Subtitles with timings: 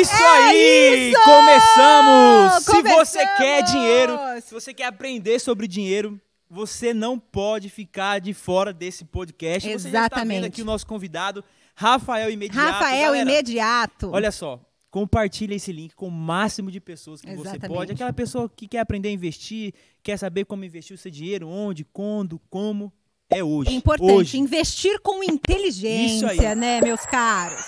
[0.00, 1.10] Isso É aí!
[1.10, 1.20] isso!
[1.24, 2.64] Começamos!
[2.64, 3.08] Se Começamos!
[3.08, 8.72] você quer dinheiro, se você quer aprender sobre dinheiro, você não pode ficar de fora
[8.72, 9.68] desse podcast.
[9.68, 10.46] Você já está vendo Exatamente.
[10.46, 11.44] aqui o nosso convidado,
[11.74, 12.66] Rafael Imediato.
[12.66, 14.10] Rafael Galera, Imediato.
[14.12, 14.58] Olha só,
[14.90, 17.76] compartilha esse link com o máximo de pessoas que você Exatamente.
[17.76, 17.92] pode.
[17.92, 21.84] Aquela pessoa que quer aprender a investir, quer saber como investir o seu dinheiro, onde,
[21.84, 22.92] quando, como,
[23.28, 23.70] é hoje.
[23.70, 24.38] É importante Hoje.
[24.38, 27.60] investir com inteligência, né, meus caros?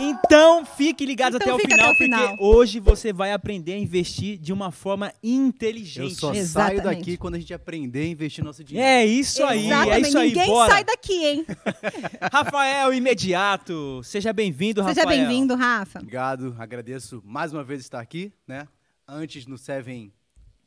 [0.00, 2.36] Então, fique ligado Então até o final, até o porque final.
[2.40, 6.00] hoje você vai aprender a investir de uma forma inteligente.
[6.00, 6.82] Eu só saio Exatamente.
[6.84, 8.88] daqui quando a gente aprender a investir nosso dinheiro.
[8.88, 9.92] É isso aí, Exatamente.
[9.96, 10.72] é isso aí, Ninguém bora.
[10.72, 11.46] sai daqui, hein?
[12.32, 14.94] Rafael Imediato, seja bem-vindo, Rafael.
[14.94, 15.98] Seja bem-vindo, Rafa.
[15.98, 18.66] Obrigado, agradeço mais uma vez estar aqui, né?
[19.06, 20.12] Antes no Seven.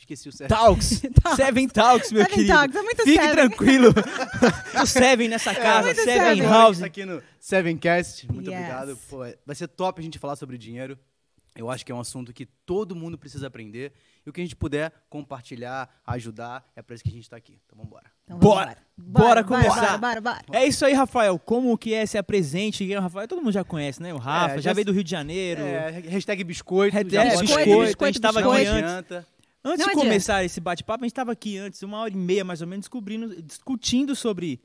[0.03, 0.49] Esqueci o Seven.
[0.57, 1.01] Talks,
[1.37, 2.53] Seven Talks, meu Seven querido.
[2.53, 3.31] Talks, é muito Fique Seven.
[3.31, 3.93] tranquilo.
[4.81, 6.49] o Seven nessa casa, muito Seven Seven.
[6.49, 6.75] House.
[6.77, 8.27] Está aqui no Sevencast.
[8.31, 8.59] Muito Yes.
[8.59, 8.97] obrigado.
[9.09, 10.97] Pô, vai ser top a gente falar sobre dinheiro.
[11.55, 13.93] Eu acho que é um assunto que todo mundo precisa aprender.
[14.25, 17.37] E o que a gente puder compartilhar, ajudar, é para isso que a gente está
[17.37, 17.59] aqui.
[17.65, 18.05] Então vamos embora.
[18.25, 18.77] Então, Bora.
[18.97, 19.97] Bora começar.
[19.99, 20.41] Bora, bora, bora.
[20.51, 21.37] É isso aí, Rafael.
[21.37, 22.83] Como que é ser presente?
[22.85, 23.27] Quem é o Rafael?
[23.27, 24.11] Todo mundo já conhece, né?
[24.13, 25.61] O Rafa, É, já já veio do Rio de Janeiro.
[25.61, 26.95] É, hashtag biscoito.
[26.95, 27.85] Hashtag pode biscoito, seguir.
[27.85, 29.25] biscoito, a gente tava Não aqui antes.
[29.65, 30.07] Antes Não de adianta.
[30.07, 32.83] começar esse bate-papo, a gente estava aqui antes, uma hora e meia mais ou menos,
[32.83, 34.59] descobrindo, discutindo sobre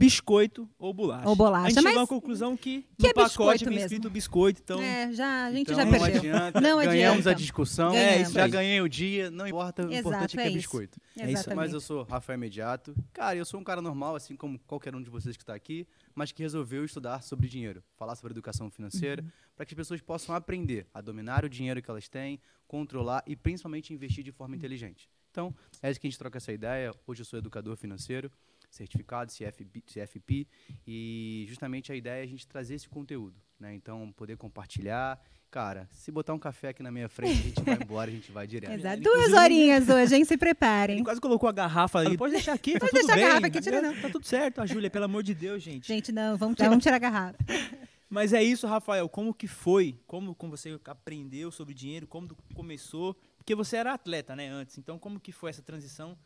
[0.00, 1.28] biscoito ou bolacha.
[1.28, 3.86] Ou bolacha, A gente chegou à conclusão que, que no é pacote biscoito vem mesmo.
[3.86, 4.80] escrito biscoito, então...
[4.80, 6.16] É, já, a gente Então, já não perdeu.
[6.36, 6.60] adianta.
[6.60, 7.30] Não Ganhamos adianta.
[7.30, 7.94] a discussão.
[7.94, 9.82] É isso já ganhei o dia, não importa.
[9.82, 10.56] O Exato, importante é que é é isso.
[10.58, 10.98] biscoito.
[11.18, 11.54] É isso.
[11.54, 12.94] Mas eu sou Rafael Imediato.
[13.12, 15.86] Cara, eu sou um cara normal, assim como qualquer um de vocês que está aqui,
[16.14, 19.28] mas que resolveu estudar sobre dinheiro, falar sobre educação financeira, Uhum.
[19.54, 23.36] para que as pessoas possam aprender a dominar o dinheiro que elas têm, controlar e
[23.36, 25.10] principalmente investir de forma inteligente.
[25.30, 26.92] Então, é isso que a gente troca essa ideia.
[27.06, 28.30] Hoje eu sou educador financeiro,
[28.70, 30.46] certificado CFP, CFP
[30.86, 33.74] e justamente a ideia é a gente trazer esse conteúdo, né?
[33.74, 35.20] Então, poder compartilhar.
[35.50, 38.30] Cara, se botar um café aqui na minha frente, a gente vai embora, a gente
[38.30, 38.72] vai direto.
[38.72, 38.94] Exato.
[38.94, 40.24] Ele, Duas horinhas hoje, hein?
[40.24, 41.02] Se Ele preparem.
[41.02, 42.16] quase colocou a garrafa ali.
[42.16, 43.26] Pode deixar aqui, tá Pode tudo deixar a bem.
[43.26, 44.00] garrafa aqui, tira não.
[44.00, 45.88] Tá tudo certo, a Júlia, pelo amor de Deus, gente.
[45.88, 47.38] Gente, não, vamos tirar, vamos tirar a garrafa.
[48.08, 49.08] Mas é isso, Rafael.
[49.08, 49.98] Como que foi?
[50.06, 52.06] Como, como você aprendeu sobre dinheiro?
[52.06, 53.14] Como começou?
[53.36, 54.78] Porque você era atleta, né, antes.
[54.78, 56.16] Então, como que foi essa transição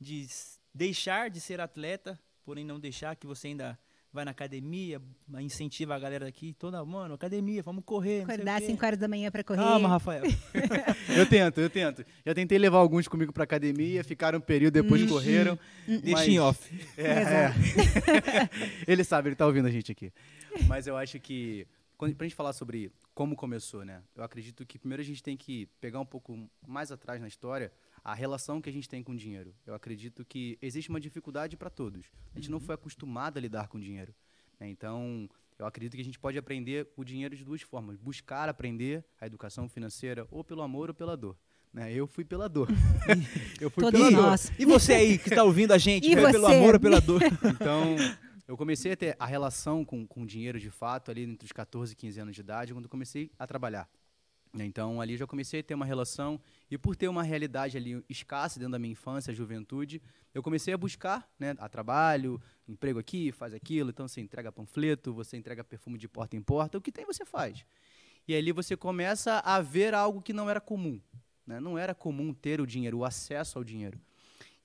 [0.00, 0.26] de
[0.74, 3.78] deixar de ser atleta, porém não deixar que você ainda
[4.12, 5.02] vai na academia,
[5.40, 8.66] incentiva a galera aqui, toda, mano, academia, vamos correr, Acordar às quê.
[8.66, 9.58] 5 horas da manhã pra correr.
[9.60, 10.22] Calma, Rafael.
[11.16, 12.04] Eu tento, eu tento.
[12.24, 15.10] Já tentei levar alguns comigo pra academia, ficaram um período, depois Ixi.
[15.12, 15.58] correram.
[15.86, 16.88] Deixa mas- em off.
[16.96, 17.52] É, é.
[18.86, 20.12] ele sabe, ele tá ouvindo a gente aqui.
[20.66, 24.00] Mas eu acho que, quando, pra gente falar sobre como começou, né?
[24.16, 27.70] Eu acredito que primeiro a gente tem que pegar um pouco mais atrás na história
[28.04, 29.54] a relação que a gente tem com o dinheiro.
[29.66, 32.04] Eu acredito que existe uma dificuldade para todos.
[32.34, 34.14] A gente não foi acostumado a lidar com dinheiro.
[34.60, 34.68] né?
[34.68, 35.28] Então,
[35.58, 39.26] eu acredito que a gente pode aprender o dinheiro de duas formas: buscar aprender a
[39.26, 41.34] educação financeira ou pelo amor ou pela dor.
[41.72, 41.92] né?
[41.94, 42.68] Eu fui pela dor.
[43.60, 44.22] eu fui Todos pela dor.
[44.22, 44.52] nós.
[44.58, 46.54] E você aí que tá ouvindo a gente, foi pelo você?
[46.56, 47.22] amor ou pela dor?
[47.44, 47.96] Então,
[48.46, 51.94] eu comecei a ter a relação com, com dinheiro de fato ali entre os 14
[51.94, 53.88] e 15 anos de idade, quando comecei a trabalhar.
[54.54, 54.64] Né?
[54.64, 58.58] Então, ali já comecei a ter uma relação, e por ter uma realidade ali escassa
[58.58, 60.00] dentro da minha infância, juventude,
[60.32, 65.12] eu comecei a buscar, né, a trabalho, emprego aqui, faz aquilo, então você entrega panfleto,
[65.12, 67.64] você entrega perfume de porta em porta, o que tem você faz.
[68.26, 71.00] E ali você começa a ver algo que não era comum.
[71.46, 71.60] Né?
[71.60, 74.00] Não era comum ter o dinheiro, o acesso ao dinheiro.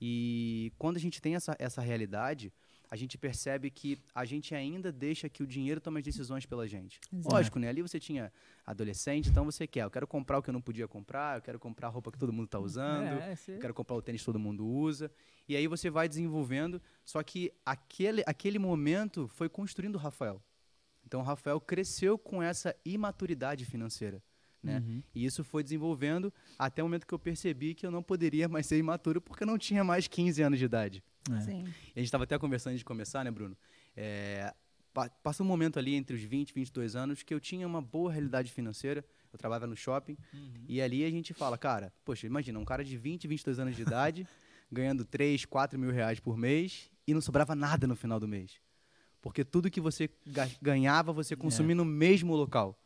[0.00, 2.52] E quando a gente tem essa, essa realidade,
[2.90, 6.66] a gente percebe que a gente ainda deixa que o dinheiro tome as decisões pela
[6.66, 6.98] gente.
[7.12, 7.34] Exato.
[7.34, 7.68] Lógico, né?
[7.68, 8.32] Ali você tinha
[8.66, 11.58] adolescente, então você quer, eu quero comprar o que eu não podia comprar, eu quero
[11.58, 14.26] comprar a roupa que todo mundo está usando, É, eu quero comprar o tênis que
[14.26, 15.10] todo mundo usa.
[15.48, 20.42] E aí você vai desenvolvendo, só que aquele, aquele momento foi construindo o Rafael.
[21.06, 24.20] Então o Rafael cresceu com essa imaturidade financeira.
[24.62, 24.78] Né?
[24.78, 25.02] Uhum.
[25.14, 28.66] E isso foi desenvolvendo até o momento que eu percebi que eu não poderia mais
[28.66, 31.02] ser imaturo porque eu não tinha mais 15 anos de idade.
[31.34, 31.40] É.
[31.40, 31.64] Sim.
[31.64, 33.56] E a gente estava até conversando antes de começar, né, Bruno?
[33.96, 34.52] É,
[34.92, 37.80] pa- passou um momento ali entre os 20 e 22 anos que eu tinha uma
[37.80, 39.04] boa realidade financeira.
[39.32, 40.16] Eu trabalhava no shopping.
[40.68, 43.82] E ali a gente fala, cara, poxa, imagina, um cara de 20, 22 anos de
[43.82, 44.26] idade,
[44.70, 48.60] ganhando 3, 4 mil reais por mês e não sobrava nada no final do mês.
[49.22, 52.76] Porque tudo que você ga- ganhava, você consumia no mesmo local.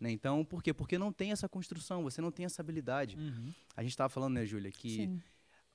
[0.00, 0.10] Né?
[0.10, 0.72] Então, por quê?
[0.74, 3.16] Porque não tem essa construção, você não tem essa habilidade.
[3.16, 3.52] Uhum.
[3.76, 5.22] A gente estava falando, né, Júlia, que Sim.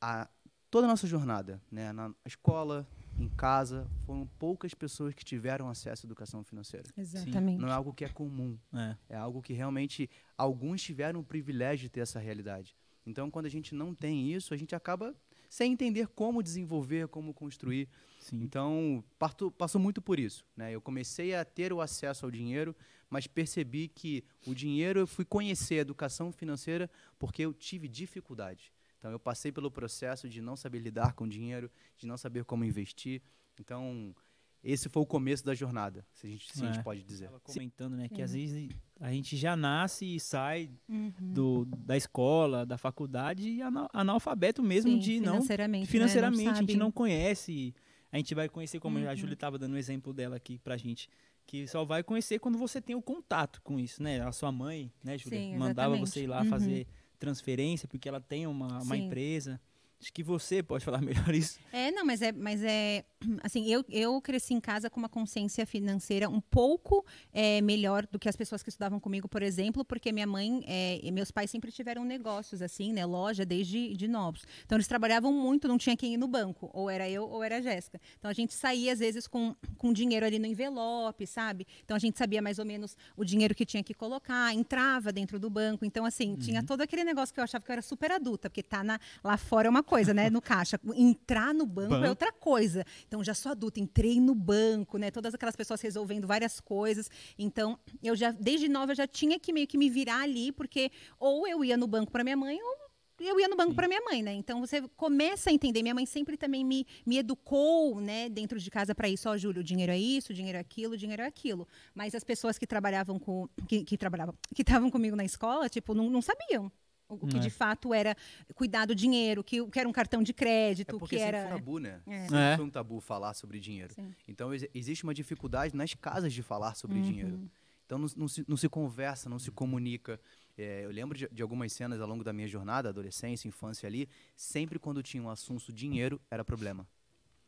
[0.02, 0.30] a,
[0.70, 2.88] toda a nossa jornada, né, na escola,
[3.18, 6.88] em casa, foram poucas pessoas que tiveram acesso à educação financeira.
[6.96, 7.60] Exatamente.
[7.60, 8.96] Não é algo que é comum, É.
[9.10, 12.76] é algo que realmente alguns tiveram o privilégio de ter essa realidade.
[13.06, 15.16] Então, quando a gente não tem isso, a gente acaba
[15.50, 17.90] sem entender como desenvolver, como construir.
[18.20, 18.42] Sim.
[18.44, 20.46] Então, parto- passou muito por isso.
[20.56, 20.72] Né?
[20.72, 22.76] Eu comecei a ter o acesso ao dinheiro,
[23.10, 28.72] mas percebi que o dinheiro eu fui conhecer a educação financeira porque eu tive dificuldade.
[28.98, 32.64] Então eu passei pelo processo de não saber lidar com dinheiro, de não saber como
[32.66, 33.22] investir.
[33.60, 34.14] Então
[34.62, 36.84] esse foi o começo da jornada, se a gente, se a gente É.
[36.84, 37.26] pode dizer.
[37.28, 38.70] Tava comentando, né, que às vezes
[39.00, 41.14] a gente já nasce e sai Uhum.
[41.34, 46.00] do, da escola, da faculdade, ana- analfabeto mesmo Sim, de não financeiramente, né?
[46.00, 46.06] Não
[46.52, 46.76] a gente sabe.
[46.78, 47.74] não conhece.
[48.12, 49.16] A gente vai conhecer, como a Uhum.
[49.16, 51.08] Júlia estava dando um exemplo dela aqui pra gente,
[51.50, 54.22] que só vai conhecer quando você tem o contato com isso, né?
[54.22, 56.46] A sua mãe, né, Júlia, mandava você ir lá Uhum.
[56.46, 56.86] fazer
[57.18, 59.60] transferência porque ela tem uma, uma empresa.
[60.02, 61.60] Acho que você pode falar melhor isso.
[61.74, 63.04] É, não, mas é, mas é
[63.44, 68.18] assim, eu, eu cresci em casa com uma consciência financeira um pouco é, melhor do
[68.18, 71.52] que as pessoas que estudavam comigo, por exemplo, porque minha mãe é, e meus pais
[71.52, 74.46] sempre tiveram negócios, assim, né, loja desde de novos.
[74.66, 77.58] Então eles trabalhavam muito, não tinha quem ir no banco, ou era eu ou era
[77.58, 78.00] a Jéssica.
[78.18, 81.68] Então a gente saía às vezes com, com dinheiro ali no envelope, sabe?
[81.84, 85.38] Então a gente sabia mais ou menos o dinheiro que tinha que colocar, entrava dentro
[85.40, 85.84] do banco.
[85.84, 88.64] Então assim, tinha todo aquele negócio que eu achava que eu era super adulta, porque
[88.64, 90.80] tá na, lá fora é uma coisa, né, no caixa.
[90.96, 92.06] Entrar no banco, Banco.
[92.06, 92.86] é outra coisa.
[93.08, 95.10] Então, já sou adulta, entrei no banco, né?
[95.10, 97.10] Todas aquelas pessoas resolvendo várias coisas.
[97.38, 100.92] Então, eu já, desde nova, eu já tinha que meio que me virar ali, porque
[101.20, 102.90] ou eu ia no banco para minha mãe, ou
[103.20, 104.34] eu ia no banco para minha mãe, né?
[104.34, 105.82] Então você começa a entender.
[105.82, 109.30] Minha mãe sempre também me, me educou, né, dentro de casa para isso.
[109.30, 111.68] Ó, Júlio, o dinheiro é isso, dinheiro é aquilo, dinheiro é aquilo.
[111.94, 115.94] Mas as pessoas que trabalhavam com que, que trabalhavam, que estavam comigo na escola, tipo,
[115.94, 116.72] não, não sabiam.
[117.10, 117.40] O que É.
[117.40, 118.16] de fato era
[118.54, 121.38] cuidar do dinheiro, que, o que era um cartão de crédito, É porque que sempre
[121.38, 121.50] era.
[121.50, 122.02] foi tabu, né?
[122.08, 122.22] É.
[122.22, 122.56] Sempre É.
[122.56, 123.94] foi um tabu falar sobre dinheiro.
[123.96, 124.14] Sim.
[124.28, 127.04] Então ex- existe uma dificuldade nas casas de falar sobre Uhum.
[127.04, 127.50] dinheiro.
[127.86, 130.20] Então não, não se, não se conversa, não se comunica.
[130.56, 134.08] É, eu lembro de, de algumas cenas ao longo da minha jornada, adolescência, infância ali,
[134.36, 136.88] sempre quando tinha um assunto dinheiro, era problema.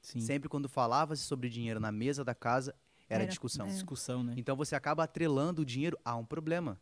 [0.02, 0.20] Sim.
[0.22, 2.74] Sempre quando falava-se sobre dinheiro na mesa da casa,
[3.08, 3.68] era, Era, discussão.
[3.68, 3.70] é.
[3.70, 4.34] Discussão, né?
[4.38, 6.80] Então você acaba atrelando o dinheiro a um problema.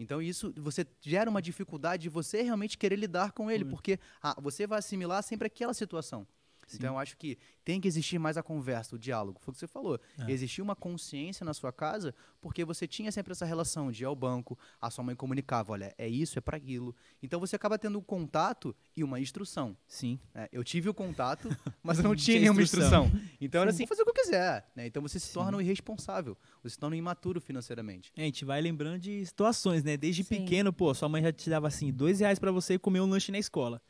[0.00, 3.68] Então isso você gera uma dificuldade de você realmente querer lidar com ele, Hum.
[3.68, 6.26] porque ah, você vai assimilar sempre aquela situação.
[6.70, 6.76] Sim.
[6.78, 9.38] Então eu acho que tem que existir mais a conversa, o diálogo.
[9.40, 9.98] Foi o que você falou.
[10.18, 10.30] É.
[10.30, 14.14] Existia uma consciência na sua casa porque você tinha sempre essa relação de ir ao
[14.16, 16.94] banco, a sua mãe comunicava, olha, é isso, é para aquilo.
[17.22, 19.76] Então você acaba tendo um contato e uma instrução.
[19.86, 20.18] Sim.
[20.34, 20.48] né?
[20.52, 21.48] Eu tive o contato,
[21.82, 23.06] mas eu não Tinha tinha nenhuma instrução.
[23.06, 23.28] instrução.
[23.40, 24.70] Então era assim, fazer o que eu quiser.
[24.74, 24.86] Né?
[24.86, 28.12] Então você se torna um irresponsável, você se torna um imaturo financeiramente.
[28.16, 29.96] É, A gente vai lembrando de situações, né?
[29.96, 30.36] Desde Sim.
[30.38, 33.30] pequeno, pô, sua mãe já te dava assim, dois reais pra você comer um lanche
[33.32, 33.82] na escola.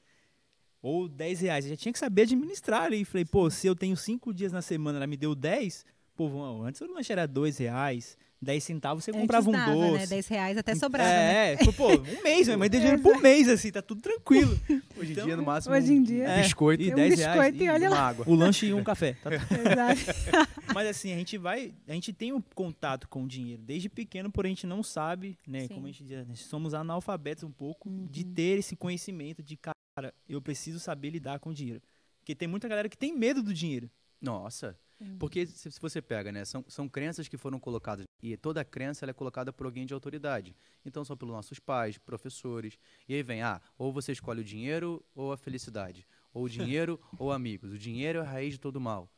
[0.82, 1.64] Ou dez reais.
[1.64, 3.04] Eu já tinha que saber administrar ali.
[3.04, 5.84] Falei, pô, se eu tenho cinco dias na semana, ela me deu dez,
[6.16, 9.72] pô, vamos- antes o lanche era dois reais, dez centavos, você Antes comprava um dava,
[9.74, 9.98] doce.
[9.98, 10.06] Né?
[10.06, 11.10] 10 reais até sobrava.
[11.10, 11.52] né?
[11.52, 14.58] É, é, pô, um mês, minha mãe deu dinheiro por mês, assim, tá tudo tranquilo.
[14.96, 16.94] Hoje em Então, dia, no máximo, hoje em um dia- É, biscoito e e um
[16.96, 18.08] 10 reais, biscoito e olha uma lá.
[18.08, 18.24] água.
[18.26, 19.14] O lanche e um café.
[19.22, 20.50] Tá Exato.
[20.74, 24.30] Mas assim, a gente vai, a gente tem um contato com o dinheiro desde pequeno,
[24.32, 25.62] porém a gente não sabe, né?
[25.62, 25.74] Sim.
[25.74, 28.32] Como a gente diz, nós somos analfabetos um pouco de Uhum.
[28.32, 29.58] ter esse conhecimento de,
[29.94, 31.82] cara, eu preciso saber lidar com o dinheiro.
[32.18, 33.90] Porque tem muita galera que tem medo do dinheiro.
[34.20, 34.78] Nossa.
[34.98, 35.16] Sim.
[35.18, 39.04] Porque se, se você pega, né, são, são crenças que foram colocadas e toda crença
[39.04, 40.54] ela é colocada por alguém de autoridade.
[40.84, 42.78] Então são pelos nossos pais, professores.
[43.08, 47.00] E aí vem, ah, ou você escolhe o dinheiro ou a felicidade, ou o dinheiro
[47.18, 47.72] ou amigos.
[47.72, 49.10] O dinheiro é a raiz de todo mal.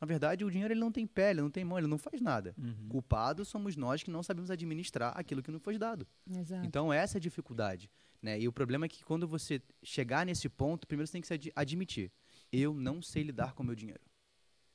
[0.00, 2.54] Na verdade, o dinheiro ele não tem pele, não tem mão, ele não faz nada.
[2.88, 6.06] Culpados somos nós que não sabemos administrar aquilo que nos foi dado.
[6.30, 6.66] Exato.
[6.66, 7.90] Então, essa é a dificuldade.
[8.26, 8.40] Né?
[8.40, 11.34] E o problema é que quando você chegar nesse ponto, primeiro você tem que se
[11.34, 12.10] ad- admitir:
[12.50, 14.00] eu não sei lidar com o meu dinheiro.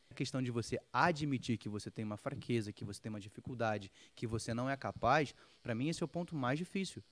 [0.09, 3.91] A questão de você admitir que você tem uma fraqueza, que você tem uma dificuldade,
[4.15, 7.03] que você não é capaz, para mim esse é o ponto mais difícil.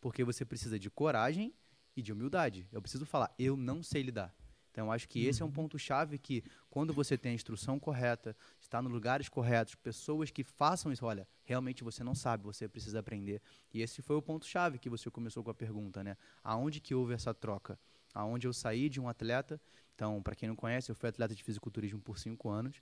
[0.00, 1.52] Porque você precisa de coragem
[1.96, 2.68] e de humildade.
[2.70, 4.32] Eu preciso falar: eu não sei lidar.
[4.70, 8.80] Então, acho que esse é um ponto-chave que, quando você tem a instrução correta, está
[8.80, 13.40] nos lugares corretos, pessoas que façam isso, olha, realmente você não sabe, você precisa aprender.
[13.72, 16.16] E esse foi o ponto-chave que você começou com a pergunta, né?
[16.44, 17.78] Aonde que houve essa troca?
[18.14, 19.60] Aonde eu saí de um atleta,
[19.94, 22.80] então, para quem não conhece, eu fui atleta de fisiculturismo por cinco anos,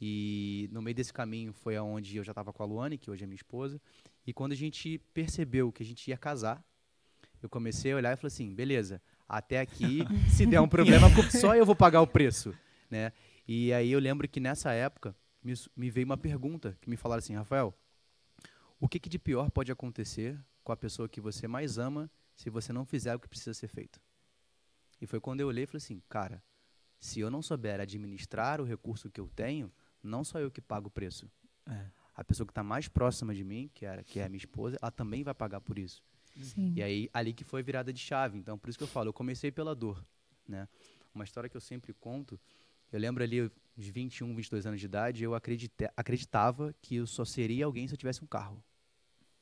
[0.00, 3.24] e no meio desse caminho foi aonde eu já estava com a Luane, que hoje
[3.24, 3.80] é minha esposa,
[4.26, 6.64] e quando a gente percebeu que a gente ia casar,
[7.42, 11.56] eu comecei a olhar e falei assim, beleza, até aqui, se der um problema, só
[11.56, 12.54] eu vou pagar o preço,
[12.90, 13.12] né?
[13.48, 17.20] E aí eu lembro que nessa época me, me veio uma pergunta que me falaram
[17.20, 17.74] assim, Rafael,
[18.78, 22.50] o que, que de pior pode acontecer com a pessoa que você mais ama se
[22.50, 23.98] você não fizer o que precisa ser feito?
[25.00, 26.42] E foi quando eu olhei e falei assim, cara,
[27.00, 29.72] se eu não souber administrar o recurso que eu tenho,
[30.02, 31.30] não só eu que pago o preço.
[31.66, 31.86] É.
[32.14, 34.76] A pessoa que está mais próxima de mim, que, era, que é a minha esposa,
[34.80, 36.02] ela também vai pagar por isso.
[36.40, 36.72] Sim.
[36.76, 38.38] E aí, ali que foi virada de chave.
[38.38, 40.04] Então, por isso que eu falo, eu comecei pela dor,
[40.48, 40.68] né?
[41.14, 42.38] Uma história que eu sempre conto,
[42.94, 47.24] Eu lembro ali, uns 21, 22 anos de idade, eu acredita- acreditava que eu só
[47.24, 48.62] seria alguém se eu tivesse um carro.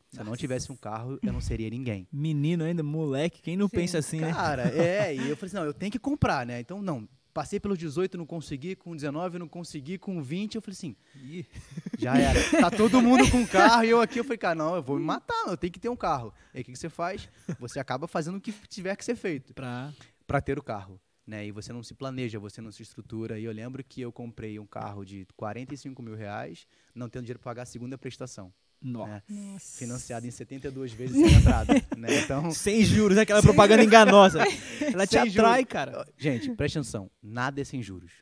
[0.09, 2.07] Se eu não tivesse um carro, eu não seria ninguém.
[2.13, 3.77] Menino ainda, moleque, quem não Sim.
[3.77, 4.33] pensa assim, né?
[4.33, 6.61] Cara, é, e eu falei assim, não, eu tenho que comprar, né?
[6.61, 10.73] Então, não, passei pelos 18, não consegui, com 19 não consegui, com 20 eu falei
[10.73, 11.47] assim, Ih,
[11.99, 12.41] já era.
[12.61, 15.05] Tá todo mundo com carro e eu aqui, eu falei, cara, não, eu vou me
[15.05, 16.33] matar, eu tenho que ter um carro.
[16.53, 17.29] E aí o que, que você faz?
[17.59, 19.93] Você acaba fazendo o que tiver que ser feito pra...
[20.27, 21.01] para ter o carro.
[21.27, 21.47] Né?
[21.47, 23.39] E você não se planeja, você não se estrutura.
[23.39, 27.39] E eu lembro que eu comprei um carro de 45 mil reais, não tendo dinheiro
[27.39, 28.53] para pagar a segunda prestação.
[28.83, 29.11] Nossa.
[29.13, 29.23] né?
[29.29, 29.79] Nossa.
[29.79, 31.75] Financiado em 72 vezes sem entrada.
[31.97, 32.09] né?
[32.25, 34.41] Então, Sem juros, aquela propaganda enganosa.
[34.81, 35.73] Ela te Sem atrai, juros.
[35.73, 36.07] cara.
[36.17, 37.11] Gente, preste atenção.
[37.23, 38.13] Nada é sem juros.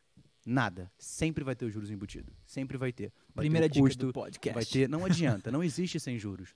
[0.45, 0.91] Nada.
[0.99, 2.35] Sempre vai ter os juros embutidos.
[2.47, 3.13] Sempre vai ter.
[3.35, 4.55] Vai Primeira ter custo, do podcast.
[4.55, 4.89] vai ter.
[4.89, 5.51] Não adianta.
[5.51, 6.55] Não existe sem juros.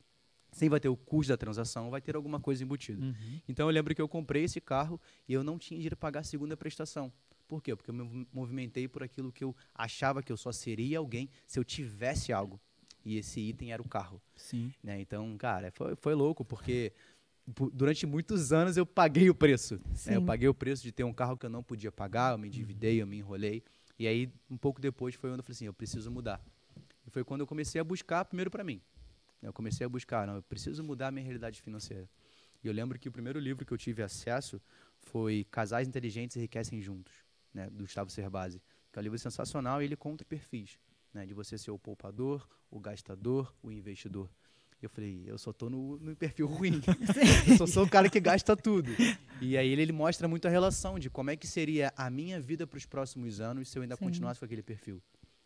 [0.50, 3.02] Sempre vai ter o custo da transação, vai ter alguma coisa embutida.
[3.02, 3.40] Uhum.
[3.48, 6.20] Então eu lembro que eu comprei esse carro e eu não tinha dinheiro para pagar
[6.20, 7.10] a segunda prestação.
[7.48, 7.74] Por quê?
[7.76, 11.30] Porque eu me mov- movimentei por aquilo que eu achava que eu só seria alguém
[11.46, 12.60] se eu tivesse algo.
[13.04, 14.20] E esse item era o carro.
[14.36, 14.72] Sim.
[14.82, 15.00] né?
[15.00, 16.92] Então, cara, foi, foi louco, porque
[17.72, 19.80] durante muitos anos eu paguei o preço.
[20.06, 20.16] né?
[20.16, 22.48] Eu paguei o preço de ter um carro que eu não podia pagar, eu me
[22.48, 23.62] endividei, eu me enrolei.
[23.98, 26.40] E aí, um pouco depois, foi quando eu falei assim, eu preciso mudar.
[27.06, 28.80] E foi quando eu comecei a buscar primeiro para mim.
[29.42, 32.08] Eu comecei a buscar, não, eu preciso mudar a minha realidade financeira.
[32.62, 34.60] E eu lembro que o primeiro livro que eu tive acesso
[35.00, 37.12] foi Casais Inteligentes Enriquecem Juntos,
[37.52, 38.62] né, do Gustavo Cerbasi.
[38.92, 40.78] Que é um livro sensacional e ele conta perfis,
[41.12, 44.30] né, de você ser o poupador, o gastador, o investidor.
[44.80, 46.80] Eu falei, eu só tô no, no perfil ruim.
[47.48, 48.90] eu só sou o cara que gasta tudo.
[49.40, 52.40] E aí ele, ele mostra muito a relação de como é que seria a minha
[52.40, 54.04] vida para os próximos anos se eu ainda Sim.
[54.04, 55.00] continuasse com aquele perfil.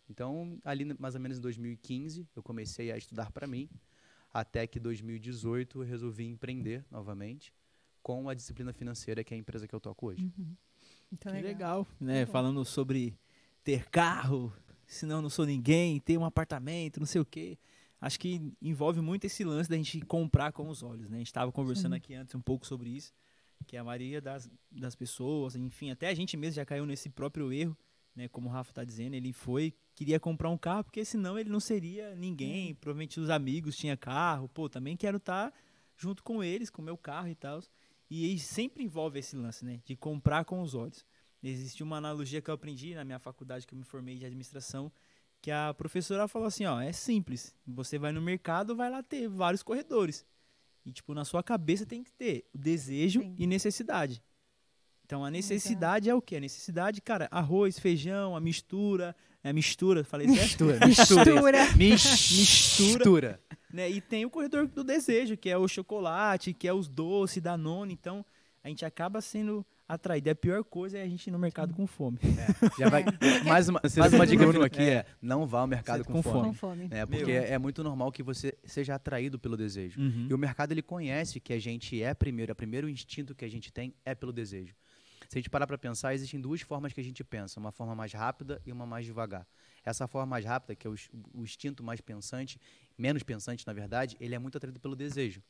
[0.09, 3.69] Então, ali mais ou menos em 2015, eu comecei a estudar para mim,
[4.33, 7.53] até que 2018 eu resolvi empreender novamente
[8.03, 10.33] com a disciplina financeira que é a empresa que eu toco hoje.
[11.11, 12.25] Muito Que legal, né?
[12.25, 13.19] Falando sobre
[13.63, 14.53] ter carro,
[14.87, 17.59] senão eu não sou ninguém, ter um apartamento, não sei o quê.
[18.01, 21.17] Acho que envolve muito esse lance da gente comprar com os olhos, né?
[21.17, 21.97] A gente estava conversando Sim.
[21.97, 23.13] aqui antes um pouco sobre isso,
[23.67, 27.53] que a maioria das, das pessoas, enfim, até a gente mesmo já caiu nesse próprio
[27.53, 27.77] erro,
[28.15, 28.29] né?
[28.29, 31.61] Como o Rafa tá dizendo, ele foi, queria comprar um carro, porque senão ele não
[31.61, 35.53] seria ninguém, provavelmente os amigos tinham carro, pô, também quero estar
[35.97, 37.61] junto com eles, com o meu carro e tal.
[38.09, 39.81] E sempre envolve esse lance, né?
[39.85, 41.05] De comprar com os olhos.
[41.43, 44.91] Existe uma analogia que eu aprendi na minha faculdade que eu me formei de administração,
[45.41, 47.55] que a professora falou assim, ó, é simples.
[47.67, 50.25] Você vai no mercado, vai lá ter vários corredores.
[50.85, 53.35] E tipo, na sua cabeça tem que ter o desejo Sim.
[53.39, 54.23] e necessidade.
[55.05, 56.37] Então a necessidade é o quê?
[56.37, 60.65] A necessidade, cara, arroz, feijão, a mistura, é mistura, falei certo?
[60.87, 60.87] Mistura,
[61.77, 61.77] Mistura.
[61.77, 63.41] Mistura.
[63.73, 63.89] né?
[63.89, 67.93] E tem o corredor do desejo, que é o chocolate, que é os doces, Danone.
[67.95, 68.27] Então,
[68.65, 70.29] a gente acaba sendo atraído.
[70.29, 72.19] E a pior coisa é a gente ir no mercado com fome.
[72.79, 73.05] Já vai,
[73.47, 76.49] mais uma, mais uma dica Bruno aqui é, não vá ao mercado com, com fome.
[76.49, 76.89] Com fome.
[76.91, 77.43] É, porque Meu.
[77.43, 80.01] é, é muito normal que você seja atraído pelo desejo.
[80.01, 80.27] Uhum.
[80.29, 83.51] E o mercado ele conhece que a gente é primeiro, o primeiro instinto que a
[83.51, 84.75] gente tem é pelo desejo.
[85.29, 87.95] Se a gente parar para pensar, existem duas formas que a gente pensa, uma forma
[87.95, 89.47] mais rápida e uma mais devagar.
[89.85, 90.95] Essa forma mais rápida, que é o,
[91.35, 92.61] o instinto mais pensante,
[92.97, 95.43] menos pensante na verdade, ele é muito atraído pelo desejo.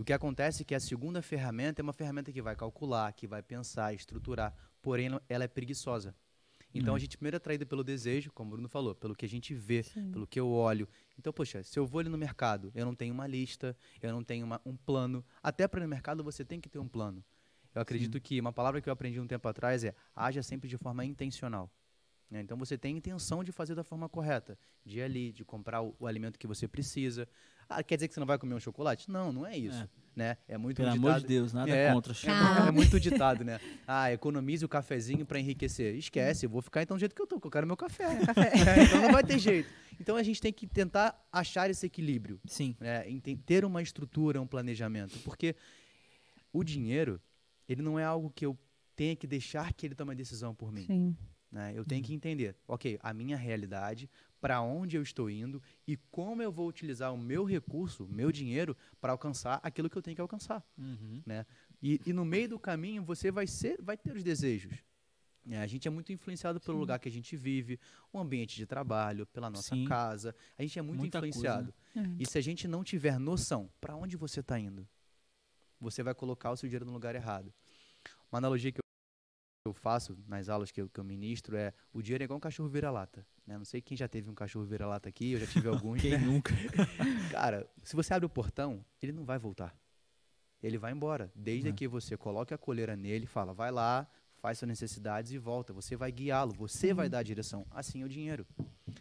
[0.00, 3.26] O que acontece é que a segunda ferramenta é uma ferramenta que vai calcular, que
[3.26, 6.14] vai pensar, estruturar, porém ela- é preguiçosa.
[6.72, 6.96] Então Uhum.
[6.96, 9.52] a gente primeiro é atraído pelo desejo, como o Bruno falou, pelo que a gente
[9.54, 10.10] vê, Sim.
[10.10, 10.88] pelo que eu olho.
[11.18, 14.24] Então, poxa, se eu vou ali no mercado, eu não tenho uma lista, eu não
[14.24, 15.22] tenho uma- um plano.
[15.42, 17.22] Até para ir no mercado você tem que ter um plano.
[17.74, 20.78] Eu acredito que uma palavra que eu aprendi um tempo atrás é haja sempre de
[20.78, 21.70] forma intencional.
[22.30, 22.40] né?
[22.40, 25.96] Então você tem intenção de fazer da forma correta, de ir ali, de comprar o,
[25.98, 27.28] o alimento que você precisa.
[27.72, 29.08] Ah, quer dizer que você não vai comer um chocolate?
[29.10, 29.80] Não, não é isso.
[29.82, 29.88] É.
[30.16, 30.36] Né?
[30.48, 31.92] É muito Pelo um amor de ditado- Deus, nada É.
[31.92, 32.12] contra.
[32.12, 33.60] é, é muito ditado, né?
[33.86, 35.94] Ah, economize o cafezinho para enriquecer.
[35.94, 38.04] Esquece, eu vou ficar então do jeito que eu tô, que eu quero meu café.
[38.04, 39.68] É, então não vai ter jeito.
[40.00, 42.76] Então a gente tem que tentar achar esse equilíbrio, Sim.
[42.80, 43.04] né?
[43.46, 45.54] Ter uma estrutura, um planejamento, porque
[46.52, 47.20] o dinheiro,
[47.68, 48.58] ele não é algo que eu
[48.96, 50.84] tenha que deixar que ele tome a decisão por mim.
[50.86, 51.16] Sim.
[51.52, 51.72] né?
[51.74, 54.10] Eu tenho que entender, ok, a minha realidade,
[54.40, 58.32] para onde eu estou indo e como eu vou utilizar o meu recurso, o meu
[58.32, 60.64] dinheiro, para alcançar aquilo que eu tenho que alcançar.
[60.78, 61.22] Uhum.
[61.82, 64.78] E, e no meio do caminho você vai ser, vai ter os desejos.
[65.48, 67.80] É, a gente é muito influenciado pelo lugar que a gente vive,
[68.12, 69.84] o ambiente de trabalho, pela nossa Sim.
[69.84, 70.34] casa.
[70.56, 71.74] A gente é muito Muita coisa, influenciado.
[71.96, 72.00] É.
[72.18, 74.86] E se a gente não tiver noção para onde você está indo,
[75.80, 77.52] você vai colocar o seu dinheiro no lugar errado.
[78.30, 78.79] Uma analogia que eu
[79.64, 82.40] eu faço nas aulas que eu, que eu ministro é o dinheiro é igual um
[82.40, 83.26] cachorro vira-lata.
[83.46, 83.58] Né?
[83.58, 86.00] Não sei quem já teve um cachorro vira-lata aqui, eu já tive alguns.
[86.00, 86.18] Quem né?
[86.18, 86.54] nunca?
[87.30, 89.76] Cara, se você abre o portão, ele não vai voltar.
[90.62, 91.30] Ele vai embora.
[91.34, 91.72] Desde É.
[91.72, 94.06] que você coloque a coleira nele, fala, vai lá,
[94.40, 95.72] faz suas necessidades e volta.
[95.72, 97.66] Você vai guiá-lo, você vai dar a direção.
[97.70, 98.46] Assim é o dinheiro.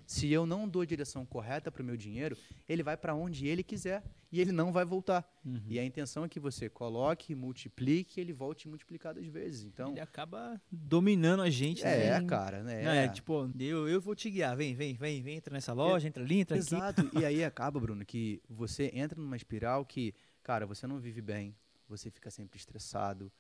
[0.06, 3.48] Se eu não dou a direção correta para o meu dinheiro, ele vai para onde
[3.48, 5.28] ele quiser e ele não vai voltar.
[5.44, 5.62] Uhum.
[5.68, 9.66] E a intenção é que você coloque, multiplique, ele volte multiplicadas vezes.
[9.66, 11.84] Então, Ele acaba dominando a gente.
[11.84, 12.06] né?
[12.06, 12.28] é, Sim.
[12.28, 12.84] cara, né?
[12.84, 14.56] Não, é tipo, eu, eu vou te guiar.
[14.56, 16.66] Vem, vem, vem, vem, entra nessa loja, entra ali, entra aqui.
[16.66, 17.10] Exato.
[17.18, 21.56] E aí acaba, Bruno, que você entra numa espiral que, cara, você não vive bem,
[21.88, 23.32] você fica sempre estressado,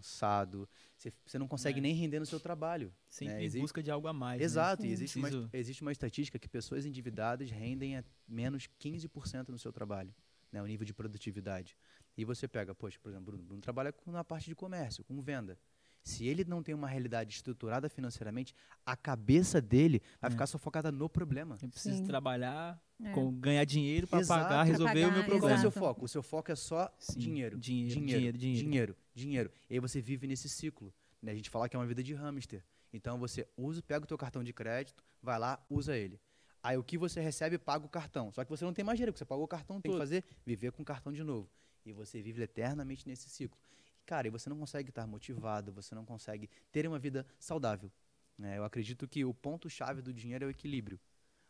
[0.00, 1.82] cansado, você, você não consegue É.
[1.82, 2.92] nem render no seu trabalho.
[3.08, 3.42] Sempre né?
[3.42, 4.38] em Exi- busca de algo a mais.
[4.38, 4.44] né?
[4.44, 4.92] Exato, e Sim.
[4.92, 9.72] existe uma, Preciso- existe uma estatística que pessoas endividadas rendem a menos 15% no seu
[9.72, 10.14] trabalho,
[10.52, 11.76] né, o nível de produtividade.
[12.16, 15.20] E você pega, poxa, por exemplo, Bruno, Bruno trabalha com, na parte de comércio, com
[15.20, 15.58] venda.
[16.02, 18.54] Se ele não tem uma realidade estruturada financeiramente,
[18.86, 20.30] a cabeça dele vai É.
[20.30, 21.58] ficar sufocada no problema.
[21.60, 22.06] Eu preciso Sim.
[22.06, 23.10] trabalhar, É.
[23.10, 25.60] com, ganhar dinheiro para pagar, Pra resolver o meu pagar, Qual é o problema.
[25.60, 26.04] seu foco?
[26.04, 28.64] O seu foco é só Sim, dinheiro, dinheiro, dinheiro, dinheiro, dinheiro.
[28.64, 29.50] dinheiro, dinheiro.
[29.68, 30.92] E aí você vive nesse ciclo.
[31.20, 31.32] Né?
[31.32, 32.62] A gente fala que é uma vida de hamster.
[32.92, 36.20] Então você usa, pega o teu cartão de crédito, vai lá, usa ele.
[36.62, 38.32] Aí o que você recebe, paga o cartão.
[38.32, 40.24] Só que você não tem mais dinheiro, porque você pagou o cartão, tem que fazer,
[40.44, 41.48] viver com o cartão de novo.
[41.84, 43.58] E você vive eternamente nesse ciclo.
[44.02, 47.90] E, cara, e você não consegue estar motivado, você não consegue ter uma vida saudável.
[48.36, 48.58] né?
[48.58, 50.98] Eu acredito que o ponto-chave do dinheiro é o equilíbrio.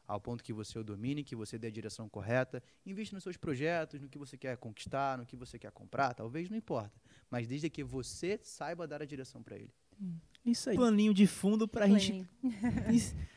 [0.08, 3.36] Ao ponto que você o domine, que você dê a direção correta, investe nos seus
[3.36, 7.00] projetos, no que você quer conquistar, no que você quer comprar, talvez não importa.
[7.30, 9.72] Mas desde que você saiba dar a direção para ele.
[10.44, 10.76] Isso aí.
[10.76, 12.25] Planinho de fundo pra gente.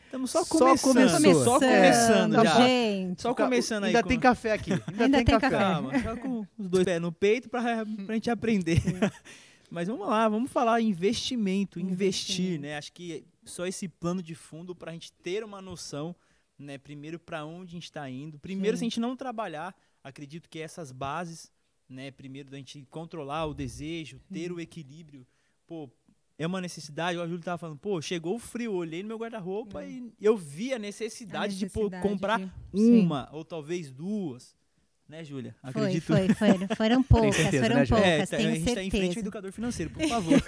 [0.06, 0.94] Estamos só Só começando.
[0.94, 1.44] começando.
[1.44, 2.56] Só começando Tá já.
[2.68, 3.22] gente.
[3.22, 3.90] Só começando aí.
[3.90, 4.72] Ainda com- tem café aqui.
[4.74, 5.50] Ainda, Ainda tem, tem café.
[5.50, 5.58] café.
[5.74, 8.80] Calma, só com os dois pés no peito pra, pra gente aprender.
[9.72, 12.62] Mas vamos lá, vamos falar investimento, investir, Investimento.
[12.64, 12.78] né?
[12.78, 16.16] Acho que só esse plano de fundo pra gente ter uma noção,
[16.60, 16.78] né?
[16.78, 18.38] Primeiro para onde a gente está indo.
[18.38, 18.80] Primeiro, Sim.
[18.82, 21.52] se a gente não trabalhar, acredito que essas bases,
[21.88, 22.12] né?
[22.12, 25.26] Primeiro da gente controlar o desejo, ter o equilíbrio,
[25.66, 25.90] pô,
[26.38, 27.18] é uma necessidade.
[27.18, 30.74] O Júlio tava falando, pô, chegou o frio, olhei no meu guarda-roupa e eu vi
[30.74, 33.00] a necessidade, de pô, necessidade comprar de- Sim.
[33.02, 34.56] uma ou talvez duas.
[35.10, 35.56] Né, Júlia?
[35.60, 36.04] Foi, Acredito.
[36.04, 38.04] foi, foi, foram poucas, certeza, foram né, Júlia?
[38.06, 39.20] É, poucas, tá- tenho a gente tá em frente ao certeza.
[39.22, 40.40] educador financeiro, por favor.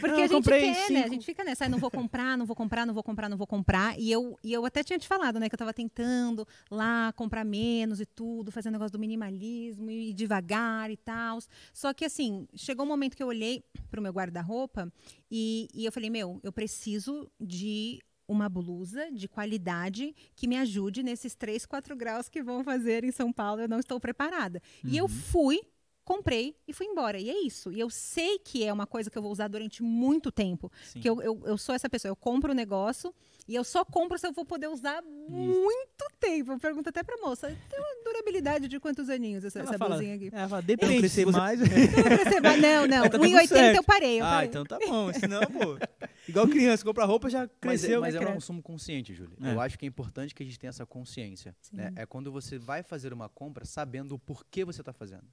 [0.00, 0.80] Porque Não, a gente quer, né?
[0.80, 1.08] A cinco.
[1.10, 3.46] gente fica nessa, ai, não vou comprar, não vou comprar, não vou comprar, não vou
[3.46, 3.98] comprar.
[4.00, 7.44] E eu, e eu até tinha te falado, né, que eu tava tentando lá comprar
[7.44, 11.38] menos e tudo, fazer negócio do minimalismo e devagar e tal.
[11.72, 14.90] Só que assim, chegou um momento que eu olhei pro meu guarda-roupa
[15.30, 21.02] e, e eu falei, meu, eu preciso de uma blusa de qualidade que me ajude
[21.02, 23.62] nesses 3, 4 graus que vão fazer em São Paulo.
[23.62, 24.60] Eu não estou preparada.
[24.82, 25.60] E eu fui,
[26.04, 27.18] comprei e fui embora.
[27.18, 27.72] E é isso.
[27.72, 30.70] E eu sei que é uma coisa que eu vou usar durante muito tempo.
[30.84, 31.00] Sim.
[31.00, 32.10] Que eu, eu, eu sou essa pessoa.
[32.10, 33.14] Eu compro o negócio
[33.46, 36.52] e eu só compro se eu vou poder usar muito tempo.
[36.52, 39.96] Eu pergunto até pra moça, tem uma durabilidade de quantos aninhos essa, Ela essa fala,
[39.96, 40.30] blusinha aqui?
[40.32, 40.92] ela fala, depende,
[41.32, 41.60] mais...
[41.60, 42.60] Não crescer mais.
[42.64, 43.02] Não, não.
[43.04, 43.76] Aí tá tudo 1,80 certo.
[43.76, 44.20] eu parei.
[44.20, 44.48] Eu ah, parei.
[44.48, 45.76] então tá bom, senão, pô...
[46.28, 48.00] Igual criança, compra roupa, já Mas, é, cresceu.
[48.00, 49.36] mas né, é um consumo consciente, Júlia.
[49.42, 49.52] É.
[49.52, 51.54] Eu acho que é importante que a gente tenha essa consciência.
[51.72, 51.92] Né?
[51.96, 55.26] É quando você vai fazer uma compra sabendo o porquê você está fazendo.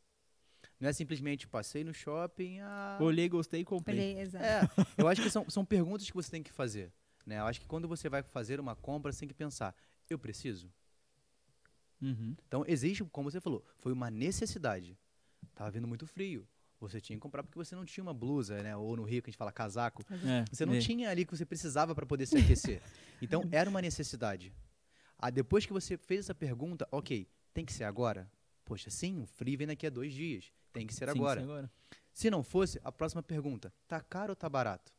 [0.80, 2.60] Não é simplesmente passei no shopping.
[2.60, 4.19] Ah, Olhei, gostei e comprei.
[4.19, 4.43] Exato.
[4.43, 4.62] É,
[4.97, 6.91] eu acho que são, são perguntas que você tem que fazer.
[7.25, 7.39] Né?
[7.39, 9.75] Eu acho que quando você vai fazer uma compra, você tem que pensar:
[10.10, 10.71] eu preciso?
[12.01, 12.36] Uhum.
[12.47, 14.97] Então, existe, como você falou, foi uma necessidade.
[15.54, 16.47] Tava vindo muito frio.
[16.87, 18.75] Você tinha que comprar porque você não tinha uma blusa, né?
[18.75, 20.03] Ou no Rio, que a gente fala casaco.
[20.11, 20.79] É, Você não é.
[20.79, 22.81] tinha ali que você precisava para poder se aquecer.
[23.23, 24.51] Então, era uma necessidade.
[25.15, 28.27] Ah, depois que você fez essa pergunta, ok, tem que ser agora?
[28.65, 30.51] Poxa, sim, o frio vem daqui a dois dias.
[30.73, 31.39] Tem que ser Sim, agora.
[31.39, 31.71] sim, agora.
[32.11, 34.91] Se não fosse, a próxima pergunta: tá caro ou tá barato?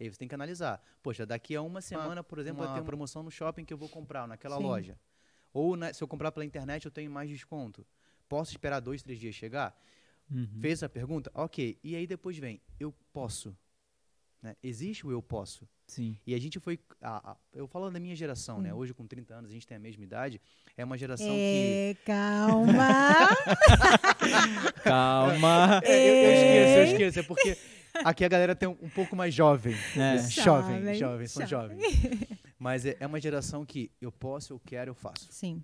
[0.00, 0.82] E aí você tem que analisar.
[1.04, 3.72] Poxa, daqui a uma semana, por exemplo, vai uma- ter uma promoção no shopping que
[3.72, 4.64] eu vou comprar, naquela Sim.
[4.64, 4.98] loja.
[5.52, 7.86] Ou na- se eu comprar pela internet, eu tenho mais desconto.
[8.28, 9.78] Posso esperar dois, três dias chegar?
[10.32, 10.48] Uhum.
[10.60, 11.30] Fez essa pergunta?
[11.34, 11.78] Ok.
[11.84, 13.56] E aí depois vem, eu posso.
[14.42, 14.56] Né?
[14.62, 15.68] Existe o eu posso.
[15.86, 16.16] Sim.
[16.26, 16.78] E a gente foi.
[17.00, 18.62] a- a- eu falo da minha geração, Hum.
[18.62, 18.74] né?
[18.74, 20.40] Hoje, com 30 anos, a gente tem a mesma idade.
[20.76, 21.32] É uma geração que.
[21.92, 22.88] É, calma.
[24.82, 25.80] Calma.
[25.84, 27.18] É, eu, eu esqueço, eu esqueço.
[27.20, 27.56] É porque
[28.04, 29.74] aqui a galera tem um, um pouco mais jovem.
[29.96, 30.18] É.
[30.28, 31.78] Jovem, Jovem, jovem, são jovem.
[31.80, 32.28] jovens.
[32.58, 35.28] Mas é, é uma geração que eu posso, eu quero, eu faço.
[35.30, 35.62] Sim,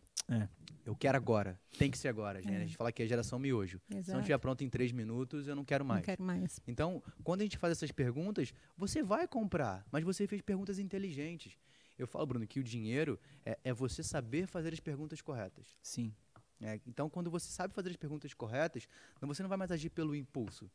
[0.89, 1.61] Eu quero agora.
[1.79, 2.55] Tem que ser agora, gente.
[2.55, 2.57] É.
[2.57, 3.79] A gente fala que é geração miojo.
[3.79, 4.19] Se não exato.
[4.21, 6.03] estiver pronto em três minutos, eu não quero Não mais.
[6.03, 6.61] quero mais.
[6.67, 11.59] Então, quando a gente faz essas perguntas, você vai comprar, mas você fez perguntas inteligentes.
[11.99, 15.67] Eu falo, Bruno, que o dinheiro é, é você saber fazer as perguntas corretas.
[15.83, 16.15] Sim.
[16.59, 18.89] É, então, quando você sabe fazer as perguntas corretas,
[19.21, 20.71] não, você não vai mais agir pelo impulso,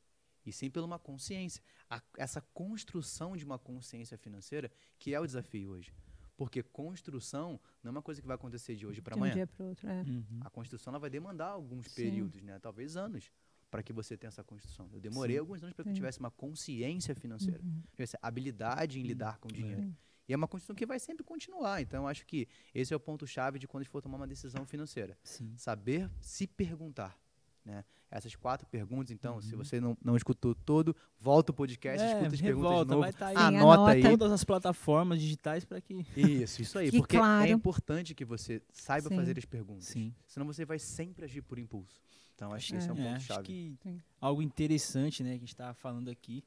[0.45, 1.63] e sim pela uma consciência.
[1.89, 5.91] A- essa construção de uma consciência financeira que é o desafio hoje.
[6.35, 9.33] Porque construção não é uma coisa que vai acontecer de hoje para De um amanhã.
[9.35, 9.87] dia pro outro.
[9.87, 10.01] É.
[10.01, 10.39] Uhum.
[10.41, 11.95] A construção ela vai demandar alguns Sim.
[11.95, 12.57] períodos, né?
[12.59, 13.31] talvez anos,
[13.69, 14.89] para que você tenha essa construção.
[14.91, 15.39] Eu demorei Sim.
[15.41, 17.81] alguns anos para que eu tivesse uma consciência financeira, Uhum.
[17.91, 19.95] tivesse habilidade em lidar com o dinheiro.
[20.27, 21.81] E é uma construção que vai sempre continuar.
[21.81, 24.27] Então, eu acho que esse é o ponto-chave de quando a gente for tomar uma
[24.27, 25.17] decisão financeira.
[25.21, 25.53] Sim.
[25.57, 27.17] Saber se perguntar.
[27.65, 27.83] Né?
[28.11, 29.63] Essas quatro perguntas, então, se Uhum.
[29.63, 33.01] você não, não escutou todo, volta o podcast, É, escuta as perguntas revolta, de novo.
[33.01, 33.35] vai tá aí.
[33.37, 33.91] Anota anota.
[33.91, 34.01] aí.
[34.03, 36.05] Todas as plataformas digitais para que.
[36.15, 36.91] Isso, isso aí.
[36.91, 37.49] Que porque é claro.
[37.51, 39.15] importante que você saiba Sim.
[39.15, 39.85] fazer as perguntas.
[39.85, 40.13] Sim.
[40.27, 42.01] Senão você vai sempre agir por impulso.
[42.35, 43.47] Então, acho que esse é um É, acho ponto-chave.
[43.47, 44.01] que Sim.
[44.19, 46.43] algo interessante, né, que a gente tava falando aqui,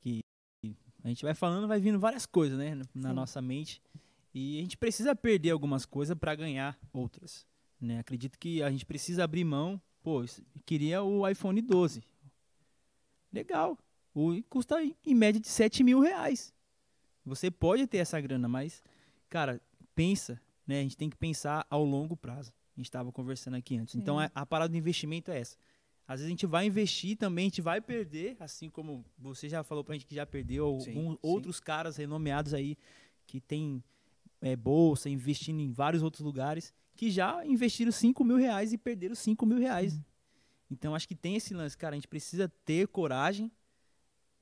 [0.00, 0.20] que
[1.04, 3.14] a gente vai falando, vai vindo várias coisas, né, na Sim.
[3.14, 3.80] nossa mente,
[4.34, 7.46] e a gente precisa perder algumas coisas para ganhar outras,
[7.80, 7.98] né?
[8.00, 10.24] Acredito que a gente precisa abrir mão, pô,
[10.64, 12.02] queria o iPhone 12.
[13.30, 13.78] Legal.
[14.14, 16.54] O custa em média de 7 mil reais.
[17.26, 18.82] Você pode ter essa grana, mas,
[19.28, 19.60] cara,
[19.94, 20.80] pensa, né?
[20.80, 22.54] A gente tem que pensar ao longo prazo.
[22.74, 23.96] A gente estava conversando aqui antes.
[23.96, 24.30] Então, Sim.
[24.34, 25.58] a, a parada do investimento é essa.
[26.06, 29.62] Às vezes a gente vai investir também, a gente vai perder, assim como você já
[29.62, 31.18] falou pra gente que já perdeu, Sim, alguns sim.
[31.20, 32.78] outros caras renomeados aí
[33.26, 33.84] que tem
[34.40, 39.14] é, bolsa, investindo em vários outros lugares, que já investiram 5 mil reais e perderam
[39.14, 40.00] 5 mil reais.
[40.68, 43.52] Então acho que tem esse lance, cara, a gente precisa ter coragem,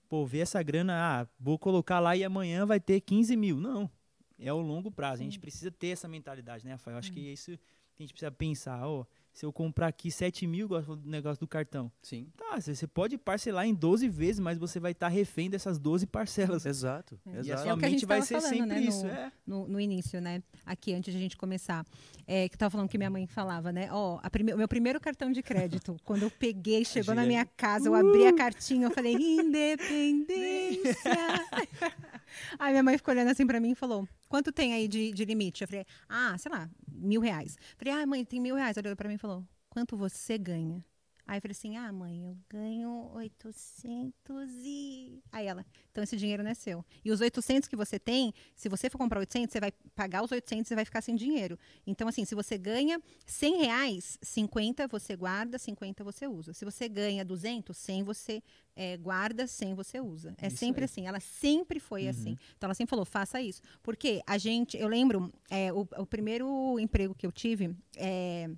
[0.08, 3.60] pô, ver essa grana, ah, vou colocar lá e amanhã vai ter 15 mil.
[3.60, 3.90] Não,
[4.38, 6.96] é o longo prazo, a gente precisa ter essa mentalidade, né, Rafael?
[6.96, 7.58] Acho que é isso
[7.94, 9.04] que a gente precisa pensar, ó,
[9.36, 12.26] se eu comprar aqui 7 mil, igual do negócio do cartão, Sim.
[12.34, 16.64] tá, você pode parcelar em 12 vezes, mas você vai estar refém dessas 12 parcelas.
[16.64, 17.20] Exato.
[17.26, 17.30] É.
[17.30, 17.60] E a Exato.
[17.60, 19.32] sua É a mente gente vai ser falando, sempre né, isso, no- é.
[19.46, 20.42] no, no início, né?
[20.64, 21.84] Aqui, antes de a gente começar.
[22.26, 23.88] É, que tava falando que minha mãe falava, né?
[23.92, 27.44] Ó, a prime- o meu primeiro cartão de crédito, quando eu peguei, chegou na minha
[27.44, 30.96] casa, eu abri a cartinha, eu falei, independência.
[32.58, 35.24] aí minha mãe ficou olhando assim pra mim e falou, quanto tem aí de, de
[35.24, 35.62] limite?
[35.62, 37.56] Eu falei, ah, sei lá, mil reais.
[37.76, 38.76] Falei, ah, mãe, tem mil reais.
[38.76, 40.84] Ela olhou pra mim e falou, quanto você ganha?
[41.26, 44.14] Aí eu falei assim, ah, mãe, eu ganho 800
[44.62, 45.20] e...
[45.32, 46.84] Aí ela, então esse dinheiro não é seu.
[47.04, 50.30] E os 800 que você tem, se você for comprar 800, você vai pagar os
[50.30, 51.58] 800 e vai ficar sem dinheiro.
[51.84, 56.52] Então, assim, se você ganha 100 reais, 50 você guarda, 50 você usa.
[56.52, 58.42] Se você ganha 200, 100 você
[58.76, 60.32] eh, guarda, 100 você usa.
[60.40, 60.84] É Isso sempre aí.
[60.84, 61.06] assim.
[61.08, 62.36] Ela sempre foi assim.
[62.56, 63.60] Então, ela sempre falou, faça isso.
[63.82, 68.48] Porque a gente, eu lembro, eh, o, o primeiro emprego que eu tive, eh,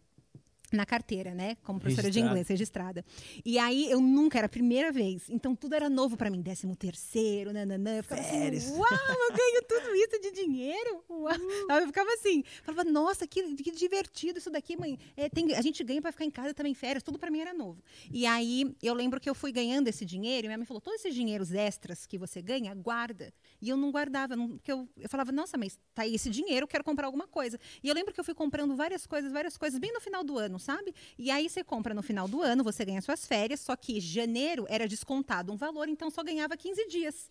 [0.72, 1.56] na carteira, né?
[1.62, 2.30] Como professora de Registrada.
[2.30, 3.04] inglês, registrada.
[3.44, 5.28] E aí eu nunca, era a primeira vez.
[5.28, 6.40] Então tudo era novo pra mim.
[6.42, 7.96] Décimo terceiro, nananã.
[7.98, 8.64] Eu ficava Férias.
[8.66, 11.04] assim, uau, eu ganho tudo isso de dinheiro.
[11.08, 11.28] Uau.
[11.70, 14.98] Aí Eu ficava assim, falava, nossa, que, que divertido isso daqui, mãe.
[15.16, 17.52] É, tem- a gente ganha pra ficar em casa também, férias, tudo pra mim era
[17.54, 17.82] novo.
[18.12, 21.00] E aí eu lembro que eu fui ganhando esse dinheiro, e minha mãe falou: todos
[21.00, 23.32] esses dinheiros extras que você ganha, guarda.
[23.60, 26.64] E eu não guardava, não, porque eu, eu falava, nossa, mas tá aí esse dinheiro,
[26.64, 27.58] eu quero comprar alguma coisa.
[27.82, 30.38] E eu lembro que eu fui comprando várias coisas, várias coisas, bem no final do
[30.38, 30.94] ano, sabe?
[31.18, 34.66] E aí você compra no final do ano, você ganha suas férias, só que janeiro
[34.68, 37.30] era descontado um valor, então só ganhava 15 dias.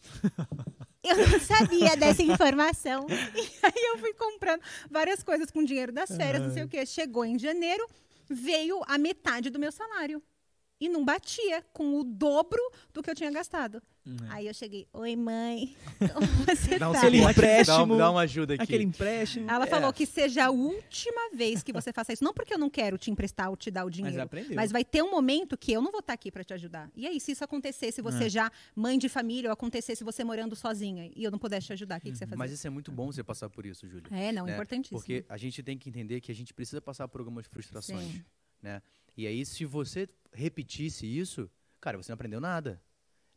[1.03, 3.07] Eu não sabia dessa informação.
[3.09, 6.85] E aí eu fui comprando várias coisas com dinheiro das férias, não sei o quê.
[6.85, 7.87] Chegou em janeiro,
[8.29, 10.21] veio a metade do meu salário.
[10.79, 12.59] E não batia com o dobro
[12.93, 13.81] do que eu tinha gastado.
[14.29, 15.75] Aí eu cheguei, oi mãe,
[16.13, 16.99] como você Dá um tá?
[16.99, 18.63] Aquele empréstimo, dá, um- dá uma ajuda aqui.
[18.63, 19.49] Aquele empréstimo.
[19.51, 19.67] Ela É.
[19.67, 22.23] falou que seja a última vez que você faça isso.
[22.23, 24.21] Não porque eu não quero te emprestar ou te dar o Mas dinheiro.
[24.21, 24.55] aprendeu.
[24.55, 26.89] Mas vai ter um momento que eu não vou estar aqui para te ajudar.
[26.95, 28.29] E aí, se isso acontecesse, você É.
[28.29, 31.97] já mãe de família, ou acontecesse você morando sozinha e eu não pudesse te ajudar,
[31.97, 32.29] o que, que você Uhum.
[32.29, 32.37] fazia?
[32.37, 34.07] Mas isso é muito bom você passar por isso, Júlia.
[34.11, 34.53] É, não, é né?
[34.53, 34.99] importantíssimo.
[34.99, 38.23] Porque a gente tem que entender que a gente precisa passar por algumas frustrações, Sim.
[38.61, 38.81] né?
[39.17, 41.49] E aí, se você repetisse isso,
[41.81, 42.81] cara, você não aprendeu nada.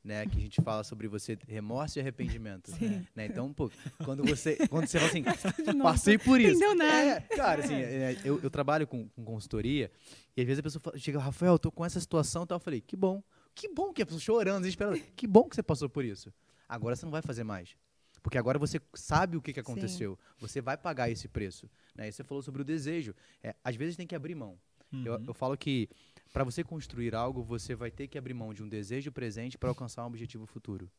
[0.03, 3.07] Né, que a gente fala sobre você remorso e arrependimento, Sim.
[3.15, 3.27] né?
[3.27, 3.71] Então, pô,
[4.03, 5.23] quando você, quando você fala assim,
[5.77, 5.83] novo.
[5.83, 6.53] passei por isso.
[6.53, 6.95] Entendeu nada.
[6.95, 9.91] É, cara, assim, é, eu, eu trabalho com, com consultoria
[10.35, 12.57] e às vezes a pessoa fala, chega, Rafael, eu tô com essa situação e tal.
[12.57, 13.23] Eu falei, que bom,
[13.55, 14.99] que bom que a pessoa chorando, desesperada.
[15.15, 16.33] Que bom que você passou por isso.
[16.67, 17.77] Agora você não vai fazer mais.
[18.23, 20.19] Porque agora você sabe o que, que aconteceu.
[20.39, 21.69] Você vai pagar esse preço.
[21.95, 22.09] Né?
[22.09, 23.15] E você falou sobre o desejo.
[23.43, 24.59] É, às vezes tem que abrir mão.
[24.93, 25.25] Eu, Uhum.
[25.29, 25.89] eu falo que
[26.33, 29.69] para você construir algo, você vai ter que abrir mão de um desejo presente para
[29.69, 30.91] alcançar um objetivo futuro.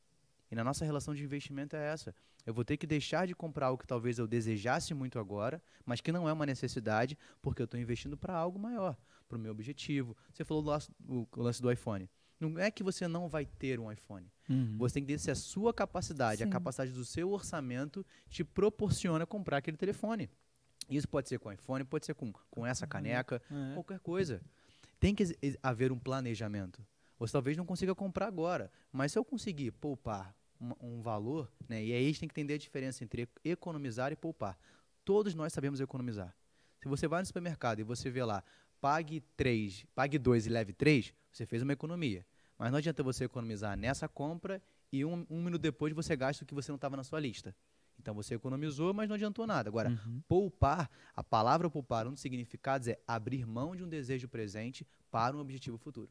[0.52, 2.14] E na nossa relação de investimento é essa.
[2.46, 6.02] Eu vou ter que deixar de comprar algo que talvez eu desejasse muito agora, mas
[6.02, 8.98] que não é uma necessidade, porque eu estou investindo para algo maior,
[9.30, 10.16] para o meu objetivo.
[10.34, 12.10] Você falou do lance, o, o lance do iPhone.
[12.38, 14.28] Não é que você não vai ter um iPhone.
[14.50, 14.76] Uhum.
[14.80, 16.52] Você tem que ter se a sua capacidade, a Sim.
[16.52, 20.30] capacidade do seu orçamento te proporciona comprar aquele telefone.
[20.90, 23.74] Isso pode ser com iPhone, pode ser com, com essa caneca, É.
[23.74, 24.42] qualquer coisa.
[25.00, 25.24] Tem que
[25.64, 26.86] haver um planejamento.
[27.18, 31.84] Você talvez não consiga comprar agora, mas se eu conseguir poupar um, um valor, né,
[31.84, 34.58] e aí a gente tem que entender a diferença entre economizar e poupar.
[35.06, 36.36] Todos nós sabemos economizar.
[36.82, 38.44] Se você vai no supermercado e você vê lá,
[38.80, 42.26] pague três, pague dois e leve três, Você fez uma economia.
[42.58, 46.48] Mas não adianta você economizar nessa compra e um, um minuto depois você gasta o
[46.48, 47.56] que você não estava na sua lista.
[48.02, 49.70] Então você economizou, mas não adiantou nada.
[49.70, 50.22] Agora, Uhum.
[50.28, 55.36] poupar, a palavra poupar, um dos significados é abrir mão de um desejo presente para
[55.38, 56.10] um objetivo futuro.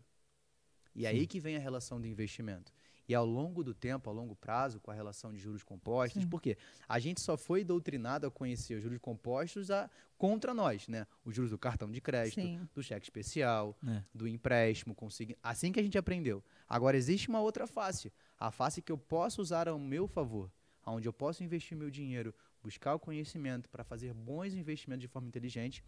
[0.94, 2.72] E aí que vem a relação do investimento.
[3.09, 6.29] E ao longo do tempo, ao longo prazo, com a relação de juros compostos, Sim.
[6.29, 6.57] porque
[6.88, 11.07] a gente só foi doutrinado a conhecer os juros compostos a, contra nós, né?
[11.24, 12.68] Os juros do cartão de crédito, Sim.
[12.72, 14.05] do cheque especial, É.
[14.14, 15.37] do empréstimo, consign...
[15.42, 16.42] assim que a gente aprendeu.
[16.68, 20.48] Agora existe uma outra face, a face que eu posso usar ao meu favor,
[20.87, 25.29] onde eu posso investir meu dinheiro, buscar o conhecimento para fazer bons investimentos de forma
[25.29, 25.85] inteligente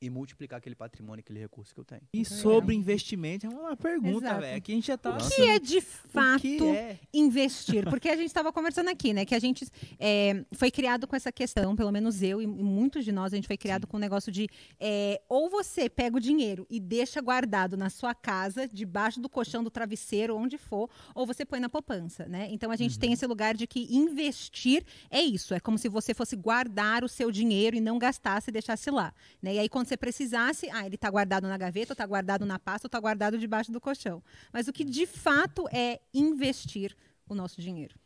[0.00, 2.02] e multiplicar aquele patrimônio, aquele recurso que eu tenho.
[2.12, 4.60] E sobre investimento, é uma pergunta, velho.
[4.60, 5.16] Que a gente já tá.
[5.16, 6.98] O que é de fato é?
[7.12, 7.84] investir?
[7.88, 9.24] Porque a gente estava conversando aqui, né?
[9.24, 9.66] Que a gente
[9.98, 13.46] é, foi criado com essa questão, pelo menos eu e muitos de nós, a gente
[13.46, 17.76] foi criado com o negócio de é, ou você pega o dinheiro e deixa guardado
[17.76, 22.26] na sua casa, debaixo do colchão, do travesseiro, onde for, ou você põe na poupança,
[22.26, 22.48] né?
[22.50, 26.12] Então a gente tem esse lugar de que investir é isso, é como se você
[26.14, 29.54] fosse guardar o seu dinheiro e não gastasse e deixasse lá, né?
[29.54, 32.86] E aí quando você precisasse, ah, ele está guardado na gaveta, está guardado na pasta,
[32.86, 34.22] está guardado debaixo do colchão.
[34.52, 36.96] Mas o que de fato é investir
[37.28, 37.98] o nosso dinheiro?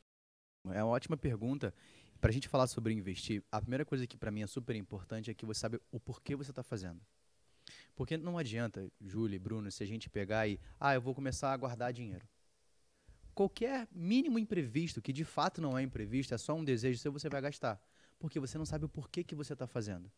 [0.67, 1.75] É uma ótima pergunta.
[2.21, 5.31] Para a gente falar sobre investir, a primeira coisa que para mim é super importante
[5.31, 7.01] é que você sabe o porquê você está fazendo.
[7.95, 11.57] Porque não adianta, Júlia Bruno, se a gente pegar e, ah, eu vou começar a
[11.57, 12.27] guardar dinheiro.
[13.35, 17.29] Qualquer mínimo imprevisto, que de fato não é imprevisto, é só um desejo seu, você
[17.29, 17.81] vai gastar.
[18.19, 20.11] Porque você não sabe o porquê que você está fazendo.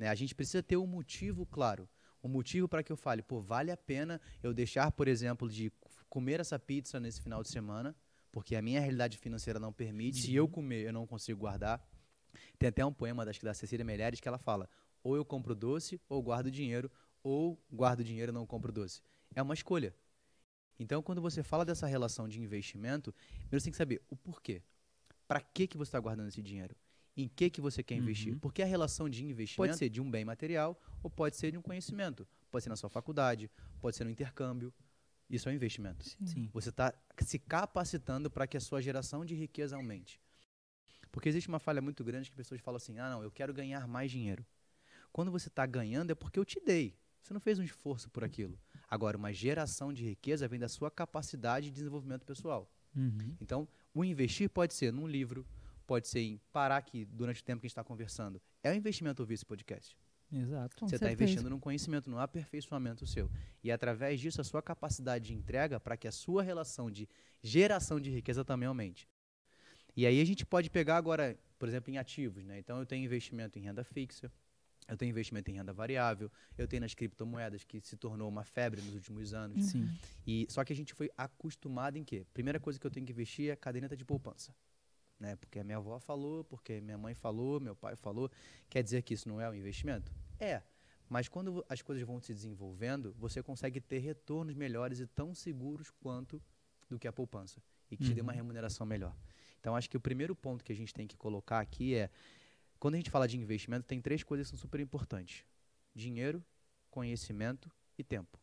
[0.00, 0.08] Né?
[0.08, 1.86] A gente precisa ter um motivo claro.
[2.24, 5.70] Um motivo para que eu fale, pô, vale a pena eu deixar, por exemplo, de
[6.08, 7.94] comer essa pizza nesse final de semana,
[8.32, 10.22] porque a minha realidade financeira não permite.
[10.22, 11.86] Se eu comer, eu não consigo guardar.
[12.58, 14.68] Tem até um poema acho que da Cecília Melheres que ela fala:
[15.02, 16.90] ou eu compro doce, ou guardo dinheiro,
[17.22, 19.02] ou guardo dinheiro e não compro doce.
[19.34, 19.94] É uma escolha.
[20.78, 24.62] Então, quando você fala dessa relação de investimento, primeiro você tem que saber o porquê.
[25.28, 26.74] Para que, que você está guardando esse dinheiro?
[27.16, 28.32] Em que, que você quer investir?
[28.32, 28.38] Uhum.
[28.38, 31.58] Porque a relação de investimento pode ser de um bem material ou pode ser de
[31.58, 32.26] um conhecimento.
[32.50, 34.72] Pode ser na sua faculdade, pode ser no intercâmbio.
[35.28, 36.04] Isso é um investimento.
[36.24, 36.48] Sim.
[36.52, 40.20] Você está se capacitando para que a sua geração de riqueza aumente.
[41.12, 43.86] Porque existe uma falha muito grande que pessoas falam assim: ah, não, eu quero ganhar
[43.86, 44.44] mais dinheiro.
[45.12, 46.96] Quando você está ganhando é porque eu te dei.
[47.22, 48.58] Você não fez um esforço por aquilo.
[48.88, 52.72] Agora, uma geração de riqueza vem da sua capacidade de desenvolvimento pessoal.
[52.96, 53.36] Uhum.
[53.40, 55.46] Então, o investir pode ser num livro,
[55.90, 58.40] pode ser em parar aqui durante o tempo que a gente está conversando.
[58.62, 59.96] É um investimento ouvir esse podcast.
[60.32, 60.86] Exato.
[60.86, 63.28] Você está investindo num conhecimento, num aperfeiçoamento seu.
[63.60, 67.08] E através disso, a sua capacidade de entrega para que a sua relação de
[67.42, 69.08] geração de riqueza também aumente.
[69.96, 72.44] E aí a gente pode pegar agora, por exemplo, em ativos.
[72.44, 72.60] Né?
[72.60, 74.30] Então eu tenho investimento em renda fixa,
[74.86, 78.80] eu tenho investimento em renda variável, eu tenho nas criptomoedas, que se tornou uma febre
[78.80, 79.64] nos últimos anos.
[79.64, 79.90] Sim.
[80.24, 82.24] E só que a gente foi acostumado em quê?
[82.32, 84.54] Primeira coisa que eu tenho que investir é a caderneta de poupança.
[85.20, 85.36] Né?
[85.36, 88.30] Porque a minha avó falou, porque minha mãe falou, meu pai falou.
[88.70, 90.10] Quer dizer que isso não é um investimento?
[90.38, 90.62] É.
[91.08, 95.90] Mas quando as coisas vão se desenvolvendo, você consegue ter retornos melhores e tão seguros
[95.90, 96.42] quanto
[96.88, 97.62] do que a poupança.
[97.90, 98.36] E que te dê uma Uhum.
[98.36, 99.14] remuneração melhor.
[99.58, 102.08] Então, acho que o primeiro ponto que a gente tem que colocar aqui é:
[102.78, 105.44] quando a gente fala de investimento, tem três coisas que são super importantes:
[105.94, 106.42] dinheiro,
[106.88, 108.38] conhecimento e tempo.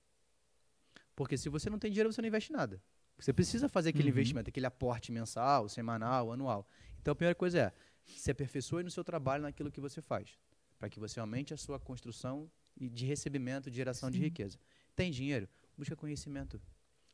[1.16, 2.80] Porque se você não tem dinheiro, você não investe nada.
[3.18, 4.10] Você precisa fazer aquele Uhum.
[4.10, 6.70] investimento, aquele aporte mensal, semanal, anual.
[7.02, 7.74] Então a primeira coisa é
[8.06, 10.38] se aperfeiçoe no seu trabalho naquilo que você faz,
[10.78, 12.50] para que você aumente a sua construção
[12.80, 14.24] de recebimento, de geração de Sim.
[14.26, 14.58] riqueza.
[14.96, 15.50] Tem dinheiro?
[15.78, 16.62] Busca conhecimento.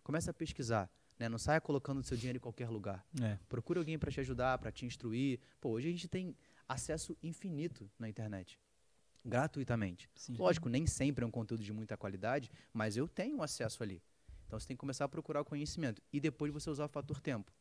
[0.04, 0.90] Começa a pesquisar.
[1.18, 1.30] Né?
[1.30, 3.06] Não saia colocando o seu dinheiro em qualquer lugar.
[3.22, 3.38] É.
[3.48, 5.40] Procura alguém para te ajudar, para te instruir.
[5.62, 6.36] Pô, hoje a gente tem
[6.68, 8.60] acesso infinito na internet,
[9.24, 10.10] gratuitamente.
[10.16, 10.36] Sim.
[10.38, 14.02] Lógico, nem sempre é um conteúdo de muita qualidade, mas eu tenho acesso ali.
[14.54, 17.20] Então você tem que começar a procurar o conhecimento e depois você usar o fator
[17.20, 17.52] tempo.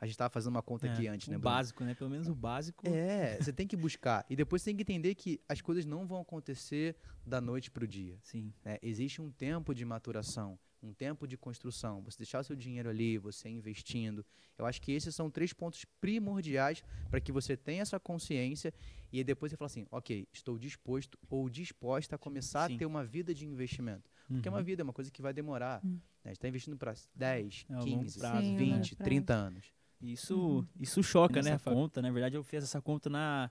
[0.00, 1.54] A gente estava fazendo uma conta É, aqui antes, o né, Bruno?
[1.54, 1.94] básico, né?
[1.94, 2.84] Pelo menos o básico.
[2.88, 4.26] É, você tem que buscar.
[4.28, 7.84] E depois você tem que entender que as coisas não vão acontecer da noite para
[7.84, 8.18] o dia.
[8.24, 8.52] Sim.
[8.64, 8.76] né?
[8.82, 12.02] Existe um tempo de maturação, um tempo de construção.
[12.02, 14.26] Você deixar o seu dinheiro ali, você investindo.
[14.58, 18.74] Eu acho que esses são três pontos primordiais para que você tenha essa consciência
[19.12, 22.74] e depois você fala assim, ok, estou disposto ou disposta a começar Sim.
[22.74, 24.10] a ter uma vida de investimento.
[24.28, 24.64] Porque é uma Uhum.
[24.64, 25.80] vida, é uma coisa que vai demorar.
[25.84, 25.92] Hum.
[25.92, 26.00] Né?
[26.24, 28.46] A gente está investindo para 10, É, a longo 15, prazo.
[28.46, 28.96] Sim, a 20, longo prazo.
[29.04, 29.66] 30 anos.
[30.00, 30.66] Isso, Uhum.
[30.80, 31.52] isso choca, né?
[31.52, 32.02] A fa- conta.
[32.02, 33.50] Na verdade, eu fiz essa conta na,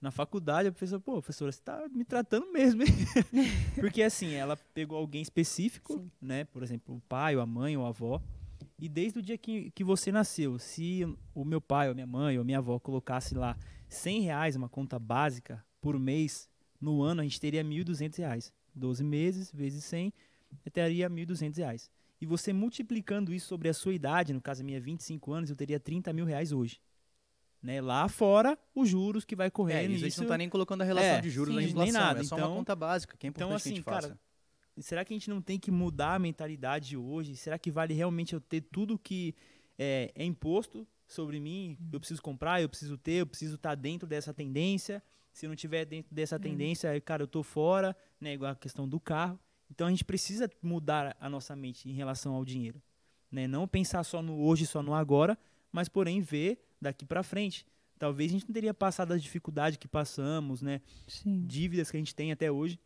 [0.00, 0.68] na faculdade.
[0.68, 2.88] A professora, pô, professora, você tá me tratando mesmo, hein?
[3.80, 6.10] Porque assim, ela pegou alguém específico, Sim.
[6.20, 6.44] né?
[6.44, 8.20] Por exemplo, o pai, ou a mãe, ou a avó.
[8.78, 11.02] E desde o dia que, que você nasceu, se
[11.34, 13.56] o meu pai, ou minha mãe, ou minha avó colocasse lá
[13.88, 16.48] 100 reais, uma conta básica, por mês,
[16.80, 18.52] no ano a gente teria 1.200 reais.
[18.74, 20.12] 12 meses, vezes 100,
[20.64, 21.90] eu teria 1.200 reais.
[22.20, 25.56] E você multiplicando isso sobre a sua idade, no caso a minha 25 anos, eu
[25.56, 26.80] teria 30 mil reais hoje.
[27.62, 27.80] Né?
[27.80, 29.92] Lá fora, os juros que vai É, correndo.
[29.92, 31.70] isso a gente não tá nem colocando a relação É, de juros sim, na nem
[31.70, 32.20] inflação, nada.
[32.20, 34.02] é só Então- uma conta básica, que é importante Então, que a gente assim, cara,
[34.14, 34.20] faça.
[34.80, 37.36] Será que a gente não tem que mudar a mentalidade hoje?
[37.36, 39.34] Será que vale realmente eu ter tudo que
[39.78, 41.76] é, é imposto sobre mim?
[41.92, 45.02] Eu preciso comprar, eu preciso ter, eu preciso estar dentro dessa tendência.
[45.32, 48.34] Se não tiver dentro dessa tendência, aí, cara, eu tô fora, né?
[48.34, 49.38] Igual a questão do carro.
[49.70, 52.80] Então a gente precisa mudar a nossa mente em relação ao dinheiro,
[53.30, 53.46] né?
[53.46, 55.38] Não pensar só no hoje, só no agora,
[55.72, 57.66] mas porém ver daqui para frente.
[57.98, 60.82] Talvez a gente não teria passado as dificuldades que passamos, né?
[61.08, 61.46] Sim.
[61.46, 62.78] dívidas que a gente tem até hoje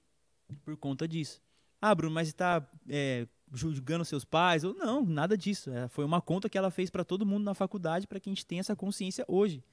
[0.64, 1.42] por conta disso.
[1.80, 4.62] Ah, Bruno, mas está é, julgando seus pais?
[4.62, 5.70] Ou não, nada disso.
[5.70, 8.32] É, foi uma conta que ela fez para todo mundo na faculdade para que a
[8.32, 9.64] gente tenha essa consciência hoje.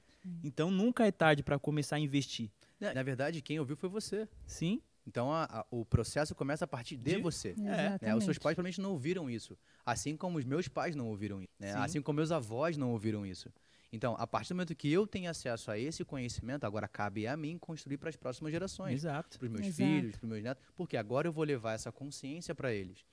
[0.42, 2.50] Então nunca é tarde para começar a investir.
[2.92, 4.28] Na verdade, quem ouviu foi você.
[4.46, 7.50] Sim, Então, a- a- o processo começa a partir de, De- você.
[7.50, 8.04] Exatamente.
[8.06, 8.16] né?
[8.16, 9.54] Os seus pais provavelmente não ouviram isso.
[9.84, 11.52] Assim como os meus pais não ouviram isso.
[11.58, 11.72] né?
[11.72, 11.78] Sim.
[11.78, 13.50] Assim como meus avós não ouviram isso.
[13.92, 17.36] Então, a partir do momento que eu tenho acesso a esse conhecimento, agora cabe a
[17.36, 18.94] mim construir para as próximas gerações.
[18.94, 19.38] exato.
[19.38, 19.76] Para os meus Exato.
[19.76, 20.64] filhos, para os meus netos.
[20.74, 23.04] Porque agora eu vou levar essa consciência para eles.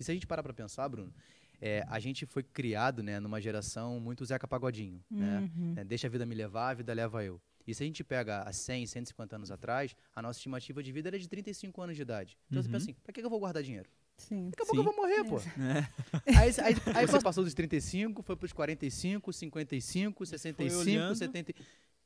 [0.00, 1.14] E se a gente parar para pensar, Bruno,
[1.62, 5.00] é, a gente foi criado né, numa geração muito Zeca Pagodinho.
[5.08, 5.48] Né?
[5.56, 5.74] Uhum.
[5.74, 5.84] né?
[5.84, 7.40] Deixa a vida me levar, a vida leva eu.
[7.66, 11.08] E se a gente pega há 100, 150 anos atrás, a nossa estimativa de vida
[11.08, 12.38] era de 35 anos de idade.
[12.50, 12.72] Então você Uhum.
[12.72, 13.88] pensa assim, pra que eu vou guardar dinheiro?
[14.16, 14.48] Sim.
[14.50, 14.84] Daqui a pouco eu Sim.
[14.84, 15.38] vou morrer, pô.
[15.38, 15.88] É.
[16.40, 21.14] Aí, aí, aí você passou dos 35, foi pros 45, 55, 65, olhando.
[21.14, 21.54] 70.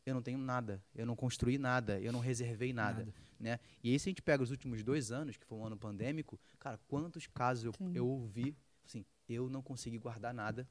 [0.07, 3.07] Eu não tenho nada, eu não construí nada, eu não reservei nada,
[3.39, 3.61] né?
[3.85, 6.41] E aí se a gente pega os últimos dois anos, que foi um ano pandêmico,
[6.59, 7.93] cara, quantos casos eu, Sim.
[7.95, 10.67] eu ouvi, assim, eu não consegui guardar nada,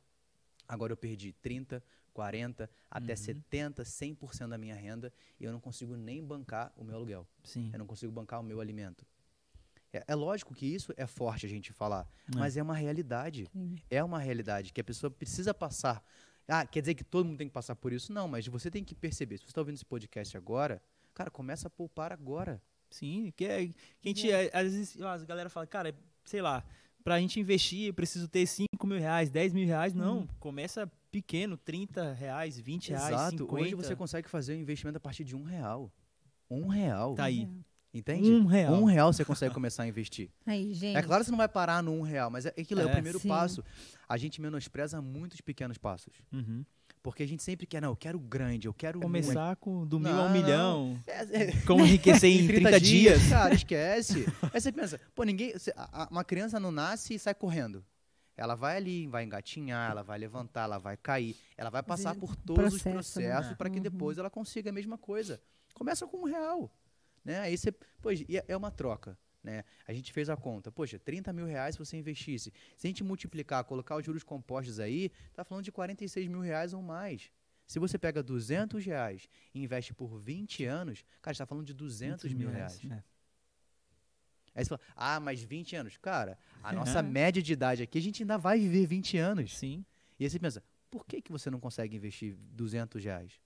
[0.70, 3.18] agora eu perdi 30, 40, até Uhum.
[3.18, 7.28] 70, 100% da minha renda e eu não consigo nem bancar o meu aluguel.
[7.44, 7.70] Sim.
[7.74, 9.06] Eu não consigo bancar o meu alimento.
[9.92, 12.38] É, é lógico que isso é forte a gente falar, É.
[12.38, 13.48] mas é uma realidade.
[13.52, 13.76] Sim.
[13.90, 16.04] É uma realidade que a pessoa precisa passar.
[16.48, 18.12] Ah, quer dizer que todo mundo tem que passar por isso?
[18.14, 19.38] Não, mas você tem que perceber.
[19.38, 20.82] Se você está ouvindo esse podcast agora,
[21.14, 22.62] cara, começa a poupar agora.
[22.90, 26.66] Sim, que, é, que a gente, é, às vezes, a galera fala, cara, sei lá,
[27.04, 29.94] pra gente investir, eu preciso ter 5 mil reais, 10 mil reais.
[29.94, 33.38] Não, começa pequeno, 30 reais, 20 reais, Exato.
[33.40, 33.54] 50.
[33.56, 35.92] Hoje você consegue fazer um investimento a partir de um real.
[36.50, 37.16] Um real.
[37.16, 37.48] Tá aí.
[37.92, 38.30] Entende?
[38.32, 38.74] Um real.
[38.74, 40.30] Um real você consegue começar a investir.
[40.46, 40.96] Aí, gente.
[40.96, 42.90] É claro que você não vai parar no um real, mas é aquilo é, o
[42.90, 42.92] É.
[42.94, 43.28] primeiro Sim.
[43.28, 43.64] passo.
[44.08, 46.14] A gente menospreza muitos pequenos passos.
[46.32, 46.64] Uhum.
[47.02, 50.12] Porque a gente sempre quer, não, eu quero grande, eu quero Começar com do mil
[50.12, 50.34] Não, ao não.
[50.34, 51.04] milhão.
[51.08, 53.30] É, é, Como enriquecer em 30, dias.
[53.30, 54.26] Cara, esquece.
[54.54, 55.54] Aí você pensa, pô, ninguém.
[56.12, 57.86] uma criança não nasce e sai correndo.
[58.36, 61.36] Ela vai ali, vai engatinhar, ela vai levantar, ela vai cair.
[61.58, 63.28] Ela vai passar por todos os processo, né?
[63.30, 63.84] processos para que Uhum.
[63.84, 65.42] depois ela consiga a mesma coisa.
[65.74, 66.72] Começa com um real.
[67.24, 67.40] Né?
[67.40, 67.74] Aí você.
[68.02, 69.18] Pois, e é é uma troca.
[69.44, 69.64] Né?
[69.88, 70.72] A gente fez a conta.
[70.72, 72.52] Poxa, 30 mil reais se você investisse.
[72.76, 76.74] Se a gente multiplicar, colocar os juros compostos aí, tá falando de 46 mil reais
[76.74, 77.32] ou mais.
[77.66, 82.34] Se você pega 200 reais e investe por 20 anos, cara, está falando de 200
[82.34, 82.80] mil reais.
[82.90, 83.04] É.
[84.56, 85.96] Aí você fala, ah, mas 20 anos.
[85.98, 86.76] Cara, a É.
[86.76, 89.58] nossa média de idade aqui, a gente ainda vai viver 20 anos.
[89.58, 89.86] Sim.
[90.20, 93.40] E aí você pensa, por que, que você não consegue investir 200 reais?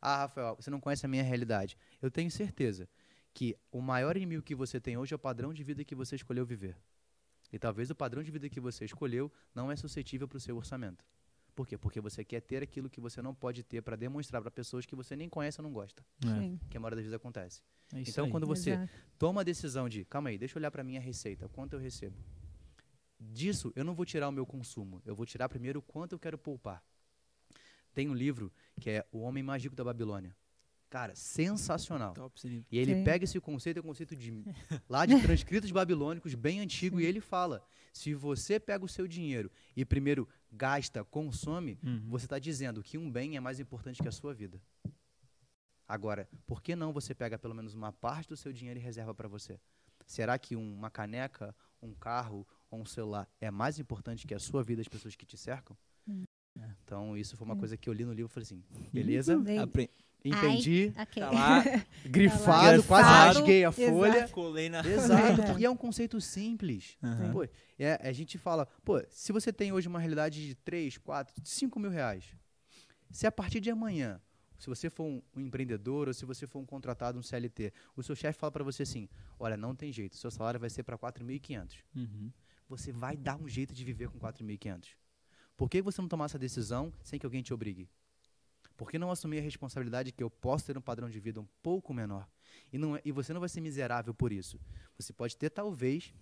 [0.00, 1.76] Ah, Rafael, você não conhece a minha realidade.
[2.02, 2.88] Eu tenho certeza
[3.34, 6.16] que o maior inimigo que você tem hoje é o padrão de vida que você
[6.16, 6.76] escolheu viver.
[7.52, 10.56] E talvez o padrão de vida que você escolheu não é suscetível para o seu
[10.56, 11.04] orçamento.
[11.54, 11.76] Por quê?
[11.76, 14.94] Porque você quer ter aquilo que você não pode ter para demonstrar para pessoas que
[14.94, 16.04] você nem conhece ou não gosta.
[16.24, 16.28] É.
[16.28, 16.60] Sim.
[16.70, 17.62] Que a maioria das vezes acontece.
[17.92, 18.30] É então, aí.
[18.30, 18.92] quando você Exato.
[19.18, 22.16] toma a decisão de, calma aí, deixa eu olhar para minha receita, quanto eu recebo.
[23.18, 26.18] Disso, eu não vou tirar o meu consumo, eu vou tirar primeiro o quanto eu
[26.18, 26.80] quero poupar.
[27.92, 30.36] Tem um livro que é O Homem Mágico da Babilônia.
[30.90, 32.14] Cara, sensacional.
[32.14, 32.40] Top.
[32.70, 33.04] E ele Sim.
[33.04, 34.42] pega esse conceito, é um conceito de
[34.88, 37.62] lá de transcritos babilônicos bem antigo, e ele fala:
[37.92, 42.04] se você pega o seu dinheiro e primeiro gasta, consome, Uhum.
[42.08, 44.60] você está dizendo que um bem é mais importante que a sua vida.
[45.86, 49.14] Agora, por que não você pega pelo menos uma parte do seu dinheiro e reserva
[49.14, 49.58] para você?
[50.06, 54.38] Será que um- uma caneca, um carro ou um celular é mais importante que a
[54.38, 55.76] sua vida e as pessoas que te cercam?
[56.06, 56.24] Hum.
[56.84, 57.58] Então, isso foi uma Hum.
[57.58, 58.62] coisa que eu li no livro e falei assim:
[58.92, 59.90] beleza, Apre-
[60.24, 61.22] entendi, ok.
[61.22, 61.62] Tá lá,
[62.04, 62.82] grifado, Grifado.
[62.84, 63.90] quase rasguei a Exato.
[63.90, 64.28] folha.
[64.28, 64.80] colei na.
[64.86, 66.96] Exato, e é um conceito simples.
[67.02, 67.32] Aham.
[67.32, 67.48] Pô,
[67.78, 71.80] é, a gente fala, pô, se você tem hoje uma realidade de 3, 4, 5
[71.80, 72.24] mil reais,
[73.10, 74.20] se a partir de amanhã,
[74.58, 78.02] se você for um, um empreendedor ou se você for um contratado, um CLT, o
[78.02, 79.08] seu chefe fala para você assim,
[79.38, 81.76] olha, não tem jeito, seu salário vai ser para 4.500.
[81.94, 82.32] Uhum.
[82.68, 84.88] Você vai dar um jeito de viver com 4.500.
[85.56, 87.88] Por que você não tomar essa decisão sem que alguém te obrigue?
[88.78, 91.46] Por que não assumir a responsabilidade que eu posso ter um padrão de vida um
[91.62, 92.26] pouco menor?
[92.72, 94.58] E, não é- e você não vai ser miserável por isso.
[94.96, 96.14] Você pode ter, talvez,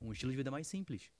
[0.00, 1.10] um estilo de vida mais simples.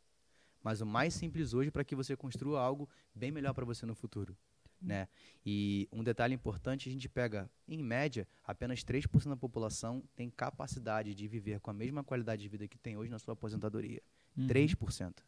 [0.61, 3.95] Mas o mais simples hoje para que você construa algo bem melhor para você no
[3.95, 4.37] futuro.
[4.81, 5.07] Né?
[5.47, 11.15] E um detalhe importante, a gente pega, em média, apenas 3% da população tem capacidade
[11.15, 14.03] de viver com a mesma qualidade de vida que tem hoje na sua aposentadoria.
[14.37, 14.49] Uhum.
[14.49, 15.23] 3%.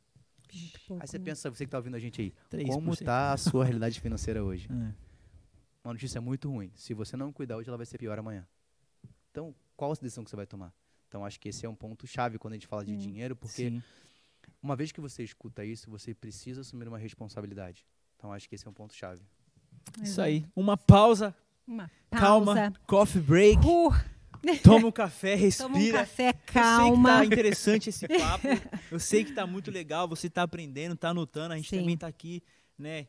[0.53, 1.25] Muito pouco, Aí você né?
[1.25, 2.67] pensa, você que está ouvindo a gente aí, 3%.
[2.75, 4.69] como está a sua realidade financeira hoje?
[4.73, 5.14] É.
[5.85, 6.73] Uma notícia muito ruim.
[6.75, 8.47] Se você não cuidar hoje, ela vai ser pior amanhã.
[9.31, 10.73] Então, qual a decisão que você vai tomar?
[11.09, 12.99] Então, acho que esse é um ponto chave quando a gente fala de Sim.
[12.99, 13.83] dinheiro, porque Sim.
[14.63, 17.85] uma vez que você escuta isso, você precisa assumir uma responsabilidade.
[18.17, 19.23] Então, acho que esse é um ponto chave.
[20.03, 20.47] Isso aí.
[20.57, 21.35] Uma pausa,
[21.67, 22.73] Uma calma, pausa.
[22.87, 23.93] coffee break, Uh,
[24.63, 25.69] toma um café, respira.
[25.73, 27.09] toma um café, Eu sei que calma.
[27.19, 28.47] tá interessante esse papo.
[28.91, 31.81] Eu sei que tá muito legal, você tá aprendendo, tá anotando, a gente Sim.
[31.81, 32.43] também tá aqui,
[32.79, 33.07] né,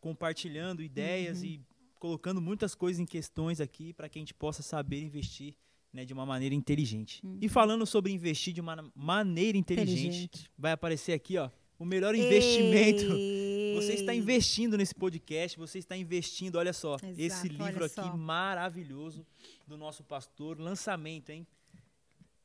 [0.00, 1.44] compartilhando ideias Uhum.
[1.46, 1.60] e
[1.98, 5.54] colocando muitas coisas em questões aqui para que a gente possa saber investir,
[5.92, 7.22] né, de uma maneira inteligente.
[7.40, 10.06] E falando sobre investir de uma maneira inteligente, Uhum.
[10.08, 10.50] Inteligente.
[10.56, 13.04] vai aparecer aqui, ó, o melhor investimento.
[13.14, 13.74] Ei.
[13.76, 17.94] Você está investindo nesse podcast, você está investindo, olha só, esse Exato, livro olha aqui
[17.94, 18.16] só.
[18.16, 19.24] maravilhoso
[19.66, 21.46] do nosso pastor, lançamento, hein?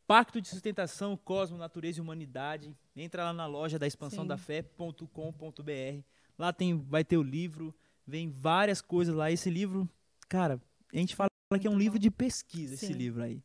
[0.05, 2.75] Pacto de Sustentação, Cosmo, Natureza e Humanidade.
[2.95, 4.27] Entra lá na loja da expansão Sim.
[4.27, 6.03] da fé.com.br.
[6.37, 7.73] Lá tem, vai ter o livro,
[8.05, 9.31] vem várias coisas lá.
[9.31, 9.89] Esse livro,
[10.27, 10.61] cara,
[10.93, 11.29] a gente fala
[11.59, 12.93] que é um livro de pesquisa, esse Sim.
[12.93, 13.43] livro aí.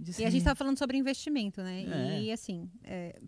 [0.00, 1.82] De E a gente está falando sobre investimento, né?
[1.82, 2.22] É.
[2.22, 2.70] E assim,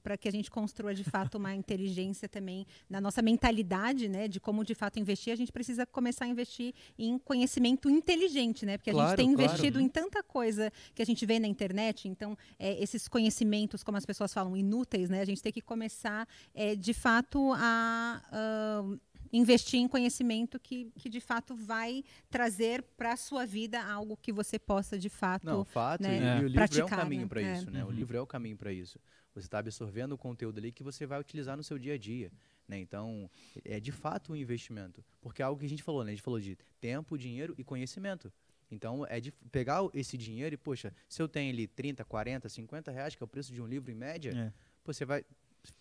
[0.03, 4.27] para que a gente construa de fato uma inteligência também na nossa mentalidade, né?
[4.27, 8.79] De como de fato investir, a gente precisa começar a investir em conhecimento inteligente, né?
[8.79, 9.43] Porque a gente Claro, tem claro.
[9.43, 13.99] investido em tanta coisa que a gente vê na internet, então é, esses conhecimentos, como
[13.99, 15.21] as pessoas falam, inúteis, né?
[15.21, 18.23] A gente tem que começar é, de fato a.
[18.33, 18.97] ah,
[19.33, 24.33] investir em conhecimento que, que de fato vai trazer para a sua vida algo que
[24.33, 26.37] você possa de fato Não, fato, né, e, É.
[26.37, 27.29] e o livro praticar, é um caminho né?
[27.29, 27.53] para É.
[27.55, 27.83] isso, né?
[27.85, 27.93] O Uhum.
[27.93, 28.99] livro é o caminho para isso.
[29.35, 32.31] Você está absorvendo o conteúdo ali que você vai utilizar no seu dia a dia,
[32.69, 32.79] né?
[32.79, 33.31] Então,
[33.65, 36.11] é de fato um investimento, porque é algo que a gente falou, né?
[36.11, 38.31] A gente falou de tempo, dinheiro e conhecimento.
[38.71, 42.49] Então, é de pegar o- esse dinheiro e, poxa, se eu tenho ali 30, 40,
[42.49, 44.53] 50 reais, que é o preço de um livro em média, É.
[44.85, 45.25] você vai.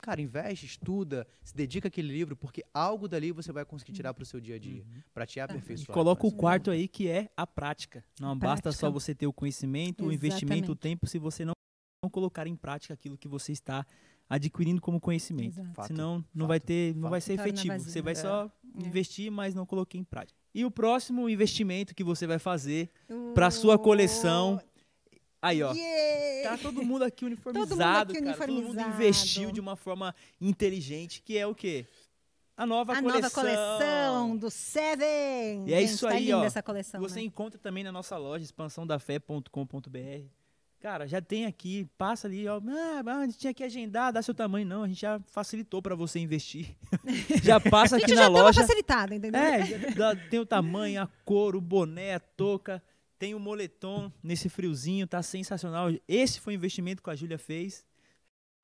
[0.02, 4.24] Cara, investe, estuda, se dedica àquele livro, porque algo dali você vai conseguir tirar para
[4.24, 5.94] o seu dia a dia, para te E aperfeiçoar.
[5.94, 8.04] coloca o quarto aí que é a prática.
[8.20, 8.72] Não basta prática.
[8.80, 10.80] só você ter o conhecimento, o investimento, o Exatamente.
[10.80, 11.54] tempo, se você não,
[12.04, 13.86] não colocar em prática aquilo que você está
[14.30, 15.60] adquirindo como conhecimento.
[15.60, 15.74] Exato.
[15.76, 17.12] Fato, Senão não fato, vai ter, não fato.
[17.12, 17.80] vai ser efetivo.
[17.80, 18.16] Você vai É.
[18.16, 18.88] só É.
[18.88, 20.40] investir, mas não coloquei em prática.
[20.54, 22.90] E o próximo investimento que você vai fazer
[23.34, 24.62] para sua coleção,
[25.42, 26.50] aí ó, Yeah!
[26.52, 28.38] tá todo mundo aqui uniformizado, aqui cara.
[28.38, 28.94] Todo mundo uniformizado.
[28.96, 31.86] investiu de uma forma inteligente, que é o quê?
[32.58, 33.22] A nova A coleção.
[33.22, 35.64] nova coleção do Seven.
[35.68, 36.44] E é Gente, isso tá aí, linda ó.
[36.44, 37.22] essa coleção, Você né?
[37.26, 40.26] encontra também na nossa loja, expansãodafé.com.br.
[40.80, 42.60] Cara, já tem aqui, passa ali, ó.
[42.68, 44.66] Ah, a gente tinha que agendar, dá seu tamanho.
[44.66, 46.76] Não, a gente já facilitou para você investir.
[47.44, 48.62] já passa A aqui gente na já deu uma loja.
[48.62, 49.40] facilitada, entendeu?
[49.40, 52.82] É, já dá- tem o tamanho, a cor, o boné, a touca,
[53.22, 55.92] tem o moletom nesse friozinho, tá sensacional.
[56.08, 57.86] Esse foi o investimento que a Júlia fez.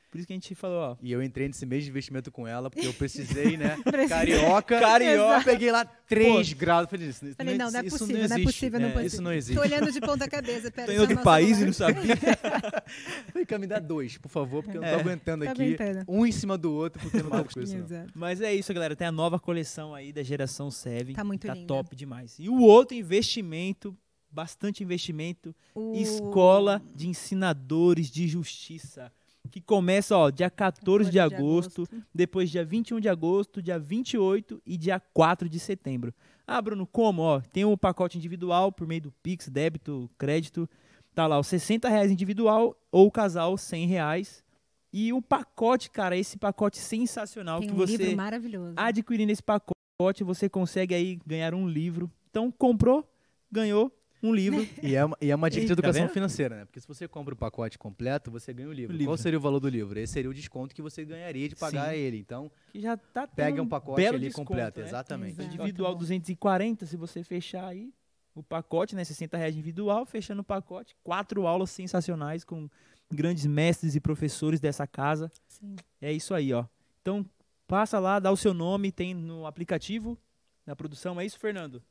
[0.10, 0.98] Por isso que a gente falou, ó.
[1.00, 3.76] E eu entrei nesse mês de investimento com ela, porque eu precisei, né?
[4.10, 4.80] Carioca.
[4.80, 5.40] Carioca.
[5.40, 6.90] Eu peguei lá 3 graus.
[6.90, 8.44] Falei, isso, Falei, não, não é isso possível, não, é existe.
[8.46, 9.08] possível, não é É, possível.
[9.14, 9.56] Isso não existe.
[9.56, 10.72] Tô olhando de ponta cabeça.
[10.72, 12.16] Pera, Tô em outro país e não sabia.
[13.32, 15.00] Falei, cara, me dá dois, por favor, porque eu não tô É.
[15.02, 15.62] aguentando Tá aqui.
[15.76, 16.06] aguentando.
[16.08, 18.08] Um em cima do outro, porque eu não tô com isso, não.
[18.16, 18.96] Mas é isso, galera.
[18.96, 21.14] Tem a nova coleção aí da geração Seven.
[21.16, 21.68] Tá muito Tá linda.
[21.68, 22.38] top demais.
[22.40, 23.96] E o outro investimento,
[24.30, 29.12] bastante investimento, O- Escola de Ensinadores de Justiça.
[29.50, 32.04] Que começa, ó, dia 14 de 14 de agosto, agosto.
[32.14, 36.14] depois dia 21 de agosto, dia 28 e dia 4 de setembro.
[36.46, 37.22] Ah, Bruno, como?
[37.22, 40.70] Ó, tem o pacote individual por meio do Pix, débito, crédito.
[41.16, 44.44] Tá lá, os 60 reais individual ou casal 100 reais.
[44.92, 48.74] E o pacote, cara, esse pacote sensacional Tem que um você livro maravilhoso.
[48.76, 52.12] adquirindo esse pacote, você consegue aí ganhar um livro.
[52.30, 53.10] Então, comprou,
[53.52, 53.92] ganhou
[54.22, 54.68] um livro.
[54.84, 56.14] E é, uma, e é uma dica de Tá educação vendo?
[56.14, 56.66] financeira, né?
[56.66, 58.94] Porque se você compra o pacote completo, você ganha o livro.
[58.94, 59.12] O livro.
[59.12, 59.98] Qual seria o valor do livro?
[60.00, 61.98] Esse seria o desconto que você ganharia de pagar Sim.
[62.00, 62.18] ele.
[62.18, 64.80] Então, que já tá pega um pacote ali desconto, completo.
[64.80, 64.86] né?
[64.88, 65.34] Exatamente.
[65.34, 65.48] Exato.
[65.48, 66.00] Individual Muito bom.
[66.06, 67.94] 240, se você fechar aí
[68.36, 69.04] o pacote, né?
[69.04, 70.96] 60 reais individual, fechando o pacote.
[71.04, 72.70] Quatro aulas sensacionais com
[73.12, 75.32] grandes mestres e professores dessa casa.
[75.48, 75.76] Sim.
[76.02, 76.66] É isso aí, ó.
[77.02, 77.26] Então,
[77.68, 80.18] passa lá, dá o seu nome, tem no aplicativo
[80.66, 81.20] na produção.
[81.20, 81.82] É isso, Fernando?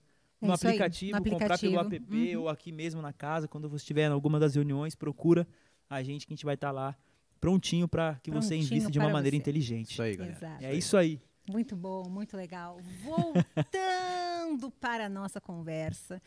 [0.43, 2.15] É No aplicativo, no comprar pelo aplicativo.
[2.15, 2.43] app Uhum.
[2.43, 5.47] ou aqui mesmo na casa, quando você estiver em alguma das reuniões, procura
[5.89, 6.95] a gente que a gente vai estar lá
[7.41, 9.41] prontinho para que você Prontinho invista de uma maneira você.
[9.41, 9.93] inteligente.
[9.93, 10.37] Isso aí, galera.
[10.37, 10.65] Exato.
[10.65, 11.21] É isso aí.
[11.49, 12.79] Muito bom, muito legal.
[13.05, 16.21] Voltando para a nossa conversa.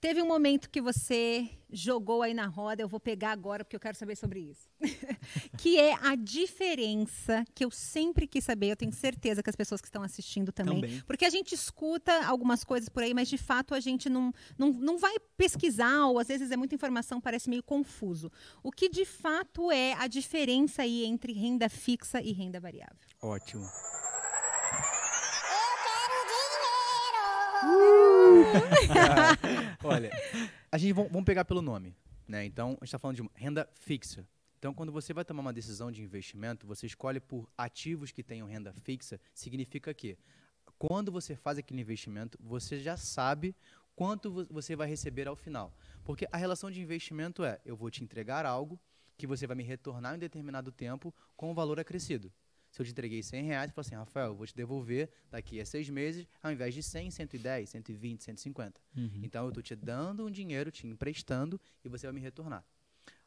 [0.00, 3.80] Teve um momento que você jogou aí na roda, eu vou pegar agora porque eu
[3.80, 4.70] quero saber sobre isso.
[5.58, 9.80] que é a diferença que eu sempre quis saber, eu tenho certeza que as pessoas
[9.80, 11.02] que estão assistindo também, Também.
[11.02, 14.72] Porque a gente escuta algumas coisas por aí, mas de fato a gente não, não,
[14.72, 18.30] não vai pesquisar, ou às vezes é muita informação, parece meio confuso.
[18.62, 22.96] O que de fato é a diferença aí entre renda fixa e renda variável?
[23.20, 23.66] Ótimo.
[29.84, 30.10] Olha,
[30.70, 31.94] a gente vamos, pegar pelo nome,
[32.26, 32.44] né?
[32.44, 34.26] Então, a gente está falando de renda fixa.
[34.58, 38.46] Então, quando você vai tomar uma decisão de investimento, você escolhe por ativos que tenham
[38.48, 40.18] renda fixa, significa que
[40.78, 43.54] quando você faz aquele investimento, você já sabe
[43.94, 45.72] quanto vo- você vai receber ao final.
[46.04, 48.78] Porque a relação de investimento é, eu vou te entregar algo
[49.16, 52.32] que você vai me retornar em determinado tempo com o valor acrescido.
[52.70, 55.60] Se eu te entreguei 100 reais, você fala assim, Rafael, eu vou te devolver daqui
[55.60, 58.80] a seis meses, ao invés de 100, 110, 120, 150.
[59.24, 62.62] Então, eu estou te dando um dinheiro, te emprestando, e você vai me retornar.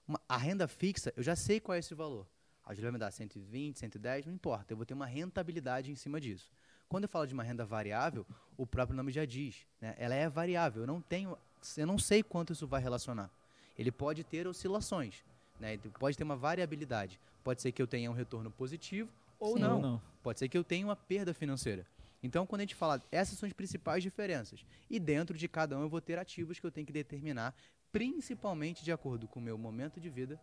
[0.08, 2.28] Uma- a renda fixa, eu já sei qual é esse valor.
[2.64, 4.72] A Julia vai me dar 120, 110, não importa.
[4.72, 6.52] Eu vou ter uma rentabilidade em cima disso.
[6.88, 8.26] Quando eu falo de uma renda variável,
[8.56, 9.66] o próprio nome já diz.
[9.82, 9.96] Né?
[9.98, 10.84] Ela é variável.
[10.84, 11.36] Eu não tenho,
[11.78, 13.30] eu não sei quanto isso vai relacionar.
[13.78, 15.24] Ele pode ter oscilações.
[15.60, 15.78] Né?
[16.00, 17.20] Pode ter uma variabilidade.
[17.44, 19.10] Pode ser que eu tenha um retorno positivo
[19.42, 19.64] ou Sim.
[19.64, 19.82] não.
[19.82, 20.02] Não.
[20.24, 21.86] Pode ser que eu tenha uma perda financeira.
[22.24, 24.64] Então, quando a gente fala, essas são as principais diferenças.
[24.89, 27.56] E dentro de cada um eu vou ter ativos que eu tenho que determinar,
[27.92, 30.39] principalmente de acordo com o meu momento de vida,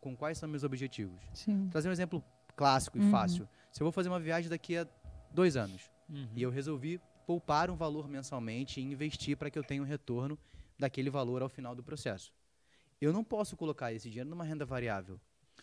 [0.00, 1.20] com quais são meus objetivos.
[1.34, 1.68] Sim.
[1.70, 2.22] Trazer um exemplo
[2.54, 3.10] clássico e Uhum.
[3.10, 3.48] fácil.
[3.72, 4.86] Se eu vou fazer uma viagem daqui a
[5.32, 6.28] dois anos Uhum.
[6.36, 10.38] e eu resolvi poupar um valor mensalmente e investir para que eu tenha um retorno
[10.78, 12.32] daquele valor ao final do processo.
[13.00, 15.20] Eu não posso colocar esse dinheiro numa renda variável,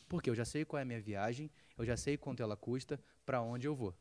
[0.07, 2.99] porque eu já sei qual é a minha viagem, eu já sei quanto ela custa,
[3.25, 3.95] para onde eu vou.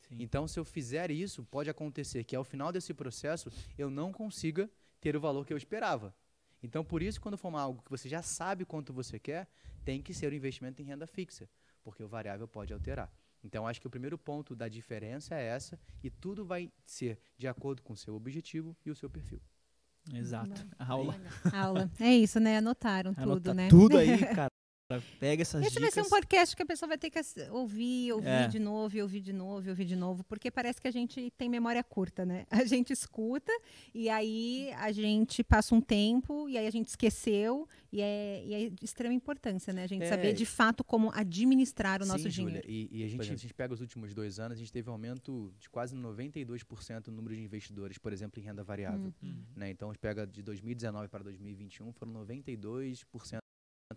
[0.00, 0.16] Sim.
[0.18, 4.70] Então, se eu fizer isso, pode acontecer que ao final desse processo eu não consiga
[5.00, 6.14] ter o valor que eu esperava.
[6.62, 9.48] Então, por isso, quando for algo que você já sabe quanto você quer,
[9.84, 11.48] tem que ser o investimento em renda fixa,
[11.82, 13.10] porque o variável pode alterar.
[13.42, 17.48] Então, acho que o primeiro ponto da diferença é essa, e tudo vai ser de
[17.48, 19.40] acordo com o seu objetivo e o seu perfil.
[20.12, 20.66] Exato.
[20.78, 21.14] Aula.
[21.52, 21.90] Aula.
[22.00, 22.58] É isso, né?
[22.58, 23.68] Anotaram tudo, Anota né?
[23.68, 24.49] tudo aí, cara.
[25.20, 25.94] Pega essas Esse vai dicas.
[25.94, 27.18] ser um podcast que a pessoa vai ter que
[27.50, 28.48] ouvir, ouvir É.
[28.48, 31.82] de novo, ouvir de novo, ouvir de novo, porque parece que a gente tem memória
[31.84, 32.46] curta, né?
[32.64, 33.52] A gente escuta
[33.94, 38.54] e aí a gente passa um tempo e aí a gente esqueceu e é, e
[38.54, 39.84] é de extrema importância, né?
[39.84, 40.08] A gente É.
[40.08, 42.68] saber de fato como administrar o nosso Sim, Júlia, dinheiro.
[42.68, 43.34] E, e a, gente, exemplo.
[43.34, 47.08] a gente pega os últimos dois anos, a gente teve um aumento de quase 92%
[47.08, 49.12] no número de investidores, por exemplo, em renda variável.
[49.22, 49.42] Uhum.
[49.56, 49.70] né?
[49.70, 53.38] Então, a gente pega de 2019 para 2021, foram 92%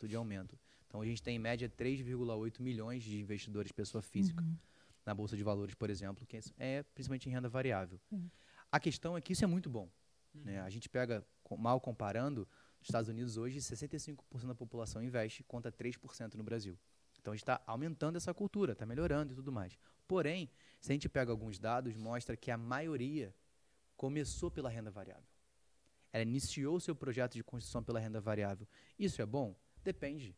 [0.08, 0.58] de aumento.
[0.94, 4.56] Então, a gente tem em média 3,8 milhões de investidores pessoa física Uhum.
[5.04, 8.00] na Bolsa de Valores, por exemplo, que é principalmente em renda variável.
[8.12, 8.30] Uhum.
[8.72, 9.90] A questão é que isso é muito bom.
[10.36, 10.62] Né?
[10.62, 11.26] A gente pega,
[11.58, 12.48] mal comparando,
[12.80, 16.78] nos Estados Unidos hoje 65% da população investe contra 3% no Brasil.
[17.20, 19.76] Então a gente está aumentando essa cultura, está melhorando e tudo mais.
[20.08, 20.48] Porém,
[20.80, 23.34] se a gente pega alguns dados, mostra que a maioria
[23.98, 25.26] começou pela renda variável.
[26.12, 28.68] Ela iniciou seu projeto de construção pela renda variável.
[29.00, 29.56] Isso é bom?
[29.84, 30.36] Depende.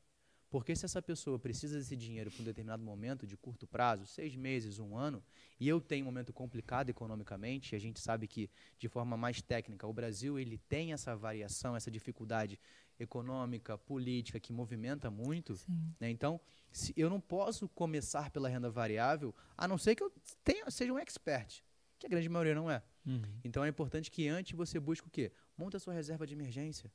[0.55, 4.37] Porque se essa pessoa precisa desse dinheiro para um determinado momento de curto prazo, seis
[4.37, 5.21] meses, um ano,
[5.59, 8.49] e eu tenho um momento complicado economicamente, e a gente sabe que,
[8.79, 12.57] de forma mais técnica, o Brasil ele tem essa variação, essa dificuldade
[12.97, 15.59] econômica, política, que movimenta muito,
[15.99, 16.09] né?
[16.09, 16.39] Então,
[16.71, 20.93] se eu não posso começar pela renda variável, a não ser que eu tenha, seja
[20.93, 21.65] um expert,
[21.99, 22.81] que a grande maioria não é.
[23.05, 23.21] Uhum.
[23.43, 25.33] Então é importante que antes você busque o quê?
[25.57, 26.89] Monte a sua reserva de emergência.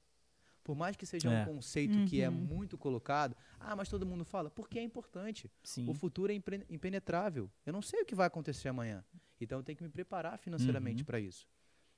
[0.62, 1.42] Por mais que seja É.
[1.42, 2.34] um conceito que é Uhum.
[2.34, 5.50] muito colocado, ah, mas todo mundo fala, porque é importante.
[5.64, 5.88] Sim.
[5.88, 6.34] O futuro é
[6.68, 7.50] impenetrável.
[7.64, 9.04] Eu não sei o que vai acontecer amanhã.
[9.40, 11.06] Então eu tenho que me preparar financeiramente Uhum.
[11.06, 11.48] para isso.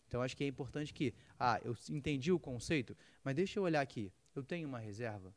[0.06, 3.80] Então acho que é importante que, ah, eu entendi o conceito, mas deixa eu olhar
[3.80, 4.12] aqui.
[4.34, 5.34] Eu tenho uma reserva.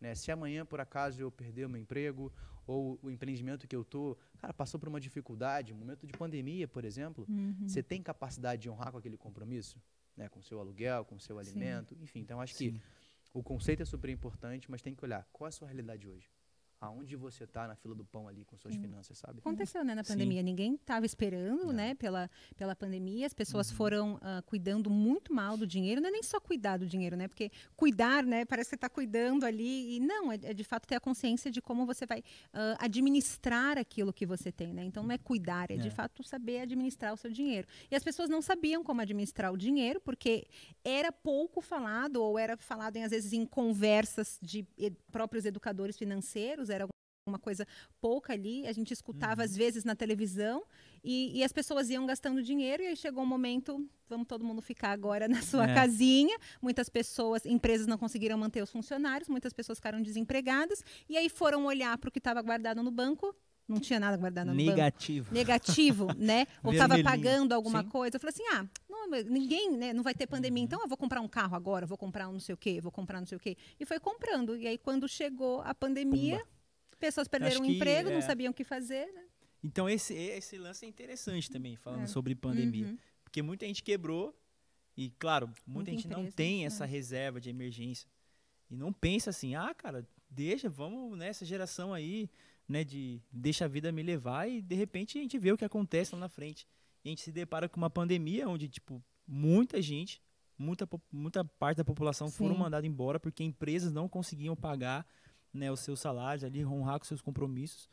[0.00, 0.14] Né?
[0.14, 2.32] Se amanhã, por acaso, eu perder o meu emprego
[2.66, 6.66] ou o empreendimento que eu tô, cara, passou por uma dificuldade, um momento de pandemia,
[6.66, 7.54] por exemplo, Uhum.
[7.68, 9.80] você tem capacidade de honrar com aquele compromisso?
[10.16, 10.28] Né?
[10.28, 11.50] Com o seu aluguel, com o seu Sim.
[11.50, 12.20] alimento, enfim.
[12.20, 12.82] Então acho que Sim.
[13.32, 16.30] o conceito é super importante, mas tem que olhar qual é a sua realidade hoje.
[16.80, 18.80] Aonde você está na fila do pão ali com suas Sim.
[18.82, 19.38] finanças, sabe?
[19.38, 20.12] Aconteceu, né, na Sim.
[20.12, 20.42] pandemia.
[20.42, 21.72] Ninguém estava esperando, Não.
[21.72, 23.26] né, pela, pela pandemia.
[23.26, 23.76] As pessoas Uhum.
[23.76, 26.00] foram ah, cuidando muito mal do dinheiro.
[26.02, 27.28] Não é nem só cuidar do dinheiro, né?
[27.28, 29.96] Porque cuidar, né, parece que você está cuidando ali.
[29.96, 32.22] E não, é, é de fato ter a consciência de como você vai
[32.52, 34.84] ah, administrar aquilo que você tem, né?
[34.84, 35.90] Então não é cuidar, é, de É.
[35.90, 37.66] fato saber administrar o seu dinheiro.
[37.90, 40.46] E as pessoas não sabiam como administrar o dinheiro, porque
[40.84, 45.96] era pouco falado, ou era falado, em, às vezes, em conversas de e- próprios educadores
[45.96, 46.68] financeiros,
[47.26, 47.66] uma coisa
[48.00, 49.44] pouca ali, a gente escutava Uhum.
[49.44, 50.62] às vezes na televisão
[51.02, 54.62] e, e as pessoas iam gastando dinheiro e aí chegou um momento, vamos todo mundo
[54.62, 55.74] ficar agora na sua É.
[55.74, 56.38] casinha.
[56.62, 61.66] Muitas pessoas, empresas não conseguiram manter os funcionários, muitas pessoas ficaram desempregadas e aí foram
[61.66, 63.34] olhar para o que estava guardado no banco,
[63.68, 65.34] não tinha nada guardado no banco Negativo.
[65.34, 66.46] negativo, né?
[66.62, 67.88] Ou estava pagando alguma Sim.
[67.88, 68.16] coisa.
[68.16, 69.92] Eu falei assim: ah, não, ninguém, né?
[69.92, 72.40] Não vai ter pandemia, então eu vou comprar um carro agora, vou comprar um não
[72.40, 73.56] sei o quê, vou comprar não sei o quê.
[73.80, 74.56] E foi comprando.
[74.56, 76.40] E aí, quando chegou a pandemia,
[76.96, 79.24] pessoas perderam o emprego, é, não sabiam o que fazer, né?
[79.62, 82.86] Então esse, esse lance é interessante também, falando sobre pandemia.
[82.86, 82.98] Uhum.
[83.24, 84.34] Porque muita gente quebrou
[84.96, 86.66] e, claro, muita, Muita gente não empresa, tem é.
[86.66, 88.08] essa reserva de emergência.
[88.70, 92.30] E não pensa assim, ah, cara, deixa, vamos nessa geração aí,
[92.68, 95.64] né, de deixa a vida me levar e de repente a gente vê o que
[95.64, 96.66] acontece lá na frente.
[97.04, 100.20] E a gente se depara com uma pandemia onde, tipo, muita gente,
[100.58, 102.60] muita, muita parte da população foram Sim.
[102.60, 105.06] mandadas embora porque empresas não conseguiam pagar,
[105.56, 107.88] né, os seus salários ali, honrar com seus compromissos.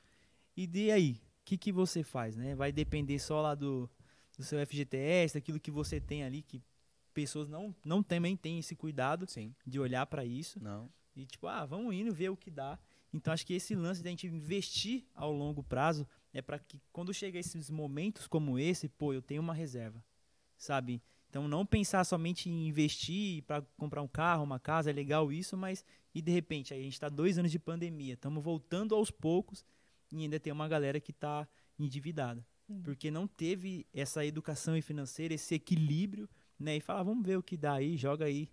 [0.55, 2.55] E de aí, o que, que você faz, né?
[2.55, 3.89] Vai depender só lá do,
[4.37, 6.61] do seu FGTS, daquilo que você tem ali, que
[7.13, 9.53] pessoas não, não também têm esse cuidado Sim.
[9.65, 10.89] de olhar para isso Não.
[11.15, 12.77] e tipo, ah, vamos indo ver o que dá.
[13.13, 17.13] Então acho que esse lance da gente investir ao longo prazo é para que quando
[17.13, 20.03] chega esses momentos como esse, pô, eu tenho uma reserva,
[20.57, 21.01] sabe?
[21.33, 25.57] Então não pensar somente em investir para comprar um carro, uma casa, é legal isso,
[25.57, 29.09] mas e de repente aí a gente está dois anos de pandemia, estamos voltando aos
[29.09, 29.65] poucos
[30.11, 31.47] e ainda tem uma galera que está
[31.79, 32.83] endividada, Sim.
[32.83, 36.29] porque não teve essa educação financeira, esse equilíbrio,
[36.59, 36.75] né?
[36.77, 38.47] E fala, "Ah, vamos ver o que dá aí, joga aí,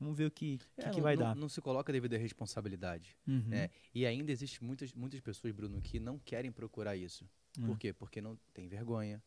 [0.00, 1.36] vamos ver o que, que, É, que não- vai não, dar.
[1.36, 3.14] Não se coloca devido à responsabilidade.
[3.28, 3.42] Uhum.
[3.48, 3.68] né?
[3.94, 7.28] E ainda existe muitas, muitas pessoas, Bruno, que não querem procurar isso.
[7.58, 7.66] Hum.
[7.66, 7.92] Por quê?
[7.92, 9.22] Porque não tem vergonha,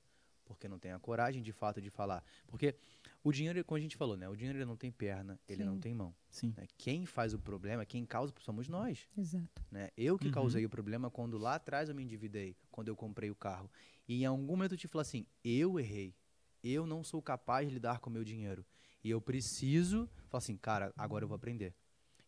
[0.47, 2.23] porque não tem a coragem de fato de falar.
[2.47, 2.75] Porque
[3.23, 4.27] o dinheiro, como a gente falou, né?
[4.29, 6.15] O dinheiro ele não tem perna, ele não tem mão.
[6.31, 6.53] Sim.
[6.55, 6.65] né?
[6.77, 9.07] Quem faz o problema, quem causa somos nós.
[9.17, 9.61] Exato.
[9.71, 9.89] Né?
[9.97, 10.31] Eu que Uhum.
[10.31, 13.69] causei o problema quando lá atrás eu me endividei, quando eu comprei o carro.
[14.07, 16.15] E em algum momento eu te falo assim, eu errei.
[16.63, 18.65] Eu não sou capaz de lidar com o meu dinheiro.
[19.03, 21.73] E eu preciso, falar assim, cara, agora eu vou aprender.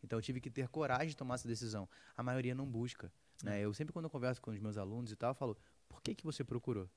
[0.03, 1.89] Então eu tive que ter coragem de tomar essa decisão.
[2.15, 3.11] A maioria não busca.
[3.43, 3.61] Né?
[3.61, 5.57] Eu sempre quando eu converso com os meus alunos e tal, eu falo,
[5.87, 6.89] por que, que você procurou?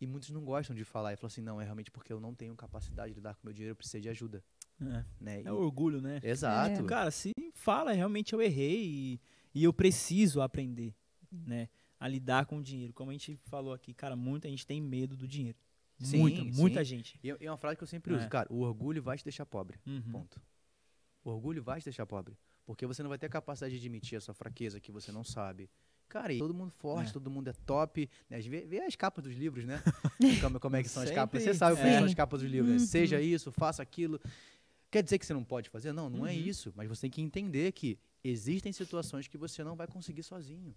[0.00, 1.12] E muitos não gostam de falar.
[1.12, 3.46] E falam assim, não, é realmente porque eu não tenho capacidade de lidar com o
[3.46, 4.44] meu dinheiro, eu preciso de ajuda.
[4.80, 5.04] É.
[5.20, 5.42] Né?
[5.44, 6.20] É orgulho, né?
[6.22, 6.84] Exato.
[6.84, 9.20] Cara, se fala, realmente eu errei e,
[9.54, 10.94] e eu preciso aprender,
[11.32, 11.68] né?
[11.98, 12.92] A lidar com o dinheiro.
[12.92, 15.58] Como a gente falou aqui, cara, muita gente tem medo do dinheiro.
[15.98, 16.84] Sim, muita, muita sim.
[16.84, 17.18] gente.
[17.22, 18.18] E é uma frase que eu sempre É.
[18.18, 19.78] uso, cara, o orgulho vai te deixar pobre.
[19.86, 20.02] Uhum.
[20.12, 20.40] Ponto.
[21.24, 22.36] O orgulho vai te deixar pobre.
[22.66, 25.24] Porque você não vai ter a capacidade de admitir a sua fraqueza que você não
[25.24, 25.70] sabe.
[26.08, 27.12] Cara, e todo mundo forte, É.
[27.12, 28.08] todo mundo é top.
[28.30, 28.40] Né?
[28.40, 29.82] Vê, vê as capas dos livros, né?
[30.50, 31.20] como, como é que são as Sempre.
[31.20, 31.42] capas.
[31.42, 31.96] Você sabe como É.
[31.98, 32.78] são as capas dos livros, né?
[32.78, 32.86] Uhum.
[32.86, 34.20] Seja isso, faça aquilo.
[34.90, 35.92] Quer dizer que você não pode fazer?
[35.92, 36.38] Não, não é Uhum.
[36.38, 36.72] isso.
[36.76, 40.74] Mas você tem que entender que existem situações que você não vai conseguir sozinho.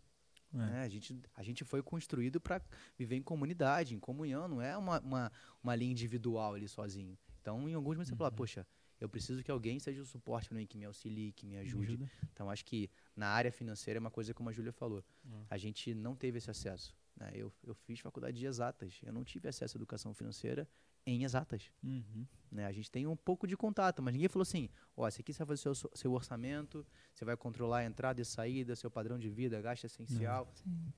[0.52, 0.58] É.
[0.58, 0.82] né?
[0.84, 2.60] A, gente, a gente foi construído para
[2.98, 5.32] viver em comunidade, em comunhão, não é uma, uma,
[5.64, 7.16] uma linha individual ali sozinho.
[7.40, 8.18] Então, em alguns momentos você Uhum.
[8.18, 8.66] fala, poxa,
[9.00, 11.62] eu preciso que alguém seja o suporte para mim, que me auxilie, que me Me
[11.62, 11.86] ajude.
[11.94, 12.12] ajuda.
[12.34, 15.04] Então, acho que na área financeira é uma coisa como a Júlia falou.
[15.26, 15.44] Hum.
[15.50, 16.96] A gente não teve esse acesso.
[17.16, 17.32] Né?
[17.34, 19.00] Eu, eu fiz faculdade de exatas.
[19.04, 20.68] Eu não tive acesso à educação financeira
[21.06, 21.72] em exatas.
[21.84, 22.26] Uhum.
[22.52, 22.66] Né?
[22.66, 25.40] A gente tem um pouco de contato, mas ninguém falou assim: ó, esse aqui você
[25.40, 29.18] vai fazer o seu, seu orçamento, você vai controlar a entrada e saída, seu padrão
[29.18, 30.52] de vida, gasto essencial.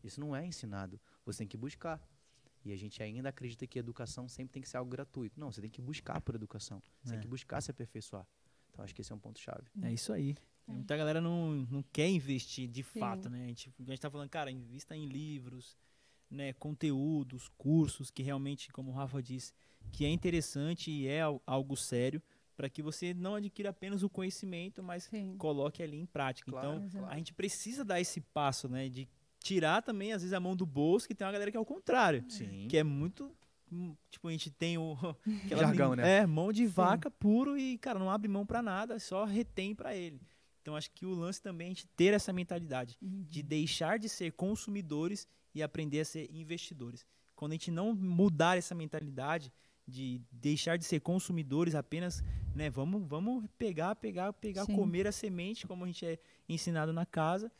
[0.04, 1.00] Isso não é ensinado.
[1.26, 2.02] Você tem que buscar.
[2.64, 5.40] E a gente ainda acredita que a educação sempre tem que ser algo gratuito.
[5.40, 6.82] Não, você tem que buscar por educação.
[7.04, 7.14] Você É.
[7.14, 8.26] tem que buscar se aperfeiçoar.
[8.70, 9.68] Então acho que esse é um ponto-chave.
[9.82, 10.36] É isso aí.
[10.68, 10.72] É.
[10.72, 13.00] Muita galera não, não quer investir de Sim.
[13.00, 13.46] fato, né?
[13.46, 15.76] A gente, a gente tá falando, cara, invista em livros,
[16.30, 16.54] né?
[16.54, 19.54] Conteúdos, cursos, que realmente, como o Rafa disse,
[19.92, 22.22] que é interessante e é al- algo sério,
[22.56, 25.36] para que você não adquira apenas o conhecimento, mas Sim.
[25.38, 26.52] coloque ali em prática.
[26.52, 27.06] Claro, então, Exato.
[27.12, 28.88] a gente precisa dar esse passo, né?
[28.88, 29.10] De
[29.44, 31.66] tirar também, às vezes, a mão do bolso, que tem uma galera que é o
[31.66, 32.24] contrário.
[32.30, 32.68] Sim.
[32.70, 33.32] Que é muito.
[33.72, 34.96] hum, Tipo, a gente tem o.
[35.50, 36.20] Jargão, né?
[36.20, 39.96] É, mão de vaca puro e, cara, não abre mão pra nada, só retém pra
[39.96, 40.22] ele.
[40.62, 43.26] Então, acho que o lance também é a gente ter essa mentalidade Uhum.
[43.28, 47.04] de deixar de ser consumidores e aprender a ser investidores.
[47.36, 49.52] Quando a gente não mudar essa mentalidade
[49.88, 52.24] de deixar de ser consumidores apenas,
[52.56, 54.76] né, vamos, vamos pegar, pegar, pegar, Sim.
[54.76, 57.52] comer a semente, como a gente é ensinado na casa,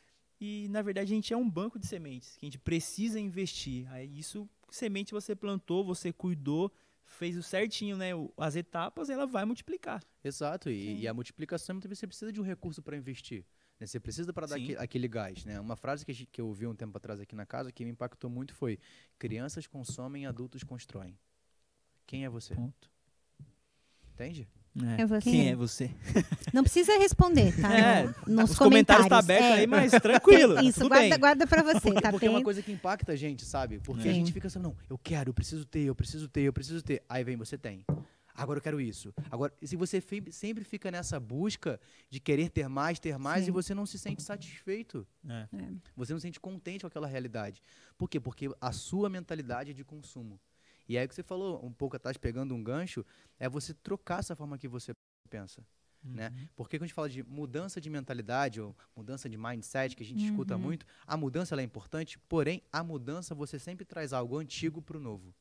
[0.44, 3.88] e na verdade a gente é um banco de sementes, que a gente precisa investir.
[3.92, 6.72] Aí isso, semente você plantou, você cuidou,
[7.04, 10.02] fez o certinho, né, as etapas, ela vai multiplicar.
[10.24, 13.44] Exato, e, e a multiplicação muitas vezes você precisa de um recurso para investir.
[13.78, 13.86] né?
[13.86, 14.64] Você precisa para dar Sim.
[14.64, 15.44] aque- aquele gás.
[15.44, 15.60] Né?
[15.60, 17.84] Uma frase que, a gente- que eu ouvi um tempo atrás aqui na casa que
[17.84, 18.78] me impactou muito foi:
[19.18, 21.16] Crianças consomem, adultos constroem.
[22.06, 22.54] Quem é você?
[22.54, 22.90] Ponto.
[24.12, 24.48] Entende?
[24.98, 25.30] É você.
[25.30, 25.90] Quem é você?
[26.52, 27.74] Não precisa responder, tá?
[27.78, 29.24] É, No- nos Os comentários tá comentários.
[29.24, 29.52] aberto É.
[29.60, 30.60] aí, mas tranquilo.
[30.64, 31.18] Isso, tudo guarda, bem.
[31.18, 32.44] guarda pra você, Porque, tá porque é uma bem?
[32.44, 33.78] coisa que impacta a gente, sabe?
[33.80, 36.52] Porque a gente fica assim, não, eu quero, eu preciso ter, eu preciso ter, eu
[36.54, 37.02] preciso ter.
[37.08, 37.84] Aí vem, você tem.
[38.34, 39.12] Agora eu quero isso.
[39.30, 43.50] Agora, se você sempre fica nessa busca de querer ter mais, ter mais, Sim.
[43.50, 45.06] e você não se sente satisfeito.
[45.28, 45.46] É.
[45.94, 47.62] Você não se sente contente com aquela realidade.
[47.98, 48.18] Por quê?
[48.18, 50.40] Porque a sua mentalidade é de consumo.
[50.88, 53.04] E aí o que você falou um pouco atrás, pegando um gancho,
[53.38, 54.92] é você trocar essa forma que você
[55.30, 55.64] pensa.
[56.04, 56.28] Né?
[56.28, 56.48] Uhum.
[56.56, 60.06] Porque quando a gente fala de mudança de mentalidade ou mudança de mindset, que a
[60.06, 60.60] gente escuta Uhum.
[60.60, 65.00] muito, a mudança é importante, porém, a mudança você sempre traz algo antigo para o
[65.00, 65.32] novo.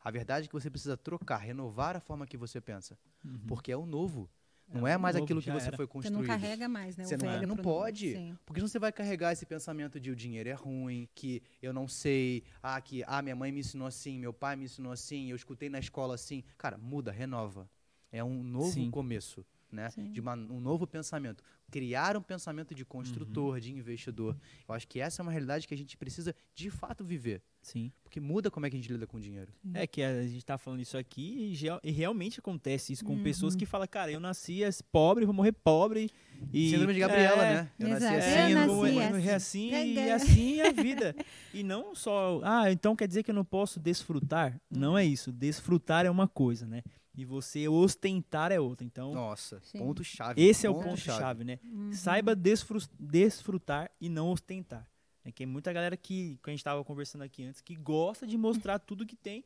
[0.00, 2.96] A verdade é que você precisa trocar, renovar a forma que você pensa.
[3.24, 3.40] Uhum.
[3.48, 4.30] Porque é o novo.
[4.72, 5.76] Não É é, mais novo, aquilo que você era.
[5.76, 6.18] foi Você construído.
[6.20, 7.04] não carrega mais, né?
[7.04, 8.12] Você o não, velho não pode.
[8.12, 8.36] Sim.
[8.44, 11.88] Porque senão você vai carregar esse pensamento de o dinheiro é ruim, que eu não
[11.88, 15.36] sei, ah, que ah, minha mãe me ensinou assim, meu pai me ensinou assim, eu
[15.36, 16.44] escutei na escola assim.
[16.58, 17.68] Cara, muda, renova.
[18.12, 18.90] É um novo Sim.
[18.90, 19.90] começo, né?
[19.90, 20.10] Sim.
[20.12, 21.42] De uma- um novo pensamento.
[21.70, 23.60] Criar um pensamento de construtor, Uhum.
[23.60, 24.36] de investidor.
[24.66, 27.42] Eu acho que essa é uma realidade que a gente precisa de fato viver.
[27.68, 27.92] Sim.
[28.02, 29.52] Porque muda como é que a gente lida com o dinheiro.
[29.74, 33.22] É que a gente tá falando isso aqui e, e realmente acontece isso com Uhum.
[33.22, 36.10] pessoas que falam, cara, eu nasci as- pobre, vou morrer pobre.
[36.52, 37.70] E, Síndrome de Gabriela, é, né?
[37.78, 38.18] Eu nasci Exato.
[38.18, 38.52] assim.
[38.52, 39.74] Eu vou nasci morrer assim.
[39.74, 40.14] assim e Gaga.
[40.14, 41.16] assim é a vida.
[41.52, 44.58] E não só, ah, então quer dizer que eu não posso desfrutar?
[44.70, 45.30] Não é isso.
[45.30, 46.82] Desfrutar é uma coisa, né?
[47.14, 48.86] E você ostentar é outra.
[48.86, 49.78] Então, Nossa, Sim.
[49.78, 50.40] ponto-chave.
[50.40, 51.58] esse é o ponto-chave, né?
[51.64, 51.92] Uhum.
[51.92, 54.86] Saiba desfru- desfrutar e não ostentar.
[55.28, 58.26] É que tem muita galera que, que a gente estava conversando aqui antes, que gosta
[58.26, 59.44] de mostrar tudo que tem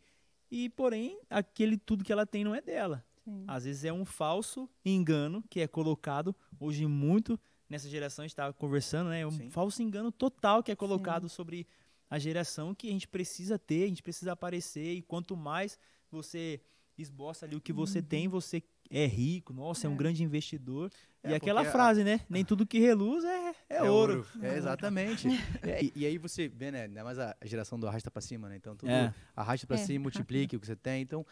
[0.49, 3.05] e, porém, aquele tudo que ela tem não é dela.
[3.25, 3.45] Sim.
[3.49, 8.33] Às vezes é um falso engano que é colocado hoje muito nessa geração, a gente
[8.33, 9.27] estava conversando, né?
[9.27, 9.51] Um Sim.
[9.51, 11.67] falso engano total que é colocado sobre
[12.09, 15.79] a geração que a gente precisa ter, a gente precisa aparecer e quanto mais
[16.11, 16.61] você
[16.97, 19.97] esboça ali o que você tem, você é rico, nossa, é, um É.
[19.97, 20.93] grande investidor.
[21.25, 22.21] É, e aquela porque a- frase, né?
[22.29, 24.27] Nem tudo que reluz é, é, ouro.
[24.41, 25.29] É, exatamente.
[25.63, 26.83] É, e, e aí você vê, né?
[26.85, 28.57] Ainda mais a geração do arrasta pra cima, né?
[28.57, 29.15] Então tudo É.
[29.37, 31.01] arrasta pra É, cima, multiplique o que você tem.
[31.03, 31.25] Então,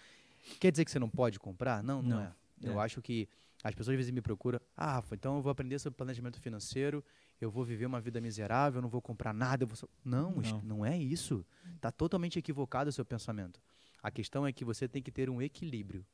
[0.61, 1.83] quer dizer que você não pode comprar?
[1.83, 2.23] Não, não, Não.
[2.25, 2.33] é.
[2.63, 2.85] Eu É.
[2.85, 3.29] acho que
[3.65, 7.05] as pessoas às vezes me procuram, ah, Rafa, então eu vou aprender sobre planejamento financeiro,
[7.41, 9.65] eu vou viver uma vida miserável, eu não vou comprar nada.
[9.65, 10.61] eu vou só-" Não, Não.
[10.63, 11.45] não é isso.
[11.77, 13.61] Está totalmente equivocado o seu pensamento.
[14.03, 16.07] A questão é que você tem que ter um equilíbrio.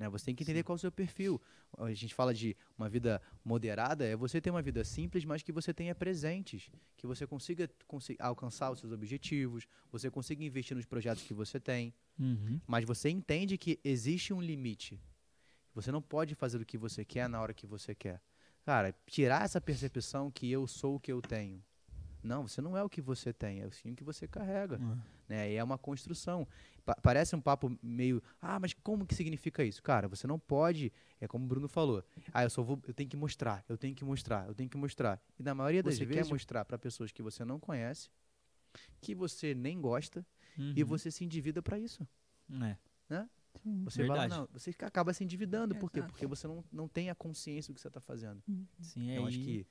[0.00, 0.08] Né?
[0.08, 1.38] Você tem que entender qual é o seu perfil.
[1.76, 5.52] A gente fala de uma vida moderada, é você ter uma vida simples, mas que
[5.52, 10.86] você tenha presentes, que você consiga, consi- alcançar os seus objetivos, você consiga investir nos
[10.86, 12.58] projetos que você tem, Uhum.
[12.66, 14.98] mas você entende que existe um limite.
[15.74, 18.22] Você não pode fazer o que você quer na hora que você quer.
[18.64, 21.62] Cara, tirar essa percepção que eu sou o que eu tenho.
[22.22, 24.78] Não, você não é o que você tem, é sim o que você carrega
[25.28, 25.50] né?
[25.52, 26.46] E é uma construção.
[26.84, 29.80] Pa- parece um papo meio, ah, mas como que significa isso?
[29.82, 32.04] Cara, você não pode, é como o Bruno falou.
[32.32, 34.76] Ah, eu só vou, eu tenho que mostrar, eu tenho que mostrar, eu tenho que
[34.76, 35.20] mostrar.
[35.38, 38.10] E na maioria das Você vezes quer mostrar para pessoas que você não conhece,
[39.00, 40.26] que você nem gosta
[40.58, 40.72] Uhum.
[40.76, 42.06] e você se endivida para isso.
[42.62, 42.76] É.
[43.62, 43.84] Sim.
[43.84, 44.40] Você vai lá, Verdade.
[44.40, 45.98] não, você acaba se endividando, por quê?
[45.98, 46.12] Exato.
[46.12, 48.42] Porque você não, não tem a consciência do que você está fazendo.
[48.80, 49.66] Sim, Eu é, acho que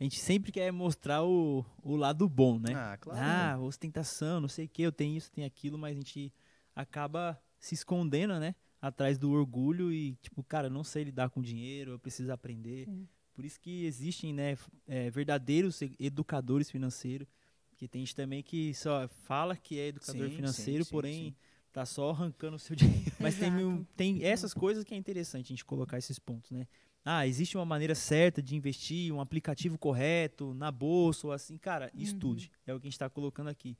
[0.00, 2.74] A gente sempre quer mostrar o, o lado bom, né?
[2.74, 3.20] Ah, claro.
[3.22, 6.32] Ah, ostentação, não sei o que, eu tenho isso, tenho aquilo, mas a gente
[6.74, 8.54] acaba se escondendo, né?
[8.80, 12.86] Atrás do orgulho e, tipo, cara, eu não sei lidar com dinheiro, eu preciso aprender.
[12.86, 13.08] Sim.
[13.32, 14.56] Por isso que existem, né,
[14.88, 17.28] é, verdadeiros educadores financeiros.
[17.76, 21.24] Que tem gente também que só fala que é educador Sim, financeiro, sim, sim, porém
[21.30, 21.34] sim.
[21.72, 23.12] tá só arrancando o seu dinheiro.
[23.20, 26.66] Mas tem, um- tem essas coisas que é interessante a gente colocar esses pontos, né?
[27.04, 31.58] Ah, existe uma maneira certa de investir, um aplicativo correto, na bolsa ou assim.
[31.58, 32.50] Cara, estude.
[32.66, 33.76] É o que a gente está colocando aqui.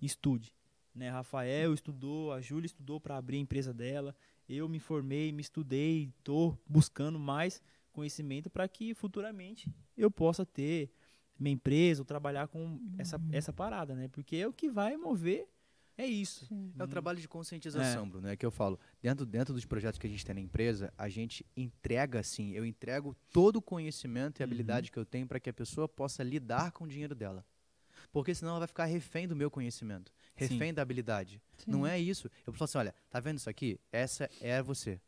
[0.00, 0.54] Estude.
[0.94, 1.10] Né?
[1.10, 4.14] Rafael estudou, a Júlia estudou para abrir a empresa dela.
[4.48, 7.62] Eu me formei, me estudei, estou buscando mais
[7.92, 10.90] conhecimento para que futuramente eu possa ter
[11.38, 14.08] minha empresa ou trabalhar com essa, essa parada, né?
[14.08, 15.48] Porque é o que vai mover,
[15.96, 16.48] é isso.
[16.78, 18.78] É o trabalho de conscientização, Bruno, é que eu falo.
[19.00, 22.64] Dentro, dentro dos projetos que a gente tem na empresa, a gente entrega, assim, eu
[22.64, 26.72] entrego todo o conhecimento e habilidade que eu tenho para que a pessoa possa lidar
[26.72, 27.44] com o dinheiro dela.
[28.10, 31.40] Porque senão ela vai ficar refém do meu conhecimento, refém da habilidade.
[31.66, 32.30] Não é isso.
[32.46, 33.78] Eu falo assim, olha, tá vendo isso aqui?
[33.90, 35.00] Essa é você.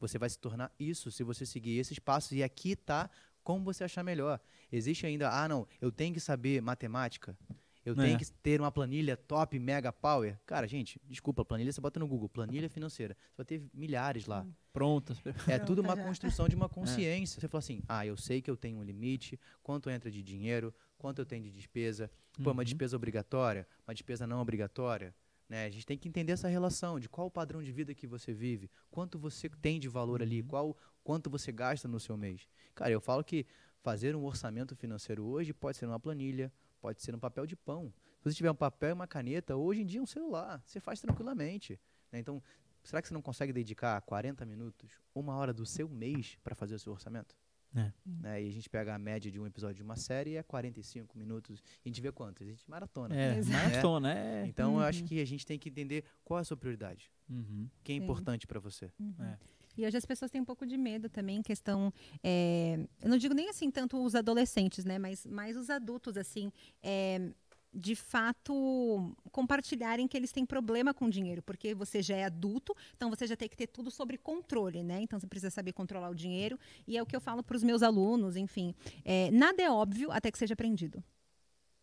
[0.00, 2.32] Você vai se tornar isso se você seguir esses passos.
[2.32, 3.08] E aqui tá
[3.44, 4.40] como você achar melhor.
[4.70, 7.36] Existe ainda, ah, não, eu tenho que saber matemática.
[7.84, 7.96] Eu É.
[7.96, 10.38] tenho que ter uma planilha top, mega power.
[10.46, 13.16] Cara, gente, desculpa, planilha você bota no Google, planilha financeira.
[13.30, 14.46] Você vai ter milhares lá.
[14.72, 15.18] Prontas.
[15.48, 16.02] É tudo uma já.
[16.06, 17.40] construção de uma consciência.
[17.40, 20.72] Você fala assim, ah, eu sei que eu tenho um limite, quanto entra de dinheiro,
[20.96, 22.10] quanto eu tenho de despesa.
[22.42, 22.64] Pô, uma Uhum.
[22.64, 25.14] despesa obrigatória, uma despesa não obrigatória.
[25.48, 25.66] Né?
[25.66, 28.32] A gente tem que entender essa relação de qual o padrão de vida que você
[28.32, 30.46] vive, quanto você tem de valor ali, Uhum.
[30.48, 32.46] qual quanto você gasta no seu mês.
[32.74, 33.44] Cara, eu falo que
[33.82, 36.50] fazer um orçamento financeiro hoje pode ser numa planilha,
[36.82, 37.92] pode ser num papel de pão.
[38.20, 41.00] Se você tiver um papel e uma caneta, hoje em dia um celular, você faz
[41.00, 41.80] tranquilamente.
[42.10, 42.18] né?
[42.18, 42.42] Então,
[42.82, 46.74] será que você não consegue dedicar 40 minutos, uma hora do seu mês para fazer
[46.74, 47.34] o seu orçamento?
[47.74, 47.90] É.
[48.04, 48.42] Né?
[48.42, 51.16] E a gente pega a média de um episódio de uma série e é 45
[51.16, 51.62] minutos.
[51.82, 52.46] E a gente vê quantas?
[52.46, 53.16] A gente maratona.
[53.16, 53.64] É, Exato.
[53.70, 54.44] maratona, é.
[54.46, 55.06] Então, eu acho Uhum.
[55.06, 57.10] que a gente tem que entender qual é a sua prioridade.
[57.30, 57.70] Uhum.
[57.80, 58.02] O que é Sim.
[58.02, 58.92] importante para você.
[59.20, 59.38] É.
[59.76, 61.92] E hoje as pessoas têm um pouco de medo também, questão.
[62.22, 64.98] é, eu não digo nem assim tanto os adolescentes, né?
[64.98, 66.52] Mas mais os adultos, assim.
[66.82, 67.32] é,
[67.74, 73.08] de fato, compartilharem que eles têm problema com dinheiro, porque você já é adulto, então
[73.08, 75.00] você já tem que ter tudo sobre controle, né?
[75.00, 76.58] Então você precisa saber controlar o dinheiro.
[76.86, 78.74] E é o que eu falo para os meus alunos, enfim.
[79.04, 81.02] é, nada é óbvio até que seja aprendido.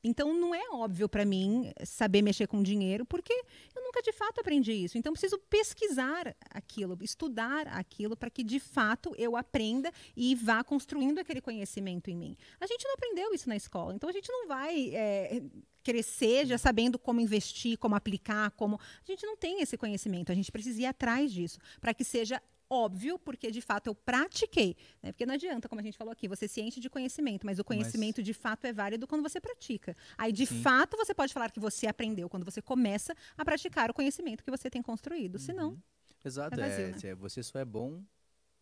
[0.04, 3.34] Então não é óbvio para mim saber mexer com dinheiro, porque
[3.76, 4.98] eu nunca de fato aprendi isso.
[4.98, 11.20] Então preciso pesquisar aquilo, estudar aquilo para que de fato eu aprenda e vá construindo
[11.20, 12.38] aquele conhecimento em mim.
[12.60, 15.42] A gente não aprendeu isso na escola, então a gente não vai é,
[15.84, 20.32] crescer já sabendo como investir, como aplicar, como a gente não tem esse conhecimento.
[20.32, 24.76] A gente precisa ir atrás disso para que seja óbvio, porque de fato eu pratiquei.
[25.02, 25.12] Né?
[25.12, 27.64] Porque não adianta, como a gente falou aqui, você se enche de conhecimento, mas o
[27.64, 29.96] conhecimento de fato é válido quando você pratica.
[30.18, 30.62] Aí, de Sim.
[30.62, 34.52] fato, você pode falar que você aprendeu quando você começa a praticar o conhecimento que
[34.52, 35.36] você tem construído.
[35.36, 35.40] Uhum.
[35.40, 35.84] Senão,
[36.24, 36.98] Exato, É vazio, é, né?
[37.00, 38.04] cê- você só é bom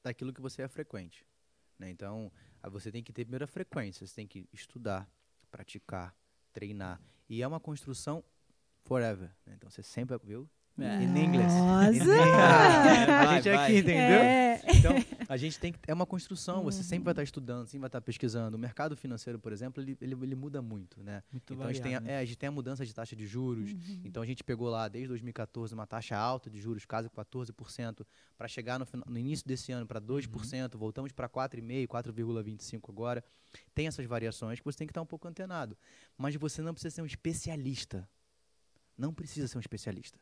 [0.03, 1.25] daquilo que você é frequente.
[1.79, 1.89] né?
[1.89, 2.31] Então,
[2.71, 5.07] você tem que ter primeiro a frequência, você tem que estudar,
[5.51, 6.15] praticar,
[6.53, 6.99] treinar.
[7.29, 8.23] E é uma construção
[8.83, 9.29] forever.
[9.45, 9.53] né?
[9.55, 10.49] Então, você sempre, viu?
[10.79, 11.03] É.
[11.03, 11.51] In inglês.
[11.53, 11.87] Nossa!
[13.27, 13.65] A gente vai.
[13.65, 14.19] aqui, entendeu?
[14.19, 14.61] É.
[14.75, 14.91] Então,
[15.27, 15.79] a gente tem que.
[15.87, 18.55] É uma construção, você sempre vai estar estudando, sempre vai estar pesquisando.
[18.55, 21.23] O mercado financeiro, por exemplo, ele, ele, ele muda muito, né?
[21.31, 22.13] Muito então, a gente, tem a, variado, né?
[22.13, 23.71] é, a gente tem a mudança de taxa de juros.
[24.03, 28.05] Então, a gente pegou lá, desde 2014, uma taxa alta de juros, quase 14%,
[28.37, 33.23] para chegar no, no início desse ano para 2%, voltamos para 4,5%, 4,25% agora.
[33.73, 35.77] Tem essas variações que você tem que estar um pouco antenado.
[36.17, 38.07] Mas você não precisa ser um especialista.
[38.97, 40.19] Não precisa ser um especialista.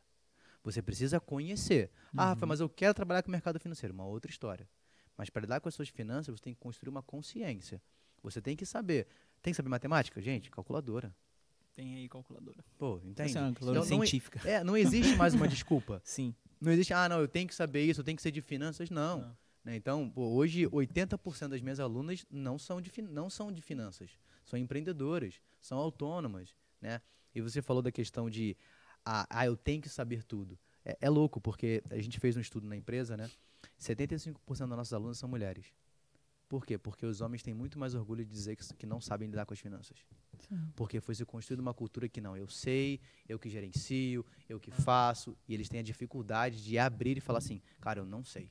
[0.66, 1.90] Você precisa conhecer.
[2.08, 2.28] Ah, Uhum.
[2.30, 3.94] Rafa, mas eu quero trabalhar com o mercado financeiro.
[3.94, 4.68] Uma outra história.
[5.16, 7.80] Mas para lidar com as suas finanças, você tem que construir uma consciência.
[8.22, 9.06] Você tem que saber.
[9.40, 10.20] Tem que saber matemática?
[10.20, 11.14] Gente, calculadora.
[11.72, 12.64] Tem aí calculadora.
[12.76, 13.36] Pô, entende?
[13.36, 14.40] É uma calculadora Então, não é- científica.
[14.48, 16.00] É, não existe mais uma desculpa.
[16.04, 16.34] Sim.
[16.60, 18.90] Não existe, ah, não, eu tenho que saber isso, eu tenho que ser de finanças.
[18.90, 19.20] Não.
[19.20, 19.36] Não.
[19.62, 24.10] Né, Então, pô, hoje, 80% das minhas alunas não são, de, não são de finanças.
[24.44, 26.56] São empreendedoras, são autônomas.
[26.80, 27.00] Né?
[27.34, 28.56] E você falou da questão de,
[29.06, 30.58] ah, ah, eu tenho que saber tudo.
[30.84, 33.30] É, é louco, porque a gente fez um estudo na empresa, né?
[33.80, 35.66] 75% das nossas alunas são mulheres.
[36.48, 36.78] Por quê?
[36.78, 39.52] Porque os homens têm muito mais orgulho de dizer que, que não sabem lidar com
[39.54, 39.98] as finanças.
[40.76, 44.70] Porque foi se construída uma cultura que não, eu sei, eu que gerencio, eu que
[44.70, 48.50] faço, e eles têm a dificuldade de abrir e falar assim, cara, eu não sei.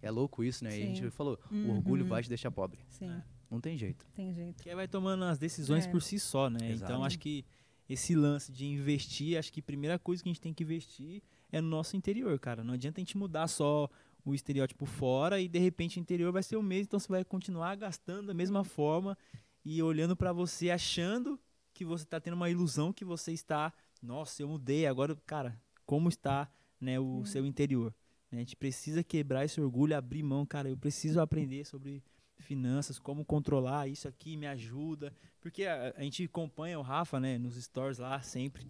[0.00, 0.78] É louco isso, né?
[0.78, 1.10] E a gente Sim.
[1.10, 2.08] falou, o orgulho Uhum.
[2.08, 2.78] vai te deixar pobre.
[2.88, 3.20] Sim,
[3.50, 4.06] Não tem jeito.
[4.14, 4.62] tem jeito.
[4.62, 5.90] Que aí vai tomando as decisões É.
[5.90, 6.70] por si só, né?
[6.70, 6.92] Exato.
[6.92, 7.44] Então acho que
[7.88, 11.22] esse lance de investir, acho que a primeira coisa que a gente tem que investir
[11.50, 12.62] é no nosso interior, cara.
[12.62, 13.88] Não adianta a gente mudar só
[14.24, 17.24] o estereótipo fora e de repente o interior vai ser o mesmo, então você vai
[17.24, 19.16] continuar gastando da mesma forma
[19.64, 21.40] e olhando pra você achando
[21.72, 23.72] que você tá tendo uma ilusão que você está,
[24.02, 27.94] nossa, eu mudei, agora, cara, como está, né, o seu interior?
[28.30, 28.38] né?
[28.38, 32.02] A gente precisa quebrar esse orgulho, abrir mão, cara, eu preciso aprender sobre
[32.38, 35.12] finanças, como controlar isso aqui, me ajuda.
[35.40, 38.66] Porque a, a gente acompanha o Rafa, né, nos stories lá sempre.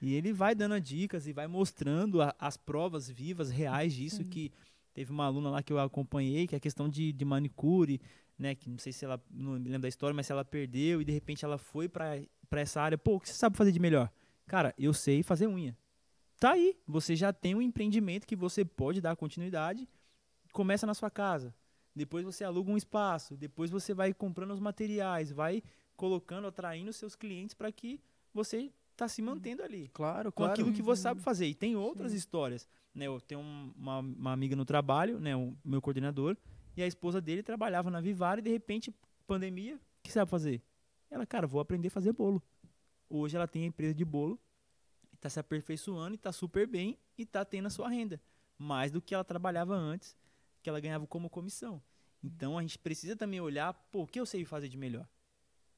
[0.00, 4.52] E ele vai dando dicas e vai mostrando a- as provas vivas, reais disso, que
[4.94, 8.00] teve uma aluna lá que eu acompanhei, que é a questão de, de manicure,
[8.38, 11.00] né, que não sei se ela, não me lembro da história, mas se ela perdeu
[11.02, 12.16] e de repente ela foi pra
[12.52, 14.10] essa área, pô, o que você sabe fazer de melhor?
[14.46, 15.76] Cara, eu sei fazer unha.
[16.38, 19.88] Tá aí, você já tem um empreendimento que você pode dar continuidade,
[20.52, 21.52] começa na sua casa,
[21.98, 25.62] depois você aluga um espaço, depois você vai comprando os materiais, vai
[25.96, 28.00] colocando, atraindo seus clientes para que
[28.32, 31.02] você tá se mantendo ali Claro, com aquilo que você Uhum.
[31.02, 31.46] sabe fazer.
[31.46, 32.66] E tem outras histórias.
[32.94, 33.06] Né?
[33.06, 35.36] Eu tenho um- uma, uma amiga no trabalho, né?
[35.36, 36.36] o meu coordenador,
[36.76, 38.94] e a esposa dele trabalhava na Vivara e de repente,
[39.26, 40.62] pandemia, o que sabe fazer?
[41.10, 42.42] Ela, cara, vou aprender a fazer bolo.
[43.10, 44.38] Hoje ela tem a empresa de bolo,
[45.14, 48.20] está se aperfeiçoando e está super bem e está tendo a sua renda.
[48.56, 50.16] Mais do que ela trabalhava antes,
[50.62, 51.82] que ela ganhava como comissão.
[52.22, 55.08] Então a gente precisa também olhar, pô, o que eu sei fazer de melhor?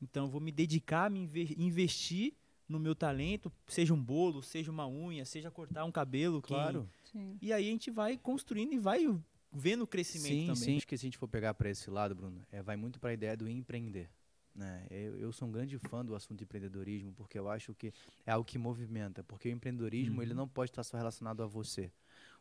[0.01, 2.35] Então eu vou me dedicar, me inve- investir
[2.69, 6.41] no meu talento, seja um bolo, seja uma unha, seja cortar um cabelo.
[6.41, 6.89] quem- Claro.
[7.13, 7.37] Sim.
[7.43, 9.05] E aí a gente vai construindo e vai
[9.53, 10.57] vendo o crescimento Sim, também.
[10.63, 10.77] sim.
[10.77, 13.11] Acho que se a gente for pegar para esse lado, Bruno, é, vai muito para
[13.11, 14.09] a ideia do empreender.
[14.55, 14.87] Né?
[14.91, 17.93] Eu, eu sou um grande fã do assunto de empreendedorismo porque eu acho que
[18.25, 19.23] é algo que movimenta.
[19.25, 20.23] Porque o empreendedorismo Uhum.
[20.23, 21.91] ele não pode estar só relacionado a você.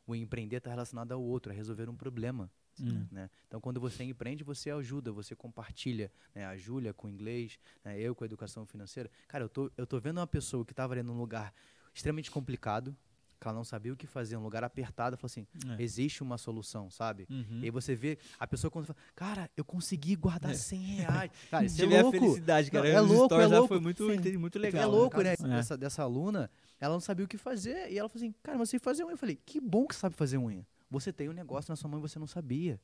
[0.10, 2.50] O empreender está relacionado ao outro, a resolver um problema.
[2.82, 3.06] Hum.
[3.12, 3.30] né?
[3.48, 6.12] Então, quando você empreende, você ajuda, você compartilha.
[6.34, 6.48] Né?
[6.48, 8.00] A Júlia com inglês, né?
[8.00, 9.08] eu com a educação financeira.
[9.28, 11.54] Cara, eu tô, eu tô vendo uma pessoa que estava ali num lugar
[11.94, 12.98] extremamente complicado,
[13.40, 15.82] que ela não sabia o que fazer, um lugar apertado, falou assim, É.
[15.82, 17.26] existe uma solução, sabe?
[17.30, 17.60] Uhum.
[17.62, 20.56] E aí você vê a pessoa quando fala, cara, eu consegui guardar É.
[20.56, 21.32] 100 reais.
[21.50, 22.20] Cara, isso é a louco.
[22.20, 22.90] felicidade, cara.
[22.90, 23.68] Não, é louco, é louco.
[23.70, 24.14] Foi muito, Sim.
[24.16, 24.90] entendi, muito É legal.
[24.92, 25.34] louco, né?
[25.34, 25.38] É.
[25.38, 27.92] Dessa, dessa aluna, ela não sabia o que fazer.
[27.92, 29.14] E ela falou assim, cara, mas eu sei fazer unha.
[29.14, 30.66] Eu falei, que bom que você sabe fazer unha.
[30.92, 32.80] Você tem um negócio na sua mão e você não sabia.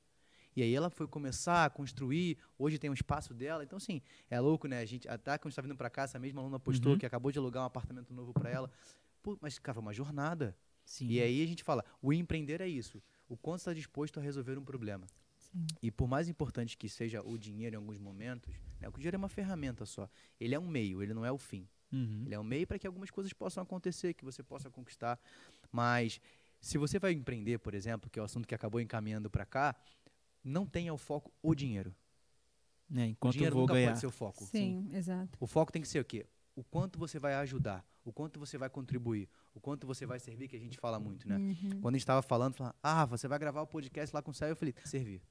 [0.55, 3.61] E aí ela foi começar a construir, hoje tem um espaço dela.
[3.61, 4.79] Então, assim, é louco, né?
[4.79, 6.97] A gente, até quando a gente tá vindo pra cá, essa mesma aluna postou Uhum.
[6.97, 8.71] que acabou de alugar um apartamento novo pra ela.
[9.25, 10.55] Pô, mas, cara, foi uma jornada.
[10.85, 11.07] Sim.
[11.07, 13.01] E aí a gente fala, o empreender é isso.
[13.27, 15.07] O quanto está disposto a resolver um problema.
[15.39, 15.65] Sim.
[15.81, 19.17] E por mais importante que seja o dinheiro em alguns momentos, né, o dinheiro é
[19.17, 20.07] uma ferramenta só.
[20.39, 21.67] Ele é um meio, ele não é o fim.
[21.91, 22.21] Uhum.
[22.27, 25.19] Ele é um meio para que algumas coisas possam acontecer, que você possa conquistar.
[25.71, 26.21] Mas
[26.61, 29.75] se você vai empreender, por exemplo, que é o assunto que acabou encaminhando para cá,
[30.43, 31.95] não tenha o foco o dinheiro.
[32.95, 33.87] É, O enquanto eu dinheiro vou nunca ganhar.
[33.87, 34.45] pode ser o foco.
[34.45, 35.35] Sim, exato.
[35.39, 36.27] O foco tem que ser o quê?
[36.55, 40.47] O quanto você vai ajudar, o quanto você vai contribuir, o quanto você vai servir,
[40.47, 41.37] que a gente fala muito, né?
[41.37, 41.81] Uhum.
[41.81, 44.33] Quando a gente estava falando, falando, ah, você vai gravar o podcast lá com o
[44.33, 45.21] Céu, eu falei, servir.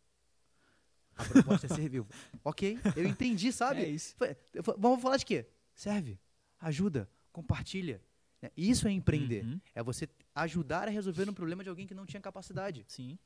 [1.17, 2.05] A proposta é servir.
[2.45, 3.83] ok, eu entendi, sabe?
[3.83, 4.17] É isso.
[4.17, 4.37] Falei,
[4.77, 5.47] Vamos falar de quê?
[5.73, 6.19] Serve,
[6.61, 8.03] ajuda, compartilha.
[8.43, 8.51] né?
[8.57, 9.45] Isso é empreender.
[9.45, 9.61] Uhum.
[9.73, 12.85] É você ajudar a resolver um problema de alguém que não tinha capacidade.
[12.89, 13.17] Sim.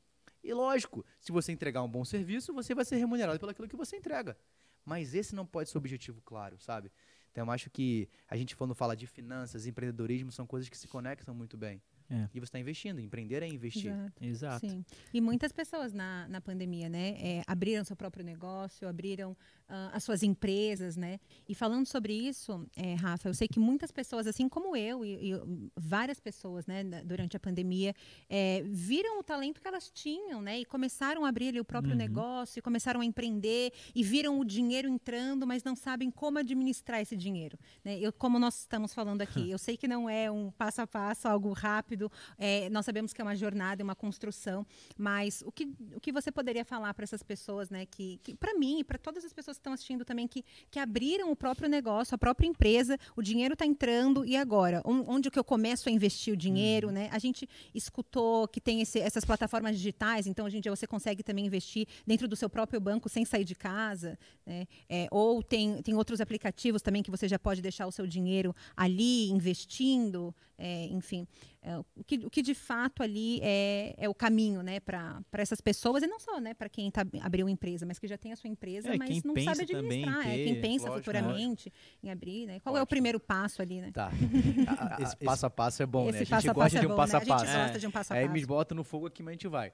[0.43, 3.75] E lógico, se você entregar um bom serviço, você vai ser remunerado pelo aquilo que
[3.75, 4.37] você entrega.
[4.85, 6.91] Mas esse não pode ser o objetivo claro, sabe?
[7.31, 10.87] Então eu acho que a gente quando fala de finanças, empreendedorismo, são coisas que se
[10.87, 11.81] conectam muito bem.
[12.09, 12.27] É.
[12.33, 12.99] E você está investindo.
[12.99, 13.91] Empreender é investir.
[13.91, 14.23] Exato.
[14.25, 14.69] Exato.
[14.69, 14.83] Sim.
[15.13, 19.37] E muitas pessoas na, na pandemia, né, é, abriram seu próprio negócio, abriram
[19.67, 21.19] ah, as suas empresas, né?
[21.47, 25.31] E falando sobre isso, é, Rafa, eu sei que muitas pessoas, assim como eu e,
[25.31, 27.93] e várias pessoas, né, na- durante a pandemia,
[28.27, 30.59] é, viram o talento que elas tinham, né?
[30.61, 31.97] E começaram a abrir ali o próprio Uhum.
[31.99, 36.99] negócio, e começaram a empreender e viram o dinheiro entrando, mas não sabem como administrar
[37.01, 37.57] esse dinheiro.
[37.83, 37.99] Né?
[37.99, 41.27] Eu, como nós estamos falando aqui, eu sei que não é um passo a passo,
[41.27, 41.98] algo rápido.
[42.37, 44.65] É, nós sabemos que é uma jornada, é uma construção.
[44.97, 47.85] Mas o que, o que você poderia falar para essas pessoas, né?
[47.85, 50.79] Que, que para mim e para todas as pessoas que estão assistindo também, que, que
[50.79, 54.81] abriram o próprio negócio, a própria empresa, o dinheiro está entrando e agora?
[54.85, 57.09] On- Onde que eu começo a investir o dinheiro, né?
[57.11, 61.23] A gente escutou que tem esse- essas plataformas digitais, então hoje em dia você consegue
[61.23, 64.67] também investir dentro do seu próprio banco sem sair de casa, né?
[64.87, 68.55] É, ou tem, tem outros aplicativos também que você já pode deixar o seu dinheiro
[68.75, 71.27] ali investindo, é, enfim.
[71.61, 75.59] É, o, que, o que de fato ali é, é o caminho né, para essas
[75.59, 78.31] pessoas, e não só né, para quem tá, abriu uma empresa, mas que já tem
[78.31, 80.21] a sua empresa, É, mas não sabe administrar.
[80.25, 82.61] é, ter, quem pensa lógico, futuramente em abrir, né?
[82.61, 83.91] Qual é o primeiro passo ali, né?
[83.91, 84.09] Tá.
[85.01, 86.19] Esse passo a passo é bom, né?
[86.19, 87.33] A gente gosta é de um passo a passo.
[87.33, 87.79] A gente gosta É.
[87.79, 88.33] de um passo a Aí passo.
[88.33, 89.73] me bota no fogo aqui, mas a gente vai.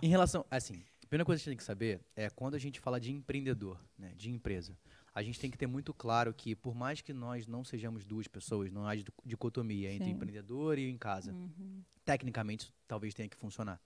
[0.00, 2.58] Em relação, assim, a primeira coisa que a gente tem que saber é quando a
[2.58, 4.76] gente fala de empreendedor, né, de empresa,
[5.16, 8.28] a gente tem que ter muito claro que por mais que nós não sejamos duas
[8.28, 10.10] pessoas, não há dico- dicotomia entre Sim.
[10.10, 11.82] empreendedor e em casa, Uhum.
[12.04, 13.80] tecnicamente isso talvez tenha que funcionar.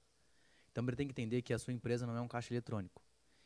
[0.72, 3.00] Então você tem que entender que a sua empresa não é um caixa eletrônico.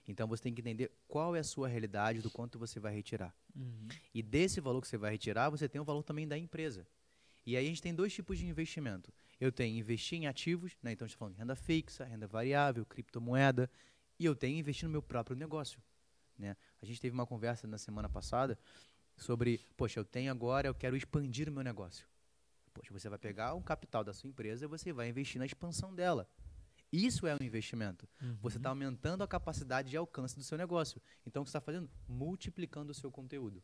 [0.08, 3.34] Então você tem que entender qual é a sua realidade do quanto você vai retirar.
[3.54, 3.88] Uhum.
[4.14, 6.86] E desse valor que você vai retirar, você tem o valor também da empresa.
[7.44, 9.12] E aí a gente tem dois tipos de investimento.
[9.38, 10.92] Eu tenho investir em ativos, né?
[10.92, 13.70] então a gente está falando de renda fixa, renda variável, criptomoeda,
[14.18, 15.82] e eu tenho investir no meu próprio negócio.
[16.38, 16.56] Né?
[16.80, 18.58] A gente teve uma conversa na semana passada
[19.16, 22.06] sobre, poxa, eu tenho agora, eu quero expandir o meu negócio.
[22.72, 25.94] Poxa, você vai pegar um capital da sua empresa e você vai investir na expansão
[25.94, 26.28] dela.
[26.92, 28.08] Isso é um investimento.
[28.40, 31.00] Você está aumentando a capacidade de alcance do seu negócio.
[31.26, 31.90] Então, o que você está fazendo?
[32.06, 33.62] Multiplicando o seu conteúdo.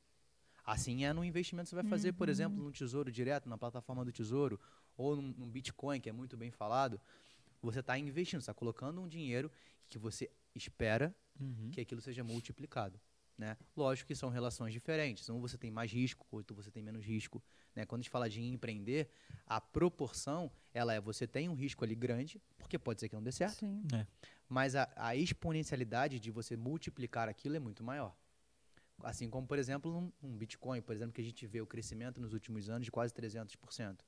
[0.64, 4.04] Assim é no investimento que você vai fazer, por exemplo, no Tesouro Direto, na plataforma
[4.04, 4.60] do Tesouro,
[4.96, 7.00] ou num Bitcoin, que é muito bem falado.
[7.62, 9.50] Você está investindo, você está colocando um dinheiro
[9.88, 11.70] que você espera Uhum.
[11.72, 13.00] que aquilo seja multiplicado.
[13.38, 13.56] Né?
[13.74, 15.26] Lógico que são relações diferentes.
[15.30, 17.42] Um você tem mais risco, outro você tem menos risco.
[17.74, 17.86] Né?
[17.86, 19.08] Quando a gente fala de empreender,
[19.46, 23.22] a proporção ela é você tem um risco ali grande, porque pode ser que não
[23.22, 23.82] dê certo, Sim.
[24.46, 28.14] mas a, a exponencialidade de você multiplicar aquilo é muito maior.
[29.02, 32.20] Assim como, por exemplo, um, um Bitcoin, por exemplo, que a gente vê o crescimento
[32.20, 34.00] nos últimos anos de quase 300%.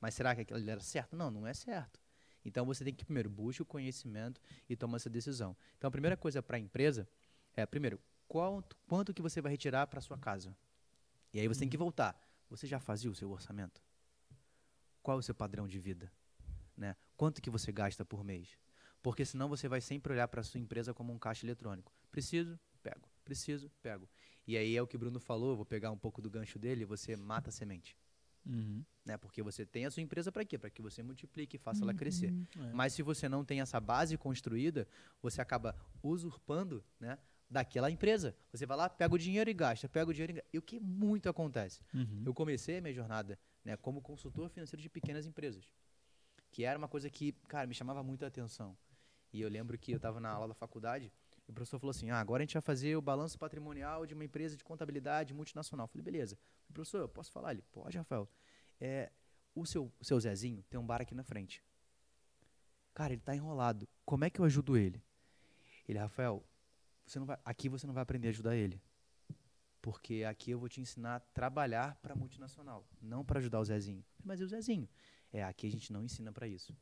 [0.00, 1.16] Mas será que aquilo era certo?
[1.16, 2.00] Não, não é certo.
[2.44, 5.56] Então você tem que primeiro buscar o conhecimento e tomar essa decisão.
[5.76, 7.08] Então a primeira coisa para a empresa
[7.54, 10.56] é, primeiro, quanto, quanto que você vai retirar para sua casa?
[11.32, 12.18] E aí você tem que voltar.
[12.48, 13.82] Você já fazia o seu orçamento?
[15.02, 16.12] Qual é o seu padrão de vida?
[16.76, 16.96] Né?
[17.16, 18.58] Quanto que você gasta por mês?
[19.02, 21.92] Porque senão você vai sempre olhar para a sua empresa como um caixa eletrônico.
[22.10, 23.08] Preciso, pego.
[23.24, 24.08] Preciso, pego.
[24.46, 26.84] E aí é o que o Bruno falou, vou pegar um pouco do gancho dele,
[26.84, 27.96] você mata a semente.
[28.46, 28.84] Uhum.
[29.04, 29.16] Né?
[29.16, 30.58] Porque você tem a sua empresa para quê?
[30.58, 31.98] Para que você multiplique e faça ela Uhum.
[31.98, 32.32] crescer.
[32.58, 32.72] É.
[32.72, 34.86] Mas se você não tem essa base construída,
[35.22, 37.18] você acaba usurpando né,
[37.48, 38.34] daquela empresa.
[38.52, 40.48] Você vai lá, pega o dinheiro e gasta, pega o dinheiro e gasta.
[40.52, 41.80] E o que muito acontece?
[41.94, 42.22] Uhum.
[42.24, 45.68] Eu comecei a minha jornada né, como consultor financeiro de pequenas empresas.
[46.50, 48.76] Que era uma coisa que, cara, me chamava muito a atenção.
[49.32, 51.12] E eu lembro que eu estava na aula da faculdade
[51.50, 54.24] o professor falou assim: ah, agora a gente vai fazer o balanço patrimonial de uma
[54.24, 55.84] empresa de contabilidade multinacional.
[55.84, 56.38] Eu falei, beleza.
[56.72, 57.52] Professor, eu posso falar?
[57.52, 58.28] Ele, pode, Rafael.
[58.80, 59.10] É,
[59.54, 61.62] o, seu, o seu Zezinho tem um bar aqui na frente.
[62.94, 63.88] Cara, ele tá enrolado.
[64.04, 65.02] Como é que eu ajudo ele?
[65.88, 66.44] Ele, Rafael,
[67.06, 68.80] você não vai, aqui você não vai aprender a ajudar ele.
[69.82, 74.04] Porque aqui eu vou te ensinar a trabalhar para multinacional, não para ajudar o Zezinho.
[74.22, 74.88] Mas e o Zezinho?
[75.32, 76.76] É, aqui a gente não ensina para isso.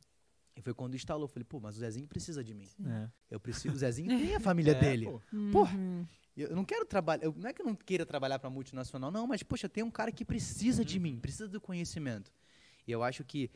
[0.59, 2.69] E foi quando instalou, eu falei, pô, mas o Zezinho precisa de mim.
[2.85, 3.09] É.
[3.31, 5.07] Eu preciso, o Zezinho tem a família É, dele.
[5.07, 5.23] pô.
[5.53, 6.05] Porra, Uhum.
[6.37, 9.25] eu não quero trabalhar, eu- não é que eu não queira trabalhar para multinacional, não,
[9.25, 12.33] mas poxa, tem um cara que precisa de mim, precisa do conhecimento.
[12.85, 13.49] E eu acho que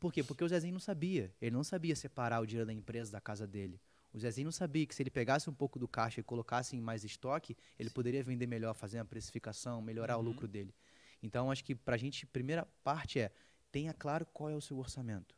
[0.00, 0.24] por quê?
[0.24, 3.46] Porque o Zezinho não sabia, ele não sabia separar o dinheiro da empresa da casa
[3.46, 3.80] dele.
[4.12, 6.80] O Zezinho não sabia que se ele pegasse um pouco do caixa e colocasse em
[6.80, 10.26] mais estoque, ele poderia vender melhor, fazer uma precificação, melhorar o Uhum.
[10.26, 10.74] lucro dele.
[11.22, 13.30] Então, acho que pra gente, primeira parte é,
[13.70, 15.36] tenha claro qual é o seu orçamento.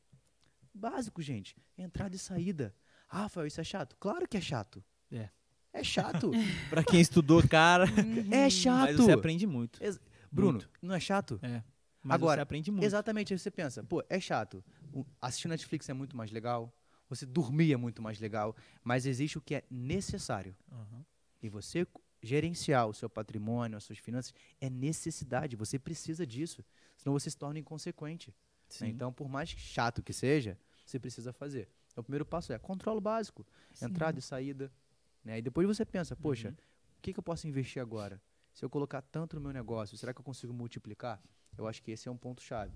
[0.75, 1.57] Básico, gente.
[1.79, 2.75] Entrada e saída.
[3.09, 3.97] Ah, Rafael, isso é chato?
[3.99, 4.83] Claro que é chato.
[5.11, 5.29] É.
[5.73, 6.31] É chato.
[6.71, 7.85] Pra quem estudou, cara,
[8.31, 8.97] é mas chato.
[8.97, 9.83] você aprende muito.
[9.83, 10.01] Ex-
[10.31, 10.71] Bruno, Muito.
[10.83, 11.39] não é chato?
[11.43, 11.63] É.
[12.03, 12.85] Mas Agora, você aprende muito.
[12.85, 14.65] Exatamente, aí você pensa, pô, é chato.
[14.93, 16.73] O- assistir Netflix é muito mais legal,
[17.09, 20.57] você dormir é muito mais legal, mas existe o que é necessário.
[20.73, 21.05] Uhum.
[21.41, 21.87] E você
[22.21, 26.65] gerenciar o seu patrimônio, as suas finanças, é necessidade, você precisa disso.
[26.97, 28.31] Senão você se torna inconsequente.
[28.31, 28.35] né?
[28.69, 28.87] Sim.
[28.89, 30.59] Então, por mais chato que seja,
[30.95, 31.69] você precisa fazer.
[31.93, 33.87] Então, o primeiro passo é controle básico, Sim.
[33.87, 34.71] entrada e saída.
[35.25, 35.39] Né?
[35.39, 36.55] E depois você pensa, poxa, Uhum.
[36.99, 38.21] o que, que eu posso investir agora?
[38.53, 41.21] Se eu colocar tanto no meu negócio, será que eu consigo multiplicar?
[41.59, 42.73] Eu acho que esse é um ponto-chave.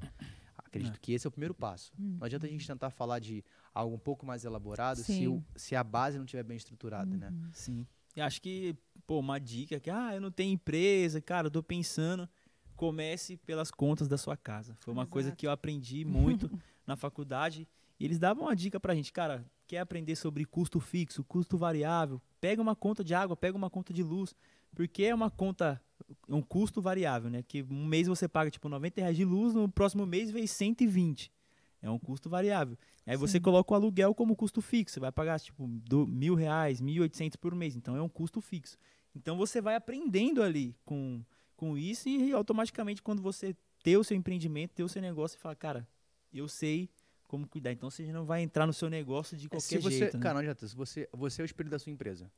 [0.56, 0.98] Acredito É.
[1.00, 1.92] que esse é o primeiro passo.
[1.96, 5.76] Não adianta a gente tentar falar de algo um pouco mais elaborado se, o- se
[5.76, 7.32] a base não estiver bem estruturada, né?
[7.52, 7.86] Sim.
[8.16, 11.62] E acho que, pô, uma dica que, ah, eu não tenho empresa, cara, eu tô
[11.62, 12.28] pensando,
[12.76, 14.76] comece pelas contas da sua casa.
[14.80, 15.38] Foi uma coisa Exato.
[15.38, 16.50] que eu aprendi muito
[16.86, 17.66] na faculdade.
[17.98, 22.20] E eles davam uma dica pra gente, cara, quer aprender sobre custo fixo, custo variável,
[22.40, 24.34] pega uma conta de água, pega uma conta de luz,
[24.74, 25.82] porque é uma conta,
[26.28, 27.42] um custo variável, né?
[27.42, 31.32] Que um mês você paga, tipo, 90 reais de luz, no próximo mês vem 120.
[31.80, 32.76] É um custo variável.
[33.06, 33.42] Aí você Sim.
[33.42, 34.94] coloca o aluguel como custo fixo.
[34.94, 37.76] Você vai pagar, tipo, do, mil reais, mil e oitocentos por mês.
[37.76, 38.76] Então, é um custo fixo.
[39.14, 41.24] Então, você vai aprendendo ali com,
[41.56, 45.42] com isso e automaticamente, quando você ter o seu empreendimento, ter o seu negócio, você
[45.42, 45.88] fala, cara,
[46.32, 46.90] eu sei
[47.28, 47.70] como cuidar.
[47.70, 50.22] Então, você não vai entrar no seu negócio de É, qualquer se você, jeito, né?
[50.22, 50.66] Cara, não adianta.
[50.66, 52.28] Se você, você é o espírito da sua empresa.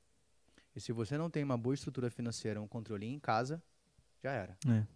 [0.77, 3.63] E se você não tem uma boa estrutura financeira, um controle em casa,
[4.23, 4.59] já era.
[4.69, 4.87] É,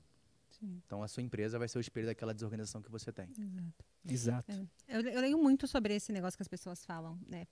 [0.87, 3.29] Então a sua empresa vai ser o espelho daquela desorganização que você tem.
[4.07, 4.51] exato.
[4.51, 4.53] exato.
[4.87, 4.97] É.
[4.97, 7.47] Eu, eu leio muito sobre esse negócio que as pessoas falam, né?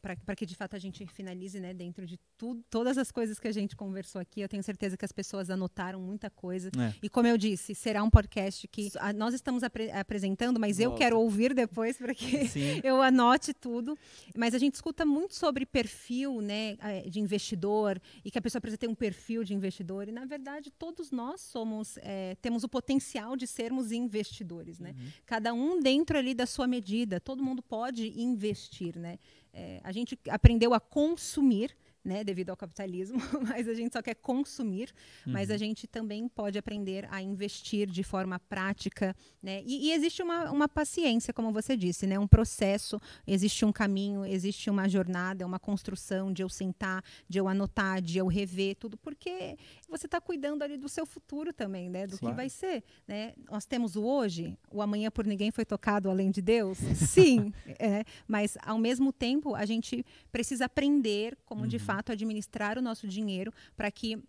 [0.00, 1.72] Para que de fato a gente finalize, né?
[1.72, 5.04] Dentro de tudo, todas as coisas que a gente conversou aqui, eu tenho certeza que
[5.04, 6.70] as pessoas anotaram muita coisa.
[6.78, 6.94] É.
[7.02, 10.90] E como eu disse, será um podcast que ah, nós estamos apre- apresentando, mas eu
[10.90, 11.04] Volta.
[11.04, 12.80] quero ouvir depois para que Sim.
[12.84, 13.98] eu anote tudo.
[14.36, 18.60] Mas a gente escuta muito sobre perfil né, eh, de investidor e que a pessoa
[18.60, 20.06] precisa ter um perfil de investidor.
[20.08, 24.78] E, na verdade, todos nós somos, eh, temos o potencial de sermos investidores.
[24.78, 24.94] Né?
[25.24, 27.18] Cada um dentro ali da sua medida.
[27.18, 28.96] Todo mundo pode investir.
[28.96, 29.18] Né?
[29.52, 31.76] Eh, a gente aprendeu a consumir.
[32.04, 34.94] Né, devido ao capitalismo, mas a gente só quer consumir,
[35.26, 39.62] mas a gente também pode aprender a investir de forma prática, né?
[39.66, 42.18] E, e existe uma, uma paciência, como você disse, né?
[42.18, 47.48] Um processo, existe um caminho, existe uma jornada, uma construção de eu sentar, de eu
[47.48, 49.56] anotar, de eu rever tudo, porque
[49.88, 52.06] você está cuidando ali do seu futuro também, né?
[52.06, 52.26] Do Sim.
[52.26, 53.34] que vai ser, né?
[53.50, 58.04] Nós temos o hoje, o amanhã por ninguém foi tocado além de Deus, sim, é,
[58.26, 63.50] mas ao mesmo tempo a gente precisa aprender como de fato administrar o nosso dinheiro
[63.74, 64.22] para que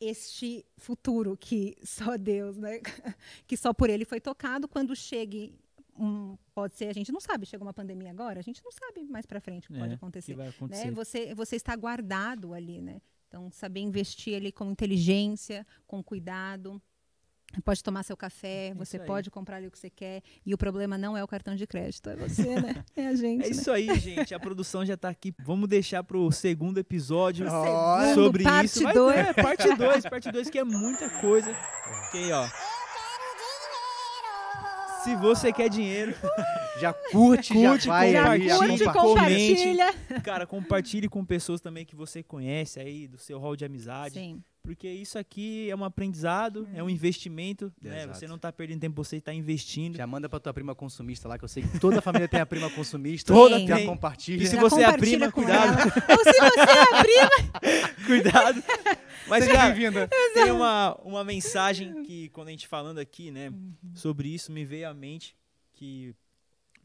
[0.00, 2.80] este futuro que só Deus, né?
[3.48, 5.52] que só por ele foi tocado, quando chegue
[5.98, 9.04] um, pode ser, a gente não sabe, chega uma pandemia agora, a gente não sabe
[9.04, 10.48] mais para frente o que É, pode que acontecer, né?
[10.48, 10.90] acontecer.
[10.92, 13.00] Você você está guardado ali, né?
[13.28, 16.80] Então saber investir ali com inteligência, com cuidado.
[17.64, 20.22] Pode tomar seu café, É você pode comprar ali o que você quer.
[20.44, 22.84] E o problema não é o cartão de crédito, é você, né?
[22.96, 23.44] É a gente.
[23.44, 23.50] É né?
[23.50, 24.34] isso aí, gente.
[24.34, 25.32] A produção já tá aqui.
[25.44, 28.92] Vamos deixar pro segundo episódio Segundo, sobre parte isso.
[28.92, 29.16] Dois.
[29.16, 31.50] É, parte 2, parte 2, que é muita coisa.
[32.08, 32.48] Ok, ó.
[35.02, 36.14] Se você quer dinheiro,
[36.80, 38.92] Já curte, Curte, já vai curte, compartilha.
[38.92, 40.20] compartilha.
[40.24, 44.14] cara, compartilhe com pessoas também que você conhece aí, do seu hall de amizade.
[44.14, 44.42] Sim.
[44.64, 48.04] Porque isso aqui é um aprendizado, é um investimento, né?
[48.04, 48.18] Exato.
[48.18, 49.94] Você não tá perdendo tempo, você está investindo.
[49.98, 52.40] Já manda pra tua prima consumista lá, que eu sei que toda a família tem
[52.40, 53.30] a prima consumista.
[53.30, 53.86] Toda já tem.
[53.86, 54.42] compartilha.
[54.42, 55.78] E se Já você é a prima, cuidado.
[55.78, 55.92] ela.
[56.08, 57.94] Ou se você é a prima.
[58.06, 58.62] Cuidado.
[59.28, 60.08] Mas, Seja cara, bem-vinda.
[60.32, 63.74] tem uma, uma mensagem que, quando a gente falando aqui, né, Uhum.
[63.94, 65.36] sobre isso, me veio à mente
[65.74, 66.14] que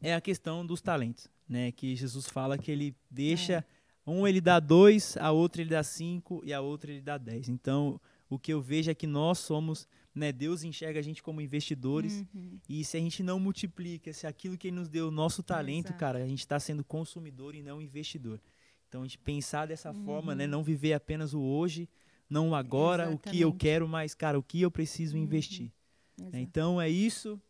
[0.02, 1.72] é a questão dos talentos, né?
[1.72, 3.64] Que Jesus fala que ele deixa,
[4.10, 7.48] um ele dá dois, a outra ele dá cinco e a outra ele dá dez.
[7.48, 10.32] Então, o que eu vejo é que nós somos, né?
[10.32, 12.58] Deus enxerga a gente como investidores Uhum.
[12.68, 15.86] e se a gente não multiplica, se aquilo que ele nos deu, o nosso talento,
[15.88, 15.98] Exato.
[16.00, 18.40] cara, a gente está sendo consumidor e não investidor.
[18.88, 20.38] Então, a gente pensar dessa forma, Uhum.
[20.38, 20.46] né?
[20.46, 21.88] Não viver apenas o hoje,
[22.28, 23.56] não o agora, o que eu Exatamente.
[23.58, 25.22] quero, mas, cara, o que eu preciso Uhum.
[25.22, 25.70] investir.
[26.18, 26.36] Exato.
[26.36, 27.40] Então, é isso.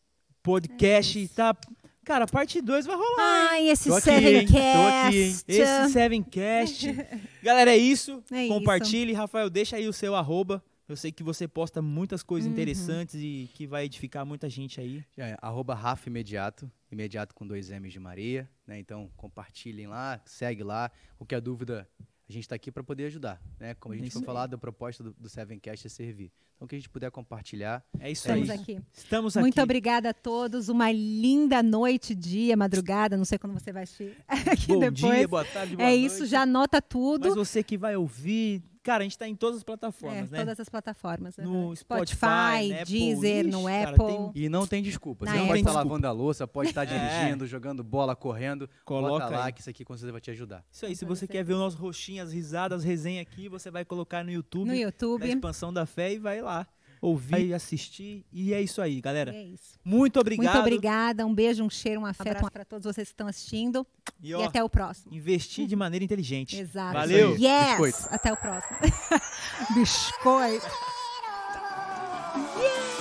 [0.42, 1.34] Podcast É isso.
[1.34, 1.56] tá...
[2.04, 3.50] Cara, a parte 2 vai rolar.
[3.50, 3.94] Ai, esse hein?
[3.94, 4.00] Hein?
[4.00, 5.44] Sevencast.
[5.46, 6.86] Esse Sevencast.
[7.42, 8.22] Galera, é isso.
[8.30, 9.12] É Compartilhe.
[9.12, 10.62] Rafael, deixa aí o seu arroba.
[10.88, 12.52] Eu sei que você posta muitas coisas Uhum.
[12.52, 15.04] interessantes e que vai edificar muita gente aí.
[15.16, 18.76] É, arroba Rafa Imediato, imediato com dois M's de Maria, né?
[18.80, 20.90] Então compartilhem lá, segue lá.
[21.16, 21.88] Qualquer dúvida,
[22.30, 23.74] a gente está aqui para poder ajudar, né?
[23.74, 24.26] Como a gente Isso foi aí.
[24.26, 26.30] falar, da proposta do, do Sevencast é servir.
[26.56, 28.58] Então o que a gente puder compartilhar, É isso Estamos aí.
[28.60, 28.80] aqui.
[28.92, 29.42] Estamos aqui.
[29.42, 30.68] Muito obrigada a todos.
[30.68, 33.16] Uma linda noite, dia, madrugada.
[33.16, 34.94] Não sei quando você vai assistir aqui Bom depois.
[35.16, 36.04] dia, boa tarde, boa é noite.
[36.06, 37.28] isso, já anota tudo.
[37.28, 40.38] Mas você que vai ouvir, cara, a gente tá em todas as É, plataformas, né?
[40.38, 41.36] Todas as plataformas.
[41.36, 41.74] No.
[41.76, 44.06] Spotify, Spotify, né, Apple, Deezer, ixi, no cara, Apple.
[44.06, 45.24] tem- e não tem desculpa.
[45.24, 45.48] Na Você Apple.
[45.48, 45.88] pode estar Desculpa.
[45.88, 47.20] lavando a louça, pode estar É.
[47.20, 48.68] dirigindo, jogando bola, correndo.
[48.84, 49.52] Coloca bota lá aí.
[49.52, 50.64] que isso aqui com certeza vai te ajudar.
[50.70, 53.70] Isso aí, se você quer ver o nosso rostinho, as risadas, as resenhas aqui, você
[53.70, 55.28] vai colocar no YouTube, No YouTube.
[55.28, 56.66] Expansão da Fé e vai lá
[57.00, 58.24] ouvir, assistir.
[58.32, 59.34] E é isso aí, galera.
[59.34, 59.78] É isso.
[59.84, 60.44] Muito obrigado.
[60.54, 61.26] Muito obrigada.
[61.26, 63.86] Um beijo, um cheiro, um afeto para todos vocês que estão assistindo.
[64.22, 65.14] E, E, ó, até o próximo.
[65.14, 66.58] investir de maneira inteligente.
[66.58, 66.92] Exato.
[66.94, 67.36] Valeu.
[67.36, 67.70] Yes!
[67.70, 67.98] Biscoito.
[68.10, 68.76] Até o próximo.
[69.74, 70.66] Biscoito.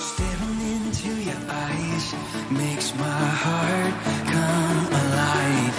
[0.00, 2.14] Staring into your eyes
[2.50, 3.94] makes my heart
[4.26, 5.74] come alive.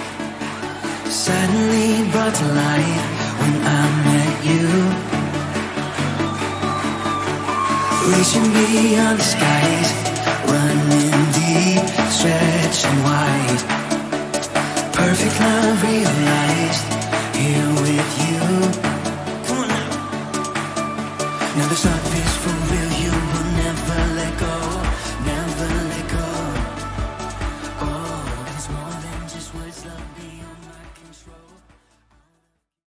[1.11, 3.05] Suddenly brought to life
[3.41, 4.90] when I met you.
[8.11, 9.89] Reaching beyond the skies,
[10.51, 13.61] running deep, stretching wide.
[14.93, 16.87] Perfect love realized
[17.35, 18.39] here with you.
[19.47, 19.89] Come on now.
[21.57, 22.30] Now the sun is.